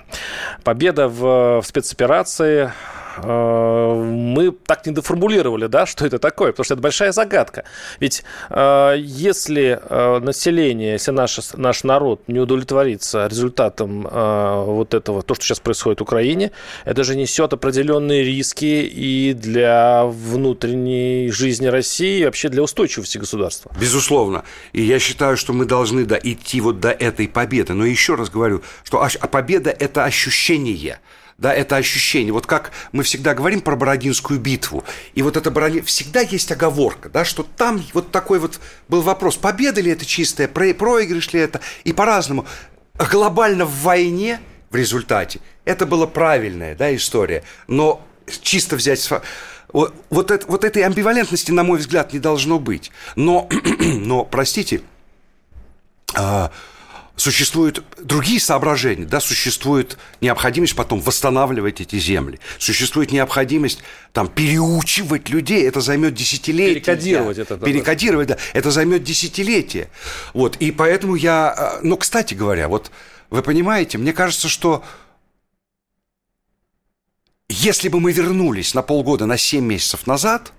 Победа 0.64 1.08
в, 1.08 1.62
в 1.62 1.66
спецоперации 1.66 2.72
мы 3.18 4.52
так 4.66 4.86
не 4.86 4.92
доформулировали, 4.92 5.66
да, 5.66 5.86
что 5.86 6.06
это 6.06 6.18
такое, 6.18 6.52
потому 6.52 6.64
что 6.64 6.74
это 6.74 6.82
большая 6.82 7.12
загадка. 7.12 7.64
Ведь 8.00 8.24
э, 8.50 8.94
если 8.98 9.80
э, 9.82 10.18
население, 10.20 10.92
если 10.92 11.10
наш, 11.10 11.38
наш 11.54 11.84
народ 11.84 12.22
не 12.28 12.38
удовлетворится 12.38 13.26
результатом 13.26 14.02
вот 14.10 14.94
этого, 14.94 15.22
то, 15.22 15.34
что 15.34 15.44
сейчас 15.44 15.60
происходит 15.60 16.00
в 16.00 16.02
Украине, 16.02 16.52
это 16.84 17.04
же 17.04 17.16
несет 17.16 17.52
определенные 17.52 18.22
риски 18.24 18.64
и 18.64 19.34
для 19.34 20.04
внутренней 20.04 21.30
жизни 21.30 21.66
России, 21.66 22.20
и 22.20 22.24
вообще 22.24 22.48
для 22.48 22.62
устойчивости 22.62 23.18
государства. 23.18 23.72
Безусловно. 23.80 24.44
И 24.72 24.82
я 24.82 24.98
считаю, 24.98 25.36
что 25.36 25.52
мы 25.52 25.64
должны 25.64 26.04
да, 26.04 26.18
идти 26.22 26.60
вот 26.60 26.80
до 26.80 26.90
этой 26.90 27.28
победы. 27.28 27.74
Но 27.74 27.84
еще 27.84 28.14
раз 28.14 28.30
говорю, 28.30 28.62
что 28.84 29.06
победа– 29.30 29.70
это 29.78 30.04
ощущение– 30.04 31.00
да, 31.40 31.54
это 31.54 31.76
ощущение. 31.76 32.32
Вот 32.32 32.46
как 32.46 32.70
мы 32.92 33.02
всегда 33.02 33.34
говорим 33.34 33.62
про 33.62 33.74
Бородинскую 33.74 34.38
битву, 34.38 34.84
и 35.14 35.22
вот 35.22 35.36
это 35.36 35.50
Бородин... 35.50 35.82
всегда 35.84 36.20
есть 36.20 36.52
оговорка, 36.52 37.08
да, 37.08 37.24
что 37.24 37.42
там 37.42 37.82
вот 37.94 38.10
такой 38.10 38.38
вот 38.38 38.60
был 38.88 39.00
вопрос, 39.00 39.36
победа 39.36 39.80
ли 39.80 39.90
это 39.90 40.04
чистая, 40.04 40.46
проигрыш 40.48 41.32
ли 41.32 41.40
это, 41.40 41.60
и 41.84 41.92
по-разному. 41.92 42.46
Глобально 42.94 43.64
в 43.64 43.82
войне 43.82 44.40
в 44.68 44.76
результате 44.76 45.40
это 45.64 45.86
была 45.86 46.06
правильная, 46.06 46.76
да, 46.76 46.94
история, 46.94 47.42
но 47.66 48.06
чисто 48.42 48.76
взять 48.76 49.08
вот, 49.72 49.94
вот, 50.10 50.30
это, 50.30 50.46
вот 50.46 50.64
этой 50.64 50.82
амбивалентности, 50.82 51.52
на 51.52 51.64
мой 51.64 51.78
взгляд, 51.78 52.12
не 52.12 52.18
должно 52.18 52.58
быть. 52.58 52.90
Но, 53.16 53.48
но 53.78 54.24
простите, 54.24 54.82
а, 56.14 56.50
существуют 57.20 57.84
другие 57.98 58.40
соображения, 58.40 59.04
да, 59.04 59.20
существует 59.20 59.98
необходимость 60.22 60.74
потом 60.74 61.00
восстанавливать 61.00 61.82
эти 61.82 61.98
земли, 61.98 62.40
существует 62.58 63.12
необходимость 63.12 63.80
там 64.14 64.26
переучивать 64.26 65.28
людей, 65.28 65.68
это 65.68 65.82
займет 65.82 66.14
десятилетия. 66.14 66.80
Перекодировать 66.80 67.38
это. 67.38 67.58
Да, 67.58 67.66
перекодировать, 67.66 68.28
да, 68.28 68.38
это 68.54 68.70
займет 68.70 69.04
десятилетия. 69.04 69.90
Вот, 70.32 70.56
и 70.56 70.70
поэтому 70.70 71.14
я, 71.14 71.54
э, 71.56 71.80
ну, 71.82 71.98
кстати 71.98 72.32
говоря, 72.32 72.68
вот 72.68 72.90
вы 73.28 73.42
понимаете, 73.42 73.98
мне 73.98 74.14
кажется, 74.14 74.48
что 74.48 74.82
если 77.50 77.90
бы 77.90 78.00
мы 78.00 78.12
вернулись 78.12 78.72
на 78.72 78.80
полгода, 78.80 79.26
на 79.26 79.36
7 79.36 79.62
месяцев 79.62 80.06
назад, 80.06 80.54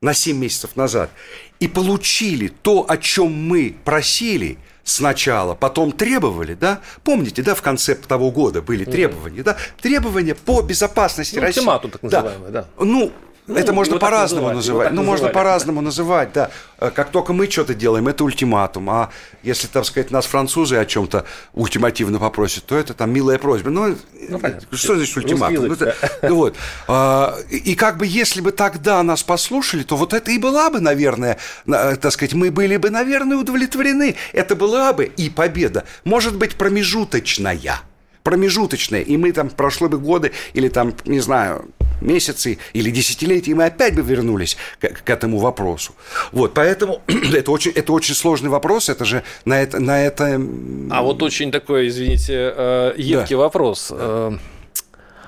на 0.00 0.14
7 0.14 0.36
месяцев 0.36 0.76
назад, 0.76 1.10
и 1.58 1.66
получили 1.66 2.46
то, 2.46 2.86
о 2.88 2.96
чем 2.96 3.32
мы 3.32 3.74
просили– 3.84 4.56
сначала, 4.86 5.54
потом 5.54 5.92
требовали, 5.92 6.54
да? 6.54 6.80
Помните, 7.04 7.42
да, 7.42 7.54
в 7.54 7.60
конце 7.60 7.94
того 7.94 8.30
года 8.30 8.62
были 8.62 8.84
требования, 8.84 9.42
да? 9.42 9.56
Требования 9.80 10.34
по 10.34 10.62
безопасности 10.62 11.36
ну, 11.36 11.42
России. 11.42 11.60
Ультиматум 11.60 11.90
так 11.90 12.02
называемый, 12.02 12.50
да. 12.50 12.62
да. 12.62 12.84
Ну, 12.84 13.12
ну, 13.46 13.54
это 13.54 13.72
можно 13.72 13.98
по-разному 13.98 14.50
называть. 14.50 14.92
Ну, 14.92 15.02
можно 15.02 15.28
по-разному 15.28 15.80
называть, 15.80 16.32
да. 16.32 16.50
Э, 16.78 16.90
как 16.90 17.10
только 17.10 17.32
мы 17.32 17.48
что-то 17.48 17.74
делаем, 17.74 18.08
это 18.08 18.24
ультиматум. 18.24 18.90
А 18.90 19.10
если, 19.42 19.68
так 19.68 19.84
сказать, 19.84 20.10
нас 20.10 20.26
французы 20.26 20.76
о 20.76 20.84
чем-то 20.84 21.24
ультимативно 21.54 22.18
попросят, 22.18 22.64
то 22.66 22.76
это 22.76 22.92
там 22.92 23.12
милая 23.12 23.38
просьба. 23.38 23.70
Ну, 23.70 23.96
ну 24.28 24.40
что 24.72 24.96
значит 24.96 25.16
ультиматум? 25.16 25.66
Ну, 25.66 25.74
это, 25.74 25.94
ну, 26.22 26.34
вот. 26.34 26.56
А, 26.88 27.36
и 27.48 27.76
как 27.76 27.98
бы 27.98 28.06
если 28.06 28.40
бы 28.40 28.50
тогда 28.50 29.02
нас 29.04 29.22
послушали, 29.22 29.84
то 29.84 29.96
вот 29.96 30.12
это 30.12 30.32
и 30.32 30.38
была 30.38 30.68
бы, 30.70 30.80
наверное, 30.80 31.38
так 31.66 32.10
сказать, 32.10 32.34
мы 32.34 32.50
были 32.50 32.76
бы, 32.78 32.90
наверное, 32.90 33.36
удовлетворены. 33.36 34.16
Это 34.32 34.56
была 34.56 34.92
бы 34.92 35.04
и 35.04 35.30
победа. 35.30 35.84
Может 36.04 36.36
быть, 36.36 36.56
промежуточная 36.56 37.80
промежуточная, 38.26 39.02
и 39.02 39.16
мы 39.16 39.30
там 39.30 39.48
прошло 39.50 39.88
бы 39.88 39.98
годы 39.98 40.32
или 40.52 40.68
там, 40.68 40.92
не 41.04 41.20
знаю, 41.20 41.70
месяцы 42.00 42.58
или 42.72 42.90
десятилетия, 42.90 43.52
и 43.52 43.54
мы 43.54 43.64
опять 43.64 43.94
бы 43.94 44.02
вернулись 44.02 44.56
к, 44.80 44.88
к 44.88 45.10
этому 45.10 45.38
вопросу. 45.38 45.94
Вот, 46.32 46.54
поэтому 46.54 47.02
это 47.06 47.50
очень, 47.50 47.72
это 47.72 47.92
очень 47.92 48.14
сложный 48.14 48.50
вопрос, 48.50 48.88
это 48.88 49.04
же 49.04 49.22
на 49.44 49.60
это... 49.60 49.80
На 49.80 50.02
это... 50.02 50.40
А 50.90 51.02
вот 51.02 51.22
очень 51.22 51.50
такой, 51.50 51.88
извините, 51.88 52.52
э, 52.56 52.94
едкий 52.96 53.36
да. 53.36 53.42
вопрос. 53.42 53.88
Э, 53.90 54.36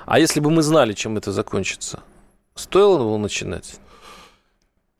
а 0.07 0.19
если 0.19 0.41
бы 0.41 0.51
мы 0.51 0.63
знали, 0.63 0.93
чем 0.93 1.17
это 1.17 1.33
закончится, 1.33 2.01
стоило 2.55 3.01
его 3.01 3.19
начинать? 3.19 3.77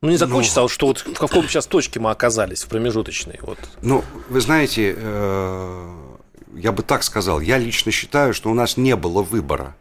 Ну, 0.01 0.09
не 0.09 0.17
закончится, 0.17 0.59
ну, 0.59 0.61
а 0.61 0.63
вот 0.63 0.71
что 0.71 0.87
вот 0.87 0.99
в 0.99 1.19
каком 1.19 1.47
сейчас 1.49 1.67
точке 1.67 1.99
мы 1.99 2.11
оказались, 2.11 2.63
в 2.63 2.69
промежуточной? 2.69 3.39
Вот. 3.41 3.57
Ну, 3.81 4.03
вы 4.29 4.39
знаете, 4.39 4.95
э, 4.97 5.95
я 6.55 6.71
бы 6.71 6.83
так 6.83 7.03
сказал, 7.03 7.41
я 7.41 7.57
лично 7.57 7.91
считаю, 7.91 8.33
что 8.33 8.49
у 8.49 8.53
нас 8.53 8.77
не 8.77 8.95
было 8.95 9.21
выбора. 9.21 9.75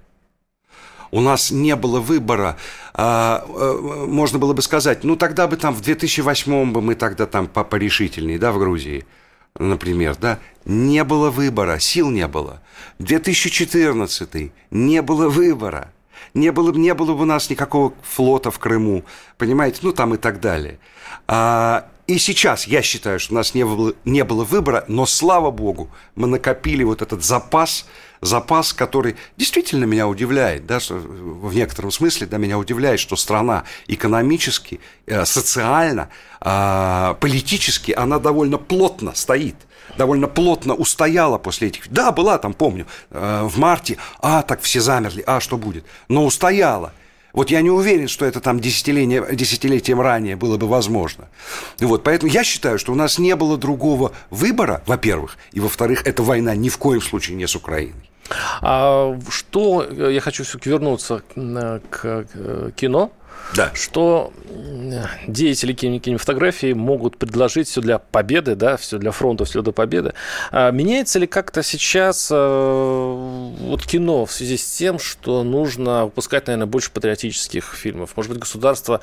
У 1.11 1.21
нас 1.21 1.51
не 1.51 1.75
было 1.77 2.01
выбора. 2.01 2.57
А, 2.95 3.45
а, 3.47 4.07
можно 4.07 4.39
было 4.39 4.53
бы 4.53 4.63
сказать, 4.63 5.05
ну 5.05 5.17
тогда 5.17 5.47
бы 5.47 5.57
там 5.57 5.75
в 5.75 5.81
2008 5.81 6.73
бы 6.73 6.83
мы 6.83 6.95
тогда 6.95 7.27
там 7.27 7.47
порешительнее, 7.47 8.39
да, 8.39 8.53
в 8.53 8.59
Грузии, 8.59 9.07
например, 9.59 10.17
да. 10.21 10.39
Не 10.65 11.05
было 11.05 11.31
выбора, 11.31 11.79
сил 11.79 12.11
не 12.11 12.27
было. 12.27 12.61
2014 12.99 14.53
не 14.71 15.03
было 15.03 15.29
выбора. 15.29 15.93
Не 16.35 16.53
было, 16.53 16.73
не 16.73 16.93
было 16.95 17.15
бы 17.15 17.23
у 17.23 17.25
нас 17.25 17.49
никакого 17.49 17.95
флота 18.03 18.51
в 18.51 18.59
Крыму, 18.59 19.05
понимаете, 19.39 19.79
ну 19.83 19.93
там 19.93 20.15
и 20.15 20.19
так 20.19 20.41
далее. 20.41 20.79
А, 21.27 21.89
и 22.09 22.17
сейчас 22.19 22.67
я 22.67 22.81
считаю, 22.81 23.21
что 23.21 23.35
у 23.35 23.37
нас 23.37 23.55
не 23.55 23.65
было, 23.65 23.93
не 24.07 24.25
было 24.25 24.43
выбора, 24.43 24.83
но 24.89 25.05
слава 25.05 25.51
богу, 25.51 25.91
мы 26.17 26.27
накопили 26.27 26.83
вот 26.83 27.03
этот 27.03 27.23
запас, 27.23 27.85
запас, 28.23 28.73
который 28.73 29.17
действительно 29.37 29.85
меня 29.85 30.09
удивляет, 30.09 30.67
да, 30.67 30.81
что 30.81 30.95
в 30.95 31.55
некотором 31.55 31.91
смысле 31.91 32.27
да, 32.27 32.39
меня 32.39 32.59
удивляет, 32.59 32.99
что 32.99 33.15
страна 33.15 33.65
экономически, 33.89 34.81
э, 35.07 35.27
социально, 35.27 36.09
а, 36.41 37.15
политически, 37.21 37.93
она 37.93 38.19
довольно 38.19 38.57
плотно 38.57 39.15
стоит 39.15 39.57
довольно 39.97 40.29
плотно 40.29 40.75
устояла 40.75 41.39
после 41.39 41.69
этих. 41.69 41.91
Да, 41.91 42.13
была 42.13 42.39
там, 42.39 42.55
помню, 42.55 42.87
э, 43.11 43.43
в 43.45 43.59
марте, 43.59 43.97
а, 44.21 44.43
так 44.43 44.61
все 44.61 44.81
замерли, 44.81 45.25
а, 45.27 45.41
что 45.41 45.57
будет? 45.57 45.85
Но 46.09 46.25
устояла. 46.25 46.93
Вот 47.33 47.51
я 47.51 47.61
не 47.61 47.71
уверен, 47.71 48.09
что 48.09 48.25
это 48.25 48.41
там 48.41 48.61
десятилетием, 48.61 50.01
ранее 50.01 50.37
было 50.37 50.57
бы 50.57 50.67
возможно. 50.67 51.29
Вот, 51.79 52.03
поэтому 52.03 52.33
я 52.33 52.45
считаю, 52.45 52.79
что 52.79 52.93
у 52.93 52.95
нас 52.95 53.19
не 53.19 53.37
было 53.37 53.57
другого 53.57 54.13
выбора, 54.31 54.83
во-первых, 54.87 55.37
и 55.53 55.61
во-вторых, 55.61 56.07
эта 56.07 56.23
война 56.23 56.55
ни 56.57 56.69
в 56.69 56.79
коем 56.79 57.01
случае 57.01 57.37
не 57.37 57.47
с 57.47 57.55
Украиной. 57.55 58.11
А 58.61 59.19
что, 59.31 59.85
я 59.85 60.21
хочу 60.21 60.45
вернуться 60.65 61.23
к, 61.35 61.83
к 61.91 62.73
кино, 62.77 63.13
да. 63.55 63.71
что 63.75 64.33
деятели 65.27 65.73
кинематографии 65.73 66.73
могут 66.73 67.17
предложить 67.17 67.69
все 67.69 67.81
для 67.81 67.99
победы, 67.99 68.55
да, 68.55 68.77
все 68.77 68.99
для 68.99 69.11
фронта, 69.11 69.45
все 69.45 69.63
для 69.63 69.73
победы. 69.73 70.15
А 70.51 70.71
меняется 70.71 71.19
ли 71.19 71.27
как-то 71.27 71.63
сейчас 71.63 72.29
э, 72.31 72.35
вот 72.35 73.85
кино 73.85 74.27
в 74.27 74.33
связи 74.33 74.57
с 74.57 74.71
тем, 74.71 74.99
что 74.99 75.43
нужно 75.43 76.05
выпускать, 76.05 76.47
наверное, 76.47 76.67
больше 76.67 76.91
патриотических 76.91 77.75
фильмов? 77.75 78.13
Может 78.17 78.33
быть, 78.33 78.41
государство 78.41 79.01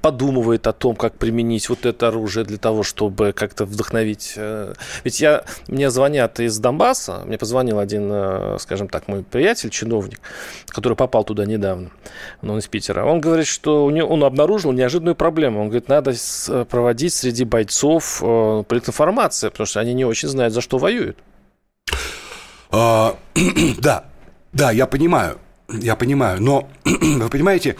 подумывает 0.00 0.66
о 0.66 0.72
том, 0.72 0.96
как 0.96 1.14
применить 1.18 1.68
вот 1.68 1.86
это 1.86 2.08
оружие 2.08 2.44
для 2.44 2.58
того, 2.58 2.82
чтобы 2.82 3.32
как-то 3.32 3.64
вдохновить. 3.64 4.34
Э, 4.36 4.74
ведь 5.04 5.20
я, 5.20 5.44
мне 5.68 5.90
звонят 5.90 6.40
из 6.40 6.58
Донбасса, 6.58 7.22
мне 7.26 7.38
позвонил 7.38 7.78
один, 7.78 8.08
э, 8.12 8.56
скажем 8.60 8.88
так, 8.88 9.08
мой 9.08 9.22
приятель, 9.22 9.70
чиновник, 9.70 10.20
который 10.66 10.96
попал 10.96 11.24
туда 11.24 11.46
недавно, 11.46 11.90
он 12.42 12.58
из 12.58 12.66
Питера. 12.66 13.04
Он 13.04 13.20
говорит, 13.20 13.46
что 13.46 13.81
он 13.84 14.24
обнаружил 14.24 14.72
неожиданную 14.72 15.14
проблему. 15.14 15.60
Он 15.60 15.68
говорит, 15.68 15.88
надо 15.88 16.14
проводить 16.68 17.14
среди 17.14 17.44
бойцов 17.44 18.20
э, 18.22 18.64
политинформацию, 18.66 19.50
потому 19.50 19.66
что 19.66 19.80
они 19.80 19.94
не 19.94 20.04
очень 20.04 20.28
знают, 20.28 20.54
за 20.54 20.60
что 20.60 20.78
воюют. 20.78 21.18
А, 22.70 23.16
да, 23.78 24.04
да, 24.52 24.70
я 24.70 24.86
понимаю, 24.86 25.38
я 25.68 25.96
понимаю, 25.96 26.42
но 26.42 26.68
вы 26.84 27.28
понимаете, 27.28 27.76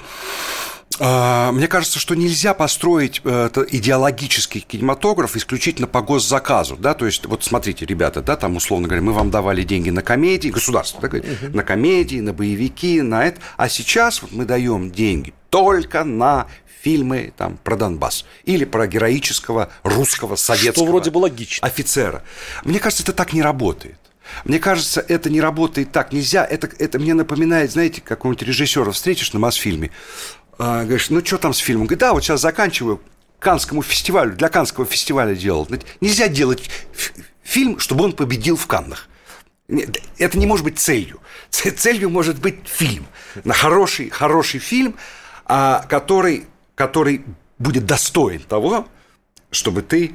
мне 1.03 1.67
кажется, 1.67 1.99
что 1.99 2.15
нельзя 2.15 2.55
построить 2.55 3.21
э, 3.25 3.51
идеологический 3.71 4.61
кинематограф 4.61 5.37
исключительно 5.37 5.89
по 5.89 6.01
госзаказу, 6.01 6.77
да, 6.77 6.95
то 6.95 7.07
есть, 7.07 7.27
вот 7.27 7.43
смотрите, 7.43 7.85
ребята, 7.85 8.23
да, 8.23 8.37
там, 8.37 8.57
условно 8.57 8.87
говоря, 8.87 9.03
мы 9.03 9.13
вам 9.13 9.31
давали 9.31 9.65
деньги 9.65 9.91
на 9.91 10.03
комедии, 10.03 10.51
государство, 10.51 11.01
да, 11.01 11.09
uh-huh. 11.09 11.55
на 11.57 11.65
комедии, 11.65 12.21
на 12.21 12.33
боевики, 12.33 13.03
на 13.03 13.25
это, 13.25 13.41
а 13.57 13.69
сейчас 13.69 14.23
вот 14.23 14.31
мы 14.31 14.45
даем 14.45 14.93
деньги 14.93 15.35
только 15.51 16.05
на 16.05 16.47
фильмы 16.83 17.33
там, 17.37 17.59
про 17.63 17.77
Донбасс 17.77 18.25
или 18.45 18.65
про 18.65 18.87
героического 18.87 19.71
русского 19.83 20.37
советского 20.37 20.85
Что 20.85 20.87
вроде 20.87 21.11
бы 21.11 21.19
логично. 21.19 21.67
офицера. 21.67 22.23
Мне 22.65 22.79
кажется, 22.79 23.03
это 23.05 23.13
так 23.13 23.33
не 23.33 23.43
работает. 23.43 23.99
Мне 24.45 24.59
кажется, 24.59 25.05
это 25.07 25.31
не 25.31 25.41
работает 25.41 25.93
так. 25.93 26.13
Нельзя. 26.13 26.45
Это, 26.45 26.69
это 26.79 26.99
мне 26.99 27.15
напоминает, 27.15 27.73
знаете, 27.73 28.01
какого-нибудь 28.01 28.47
режиссера 28.47 28.91
встретишь 28.91 29.33
на 29.33 29.39
Мосфильме. 29.39 29.91
А, 30.65 30.85
говоришь, 30.85 31.11
ну 31.11 31.25
что 31.25 31.39
там 31.39 31.53
с 31.53 31.59
фильмом? 31.59 31.87
Говорит, 31.87 31.99
да, 31.99 32.13
вот 32.13 32.23
сейчас 32.23 32.41
заканчиваю 32.41 33.01
Канскому 33.41 33.83
фестивалю, 33.83 34.37
для 34.37 34.49
Канского 34.49 34.87
фестиваля 34.87 35.35
делал. 35.35 35.67
Нельзя 36.01 36.29
делать 36.29 36.71
фильм, 37.43 37.81
чтобы 37.81 38.05
он 38.05 38.13
победил 38.13 38.57
в 38.57 38.69
Каннах. 38.69 39.09
Это 40.19 40.39
не 40.39 40.47
может 40.47 40.63
быть 40.65 40.79
целью. 40.79 41.19
Целью 41.51 42.11
может 42.11 42.39
быть 42.39 42.61
фильм. 42.65 43.09
На 43.43 43.55
хороший, 43.55 44.09
хороший 44.11 44.61
фильм, 44.61 44.95
а, 45.47 45.85
который, 45.89 46.47
который 46.77 47.25
будет 47.59 47.85
достоин 47.85 48.43
того, 48.43 48.87
чтобы 49.51 49.83
ты 49.83 50.13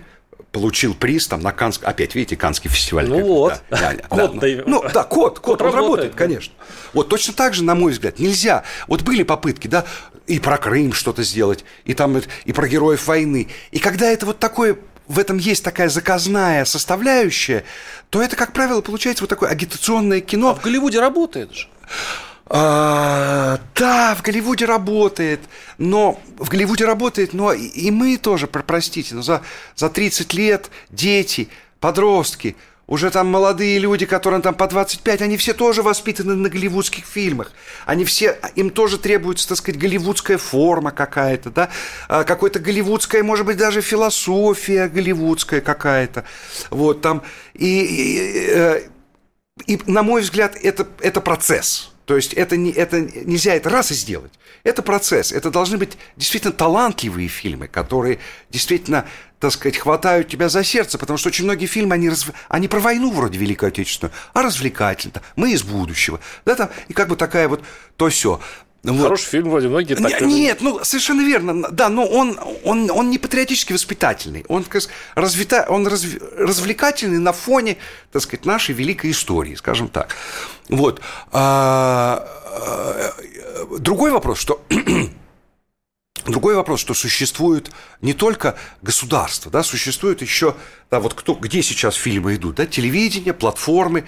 получил 0.53 0.93
приз 0.93 1.27
там 1.27 1.41
на 1.41 1.51
Канск, 1.51 1.83
опять 1.83 2.15
видите, 2.15 2.37
Канский 2.37 2.69
фестиваль. 2.69 3.09
Ну 3.09 3.21
вот, 3.21 3.61
да, 3.69 3.93
да, 3.93 3.95
код, 4.07 4.39
да, 4.39 4.47
ну, 4.65 4.81
да, 4.93 5.03
код, 5.03 5.39
код, 5.39 5.59
код 5.59 5.61
он 5.61 5.67
работает, 5.67 5.81
работает 5.81 6.15
конечно. 6.15 6.53
Вот 6.93 7.09
точно 7.09 7.33
так 7.33 7.53
же, 7.53 7.65
на 7.65 7.75
мой 7.75 7.91
взгляд, 7.91 8.17
нельзя. 8.17 8.63
Вот 8.87 9.01
были 9.01 9.23
попытки, 9.23 9.67
да, 9.67 9.85
и 10.27 10.39
про 10.39 10.57
Крым 10.57 10.93
что-то 10.93 11.23
сделать, 11.23 11.65
и 11.85 11.93
там 11.93 12.21
и 12.45 12.53
про 12.53 12.67
героев 12.67 13.07
войны. 13.07 13.47
И 13.71 13.79
когда 13.79 14.07
это 14.07 14.25
вот 14.25 14.39
такое 14.39 14.77
в 15.07 15.19
этом 15.19 15.37
есть 15.37 15.63
такая 15.63 15.89
заказная 15.89 16.65
составляющая, 16.65 17.63
то 18.09 18.21
это, 18.21 18.35
как 18.35 18.51
правило, 18.51 18.81
получается 18.81 19.23
вот 19.23 19.29
такое 19.29 19.49
агитационное 19.49 20.19
кино. 20.19 20.49
А 20.49 20.55
в 20.55 20.61
Голливуде 20.61 20.99
работает 20.99 21.53
же. 21.53 21.67
А, 22.49 23.59
да, 23.75 24.15
в 24.15 24.21
Голливуде 24.21 24.65
работает, 24.65 25.41
но 25.77 26.19
в 26.37 26.49
Голливуде 26.49 26.85
работает, 26.85 27.33
но 27.33 27.51
и 27.53 27.91
мы 27.91 28.17
тоже, 28.17 28.47
простите, 28.47 29.15
но 29.15 29.21
за, 29.21 29.41
за 29.75 29.89
30 29.89 30.33
лет 30.33 30.69
дети, 30.89 31.49
подростки, 31.79 32.55
уже 32.87 33.11
там 33.11 33.27
молодые 33.27 33.79
люди, 33.79 34.05
которым 34.05 34.41
там 34.41 34.55
по 34.55 34.67
25, 34.67 35.21
они 35.21 35.35
все 35.35 35.53
тоже 35.53 35.83
воспитаны 35.83 36.35
на 36.35 36.49
голливудских 36.49 37.05
фильмах. 37.05 37.51
Они 37.85 38.05
все, 38.05 38.37
им 38.55 38.69
тоже 38.69 38.97
требуется, 38.97 39.47
так 39.47 39.57
сказать, 39.57 39.79
голливудская 39.79 40.37
форма 40.37 40.91
какая-то, 40.91 41.51
да, 41.51 41.69
а, 42.07 42.23
какой-то 42.23 42.59
голливудская, 42.59 43.23
может 43.23 43.45
быть, 43.45 43.57
даже 43.57 43.81
философия 43.81 44.87
голливудская 44.87 45.59
какая-то. 45.59 46.23
Вот 46.69 47.01
там, 47.01 47.23
и, 47.53 47.81
и, 47.81 48.47
э, 48.49 48.81
и 49.65 49.81
на 49.85 50.01
мой 50.03 50.21
взгляд, 50.21 50.55
это, 50.55 50.87
это 51.01 51.19
процесс. 51.19 51.91
То 52.07 52.15
есть 52.15 52.31
это, 52.33 52.55
не, 52.55 52.71
это 52.71 53.01
нельзя 53.01 53.53
это 53.53 53.69
раз 53.69 53.91
и 53.91 53.93
сделать. 53.93 54.31
Это 54.63 54.81
процесс. 54.81 55.33
Это 55.33 55.51
должны 55.51 55.77
быть 55.77 55.97
действительно 56.15 56.53
талантливые 56.53 57.27
фильмы, 57.27 57.67
которые 57.67 58.19
действительно, 58.49 59.05
так 59.39 59.51
сказать, 59.51 59.77
хватают 59.77 60.29
тебя 60.29 60.47
за 60.47 60.63
сердце, 60.63 60.97
потому 60.97 61.17
что 61.17 61.27
очень 61.27 61.43
многие 61.43 61.65
фильмы, 61.65 61.95
они, 61.95 62.07
разв... 62.07 62.31
они 62.47 62.69
про 62.69 62.79
войну 62.79 63.11
вроде 63.11 63.37
Великую 63.37 63.67
Отечественную, 63.67 64.13
а 64.33 64.41
развлекательно. 64.41 65.21
Мы 65.35 65.51
из 65.51 65.63
будущего. 65.63 66.21
Да, 66.45 66.55
там, 66.55 66.69
и 66.87 66.93
как 66.93 67.09
бы 67.09 67.17
такая 67.17 67.49
вот 67.49 67.61
то 67.97 68.07
все. 68.07 68.39
Вот. 68.83 69.01
Хороший 69.01 69.25
фильм 69.25 69.49
вроде 69.49 69.67
многие 69.67 69.95
так 69.95 70.21
Нет, 70.21 70.21
нет, 70.21 70.57
ну 70.61 70.79
совершенно 70.83 71.21
верно. 71.21 71.69
Да, 71.71 71.89
но 71.89 72.05
он, 72.05 72.39
он, 72.63 72.89
он 72.91 73.09
не 73.09 73.17
патриотически 73.17 73.73
воспитательный. 73.73 74.45
Он, 74.47 74.63
так 74.63 74.81
сказать, 74.81 74.89
развита, 75.15 75.65
он 75.67 75.87
разв, 75.87 76.15
развлекательный 76.37 77.19
на 77.19 77.33
фоне, 77.33 77.77
так 78.11 78.21
сказать, 78.21 78.45
нашей 78.45 78.75
великой 78.75 79.11
истории, 79.11 79.55
скажем 79.55 79.89
так. 79.89 80.15
Вот. 80.69 81.01
А, 81.31 82.25
а, 82.45 83.77
другой 83.79 84.11
вопрос, 84.11 84.39
что 84.39 84.63
Другой 86.25 86.55
вопрос, 86.55 86.81
что 86.81 86.93
существует 86.93 87.71
не 88.01 88.13
только 88.13 88.57
государство, 88.81 89.49
да, 89.49 89.63
существует 89.63 90.21
еще, 90.21 90.55
да, 90.91 90.99
вот 90.99 91.13
кто, 91.13 91.35
где 91.35 91.61
сейчас 91.63 91.95
фильмы 91.95 92.35
идут, 92.35 92.55
да, 92.55 92.65
телевидение, 92.65 93.33
платформы, 93.33 94.05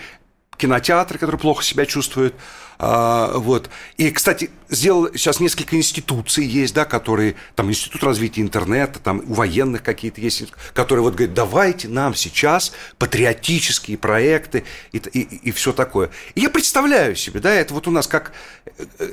кинотеатры, 0.59 1.17
которые 1.17 1.39
плохо 1.39 1.63
себя 1.63 1.85
чувствуют, 1.87 2.35
а, 2.81 3.33
вот. 3.37 3.69
И, 3.97 4.09
кстати, 4.09 4.49
сделал 4.69 5.09
сейчас 5.13 5.41
несколько 5.41 5.75
институций 5.75 6.45
есть, 6.45 6.73
да, 6.73 6.85
которые, 6.85 7.35
там, 7.55 7.69
Институт 7.69 8.03
развития 8.03 8.41
интернета, 8.41 8.99
там, 8.99 9.21
у 9.27 9.33
военных 9.33 9.83
какие-то 9.83 10.21
есть, 10.21 10.45
которые 10.73 11.03
вот 11.03 11.15
говорят, 11.15 11.33
давайте 11.33 11.89
нам 11.89 12.15
сейчас 12.15 12.71
патриотические 12.97 13.97
проекты 13.97 14.63
и, 14.93 14.97
и, 14.97 15.19
и 15.19 15.51
все 15.51 15.73
такое. 15.73 16.09
И 16.35 16.41
я 16.41 16.49
представляю 16.49 17.17
себе, 17.17 17.41
да, 17.41 17.53
это 17.53 17.73
вот 17.73 17.85
у 17.85 17.91
нас 17.91 18.07
как, 18.07 18.31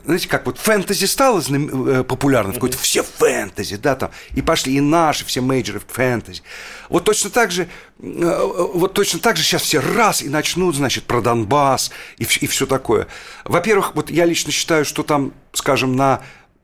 знаете, 0.04 0.28
как 0.28 0.46
вот 0.46 0.58
фэнтези 0.58 1.06
стало 1.06 1.42
э, 1.48 2.04
популярно, 2.04 2.52
какой-то 2.52 2.78
все 2.78 3.02
фэнтези, 3.02 3.76
да, 3.78 3.96
там, 3.96 4.12
и 4.36 4.42
пошли 4.42 4.76
и 4.76 4.80
наши 4.80 5.24
все 5.24 5.40
мейджоры 5.40 5.80
фэнтези. 5.88 6.42
Вот 6.88 7.02
точно 7.02 7.30
так 7.30 7.50
же, 7.50 7.68
э, 7.98 8.40
вот 8.74 8.94
точно 8.94 9.18
так 9.18 9.36
же 9.36 9.42
сейчас 9.42 9.62
все 9.62 9.80
раз 9.80 10.22
и 10.22 10.28
начнут, 10.28 10.76
значит, 10.76 11.02
про 11.02 11.20
Донбасс 11.36 11.90
и, 12.18 12.24
и 12.24 12.46
все 12.46 12.66
такое. 12.66 13.06
Во-первых, 13.44 13.94
вот 13.94 14.10
я 14.10 14.24
лично 14.24 14.52
считаю, 14.52 14.84
что 14.84 15.02
там, 15.02 15.32
скажем, 15.52 15.96
на 15.96 16.22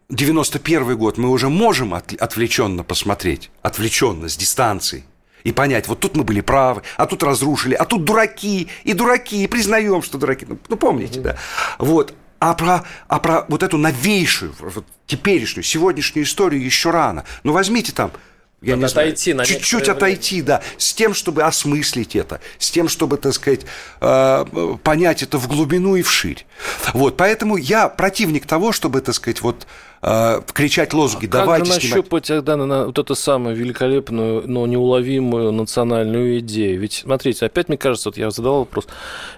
91 0.08 0.96
год 0.96 1.18
мы 1.18 1.30
уже 1.30 1.48
можем 1.48 1.94
от, 1.94 2.12
отвлеченно 2.12 2.84
посмотреть, 2.84 3.50
отвлеченно, 3.62 4.28
с 4.28 4.36
дистанции, 4.36 5.04
и 5.44 5.52
понять, 5.52 5.88
вот 5.88 6.00
тут 6.00 6.16
мы 6.16 6.24
были 6.24 6.40
правы, 6.40 6.82
а 6.96 7.06
тут 7.06 7.22
разрушили, 7.22 7.74
а 7.74 7.84
тут 7.84 8.04
дураки, 8.04 8.68
и 8.84 8.92
дураки, 8.92 9.42
и 9.42 9.46
признаем, 9.46 10.02
что 10.02 10.18
дураки. 10.18 10.46
Ну, 10.48 10.58
ну 10.68 10.76
помните, 10.76 11.20
да? 11.20 11.36
Вот. 11.78 12.14
А 12.38 12.54
про, 12.54 12.84
а 13.06 13.20
про 13.20 13.44
вот 13.48 13.62
эту 13.62 13.78
новейшую, 13.78 14.52
вот, 14.58 14.84
теперешнюю, 15.06 15.62
сегодняшнюю 15.62 16.26
историю 16.26 16.64
еще 16.64 16.90
рано. 16.90 17.24
Ну, 17.44 17.52
возьмите 17.52 17.92
там 17.92 18.10
я 18.62 18.76
не 18.76 18.84
отойти 18.84 19.32
знаю, 19.32 19.46
чуть-чуть 19.46 19.88
отойти, 19.88 20.40
да, 20.40 20.62
с 20.78 20.94
тем, 20.94 21.14
чтобы 21.14 21.42
осмыслить 21.42 22.14
это, 22.16 22.40
с 22.58 22.70
тем, 22.70 22.88
чтобы, 22.88 23.16
так 23.16 23.34
сказать, 23.34 23.62
э, 24.00 24.44
понять 24.82 25.22
это 25.22 25.38
в 25.38 25.48
глубину 25.48 25.96
и 25.96 26.02
вширь. 26.02 26.46
Вот, 26.94 27.16
поэтому 27.16 27.56
я 27.56 27.88
противник 27.88 28.46
того, 28.46 28.72
чтобы, 28.72 29.00
так 29.00 29.14
сказать, 29.14 29.42
вот 29.42 29.66
э, 30.02 30.40
кричать 30.52 30.92
лозунги, 30.92 31.26
а 31.26 31.28
давайте 31.28 31.72
как 31.72 31.80
же 31.80 31.88
нащупать 31.88 32.26
тогда 32.26 32.56
на, 32.56 32.86
вот 32.86 32.98
эту 32.98 33.14
самую 33.14 33.56
великолепную, 33.56 34.42
но 34.46 34.66
неуловимую 34.66 35.52
национальную 35.52 36.40
идею? 36.40 36.80
Ведь, 36.80 37.02
смотрите, 37.04 37.46
опять 37.46 37.68
мне 37.68 37.78
кажется, 37.78 38.08
вот 38.08 38.18
я 38.18 38.30
задал 38.30 38.60
вопрос, 38.60 38.86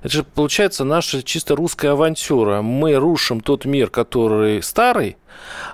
это 0.02 0.12
же 0.12 0.24
получается 0.24 0.84
наша 0.84 1.22
чисто 1.22 1.54
русская 1.54 1.90
авантюра. 1.90 2.62
Мы 2.62 2.94
рушим 2.94 3.40
тот 3.40 3.64
мир, 3.64 3.90
который 3.90 4.62
старый, 4.62 5.16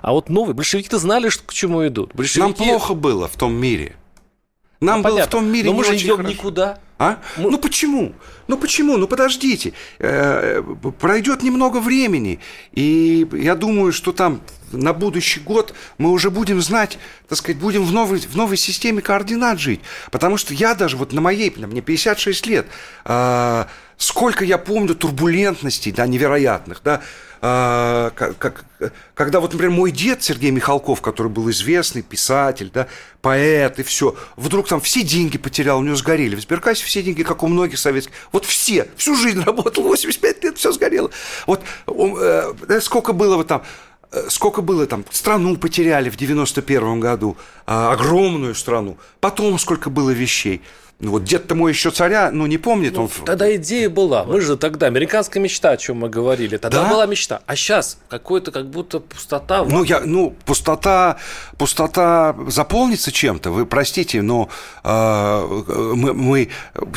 а 0.01 0.11
вот 0.11 0.29
новые, 0.29 0.53
большевики-то 0.53 0.97
знали, 0.97 1.29
что, 1.29 1.43
к 1.45 1.53
чему 1.53 1.87
идут. 1.87 2.13
Большевики... 2.13 2.41
Нам 2.41 2.53
плохо 2.53 2.93
было 2.93 3.27
в 3.27 3.35
том 3.35 3.53
мире. 3.53 3.95
Нам 4.81 4.97
ну, 4.97 5.03
было 5.03 5.11
понятно. 5.13 5.29
в 5.29 5.31
том 5.31 5.51
мире 5.51 5.69
Но 5.69 5.75
мы 5.75 5.83
же 5.83 5.95
идем 5.95 6.17
хорошо. 6.17 6.33
никуда. 6.33 6.79
А? 7.01 7.17
Мы... 7.35 7.49
Ну 7.49 7.57
почему? 7.57 8.13
Ну 8.47 8.57
почему? 8.57 8.95
Ну 8.97 9.07
подождите. 9.07 9.73
Э, 9.97 10.61
пройдет 10.99 11.41
немного 11.41 11.79
времени, 11.79 12.39
и 12.73 13.27
я 13.33 13.55
думаю, 13.55 13.91
что 13.91 14.11
там 14.11 14.39
на 14.71 14.93
будущий 14.93 15.39
год 15.39 15.73
мы 15.97 16.11
уже 16.11 16.29
будем 16.29 16.61
знать, 16.61 16.99
так 17.27 17.39
сказать, 17.39 17.59
будем 17.59 17.83
в 17.85 17.91
новой, 17.91 18.19
в 18.19 18.35
новой 18.35 18.55
системе 18.55 19.01
координат 19.01 19.59
жить. 19.59 19.79
Потому 20.11 20.37
что 20.37 20.53
я 20.53 20.75
даже 20.75 20.95
вот 20.95 21.11
на 21.11 21.21
моей, 21.21 21.51
мне 21.57 21.81
56 21.81 22.45
лет, 22.45 22.67
э, 23.05 23.65
сколько 23.97 24.45
я 24.45 24.59
помню 24.59 24.93
турбулентностей, 24.93 25.91
да, 25.91 26.05
невероятных, 26.05 26.81
да, 26.83 27.01
а, 27.43 28.11
как, 28.11 28.65
когда 29.15 29.39
вот, 29.39 29.51
например, 29.53 29.75
мой 29.75 29.91
дед 29.91 30.21
Сергей 30.21 30.51
Михалков, 30.51 31.01
который 31.01 31.29
был 31.31 31.49
известный 31.49 32.03
писатель, 32.03 32.69
да, 32.71 32.87
поэт 33.23 33.79
и 33.79 33.83
все, 33.83 34.15
вдруг 34.35 34.67
там 34.67 34.79
все 34.79 35.01
деньги 35.01 35.39
потерял, 35.39 35.79
у 35.79 35.83
него 35.83 35.95
сгорели. 35.95 36.35
В 36.35 36.41
сберкассе 36.41 36.85
все 36.85 37.01
деньги, 37.01 37.23
как 37.23 37.41
у 37.41 37.47
многих 37.47 37.79
советских. 37.79 38.13
Вот 38.31 38.45
все, 38.45 38.87
всю 38.95 39.15
жизнь 39.15 39.41
работал, 39.45 39.83
85 39.83 40.43
лет, 40.43 40.57
все 40.59 40.71
сгорело. 40.71 41.09
Вот 41.47 41.61
э, 41.87 42.79
сколько 42.79 43.11
было 43.11 43.37
вот 43.37 43.47
там 43.47 43.63
э, 44.11 44.27
сколько 44.29 44.61
было 44.61 44.85
там, 44.85 45.03
страну 45.09 45.57
потеряли 45.57 46.11
в 46.11 46.17
91 46.17 46.99
году, 46.99 47.37
а, 47.65 47.91
огромную 47.91 48.53
страну, 48.53 48.97
потом 49.19 49.57
сколько 49.57 49.89
было 49.89 50.11
вещей. 50.11 50.61
Ну 51.01 51.11
вот 51.11 51.23
дед-то 51.23 51.55
мой 51.55 51.71
еще 51.71 51.89
царя, 51.89 52.29
ну 52.31 52.45
не 52.45 52.59
помнит 52.59 52.93
ну, 52.93 53.03
он. 53.03 53.09
Тогда 53.25 53.53
идея 53.55 53.89
была. 53.89 54.23
Мы 54.23 54.39
же 54.39 54.55
тогда 54.55 54.85
американская 54.85 55.41
мечта, 55.41 55.71
о 55.71 55.77
чем 55.77 55.97
мы 55.97 56.09
говорили. 56.09 56.57
Тогда 56.57 56.83
да? 56.83 56.89
была 56.89 57.05
мечта. 57.07 57.41
А 57.47 57.55
сейчас 57.55 57.97
какой-то 58.07 58.51
как 58.51 58.69
будто 58.69 58.99
пустота. 58.99 59.65
Ну 59.65 59.83
я, 59.83 60.01
ну 60.01 60.35
пустота, 60.45 61.17
пустота 61.57 62.35
заполнится 62.47 63.11
чем-то. 63.11 63.49
Вы 63.49 63.65
простите, 63.65 64.21
но 64.21 64.49
э, 64.83 65.63
мы, 65.95 66.13
мы 66.13 66.49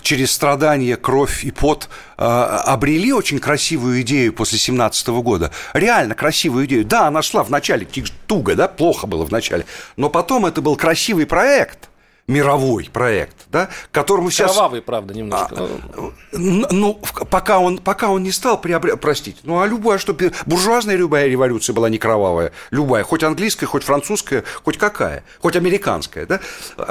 через 0.02 0.32
страдания, 0.32 0.96
кровь 0.96 1.42
и 1.42 1.50
пот 1.50 1.88
э, 2.18 2.24
обрели 2.24 3.10
очень 3.10 3.38
красивую 3.38 4.02
идею 4.02 4.34
после 4.34 4.58
17 4.58 5.08
года. 5.08 5.50
Реально 5.72 6.14
красивую 6.14 6.66
идею. 6.66 6.84
Да, 6.84 7.06
она 7.06 7.22
шла 7.22 7.42
в 7.42 7.50
начале 7.50 7.88
туго, 8.26 8.54
да, 8.54 8.68
плохо 8.68 9.06
было 9.06 9.24
в 9.24 9.30
начале, 9.30 9.64
но 9.96 10.10
потом 10.10 10.44
это 10.44 10.60
был 10.60 10.76
красивый 10.76 11.24
проект 11.24 11.88
мировой 12.26 12.88
проект, 12.90 13.36
да, 13.50 13.68
которому 13.92 14.30
сейчас... 14.30 14.52
Кровавый, 14.52 14.80
правда, 14.80 15.12
немножко. 15.12 15.54
А, 15.58 16.12
ну, 16.32 16.98
пока 17.30 17.58
он, 17.58 17.78
пока 17.78 18.08
он 18.08 18.22
не 18.22 18.32
стал 18.32 18.58
приобретать, 18.58 19.00
простите, 19.00 19.38
ну, 19.42 19.60
а 19.60 19.66
любая, 19.66 19.98
что 19.98 20.16
буржуазная 20.46 20.96
любая 20.96 21.26
революция 21.26 21.74
была 21.74 21.90
не 21.90 21.98
кровавая, 21.98 22.52
любая, 22.70 23.04
хоть 23.04 23.22
английская, 23.22 23.66
хоть 23.66 23.82
французская, 23.82 24.42
хоть 24.62 24.78
какая, 24.78 25.22
хоть 25.40 25.56
американская, 25.56 26.24
да, 26.24 26.40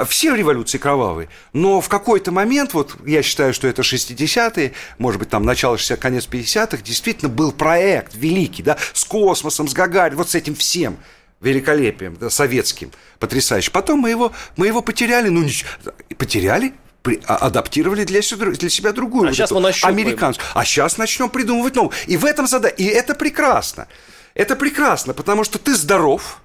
все 0.06 0.34
революции 0.36 0.78
кровавые, 0.78 1.28
но 1.52 1.80
в 1.80 1.88
какой-то 1.88 2.30
момент, 2.30 2.72
вот 2.72 2.94
я 3.04 3.22
считаю, 3.22 3.52
что 3.52 3.66
это 3.66 3.82
60-е, 3.82 4.72
может 4.98 5.18
быть, 5.18 5.30
там 5.30 5.42
начало 5.42 5.78
60 5.78 5.98
конец 5.98 6.28
50-х, 6.30 6.78
действительно 6.84 7.28
был 7.28 7.50
проект 7.50 8.14
великий, 8.14 8.62
да, 8.62 8.76
с 8.92 9.04
космосом, 9.04 9.66
с 9.66 9.72
Гагарином, 9.72 10.18
вот 10.18 10.30
с 10.30 10.36
этим 10.36 10.54
всем, 10.54 10.96
великолепием, 11.44 12.16
да, 12.16 12.30
советским, 12.30 12.90
потрясающе. 13.18 13.70
Потом 13.70 14.00
мы 14.00 14.10
его, 14.10 14.32
мы 14.56 14.66
его 14.66 14.82
потеряли, 14.82 15.28
ну, 15.28 15.42
ничего, 15.42 15.70
потеряли, 16.16 16.74
при, 17.02 17.20
а, 17.26 17.36
адаптировали 17.36 18.04
для, 18.04 18.20
для 18.20 18.70
себя 18.70 18.92
другую. 18.92 19.24
А 19.24 19.26
вот 19.26 19.34
сейчас 19.34 19.50
мы 19.50 19.60
нащупаем. 19.60 19.96
Американскую. 19.96 20.46
А 20.54 20.64
сейчас 20.64 20.96
начнем 20.96 21.28
придумывать 21.28 21.74
новую. 21.74 21.92
И 22.06 22.16
в 22.16 22.24
этом 22.24 22.46
задача. 22.46 22.74
И 22.76 22.84
это 22.86 23.14
прекрасно. 23.14 23.86
Это 24.32 24.56
прекрасно, 24.56 25.12
потому 25.12 25.44
что 25.44 25.58
ты 25.58 25.74
здоров, 25.76 26.40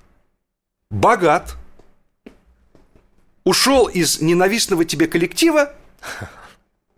богат, 0.91 1.55
ушел 3.45 3.87
из 3.87 4.21
ненавистного 4.21 4.85
тебе 4.85 5.07
коллектива, 5.07 5.73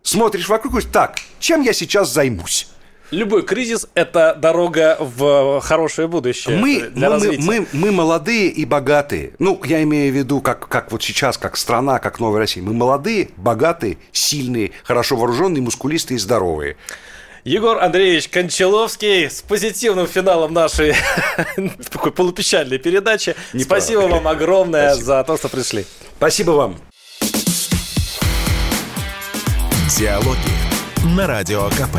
смотришь 0.02 0.48
вокруг 0.48 0.72
и 0.72 0.74
говоришь, 0.74 0.90
так, 0.92 1.20
чем 1.38 1.62
я 1.62 1.72
сейчас 1.72 2.12
займусь? 2.12 2.68
Любой 3.12 3.42
кризис– 3.44 3.86
это 3.94 4.34
дорога 4.34 4.96
в 4.98 5.60
хорошее 5.60 6.08
будущее 6.08 6.56
мы, 6.56 6.90
для 6.90 7.08
мы, 7.08 7.14
развития. 7.14 7.42
Мы, 7.42 7.60
мы, 7.60 7.66
мы 7.72 7.92
молодые 7.92 8.48
и 8.48 8.64
богатые. 8.64 9.34
Ну, 9.38 9.60
я 9.64 9.82
имею 9.84 10.12
в 10.12 10.16
виду, 10.16 10.40
как, 10.40 10.68
как 10.68 10.90
вот 10.90 11.02
сейчас, 11.02 11.38
как 11.38 11.56
страна, 11.56 11.98
как 11.98 12.18
Новая 12.18 12.40
Россия. 12.40 12.62
Мы 12.64 12.72
молодые, 12.72 13.28
богатые, 13.36 13.98
сильные, 14.10 14.72
хорошо 14.82 15.16
вооруженные, 15.16 15.62
мускулистые 15.62 16.16
и 16.16 16.18
здоровые. 16.18 16.76
Егор 17.44 17.82
Андреевич 17.82 18.28
Кончаловский 18.28 19.28
с 19.28 19.42
позитивным 19.42 20.06
финалом 20.06 20.52
нашей 20.52 20.94
такой 21.90 22.12
полупечальной 22.12 22.78
передачи. 22.78 23.34
Не 23.52 23.64
Спасибо 23.64 24.02
вам 24.02 24.28
огромное 24.28 24.90
Спасибо. 24.90 25.06
за 25.06 25.24
то, 25.24 25.36
что 25.36 25.48
пришли. 25.48 25.84
Спасибо 26.16 26.52
вам. 26.52 26.76
Диалоги 29.98 30.36
на 31.16 31.26
Радио 31.26 31.68
КП. 31.70 31.98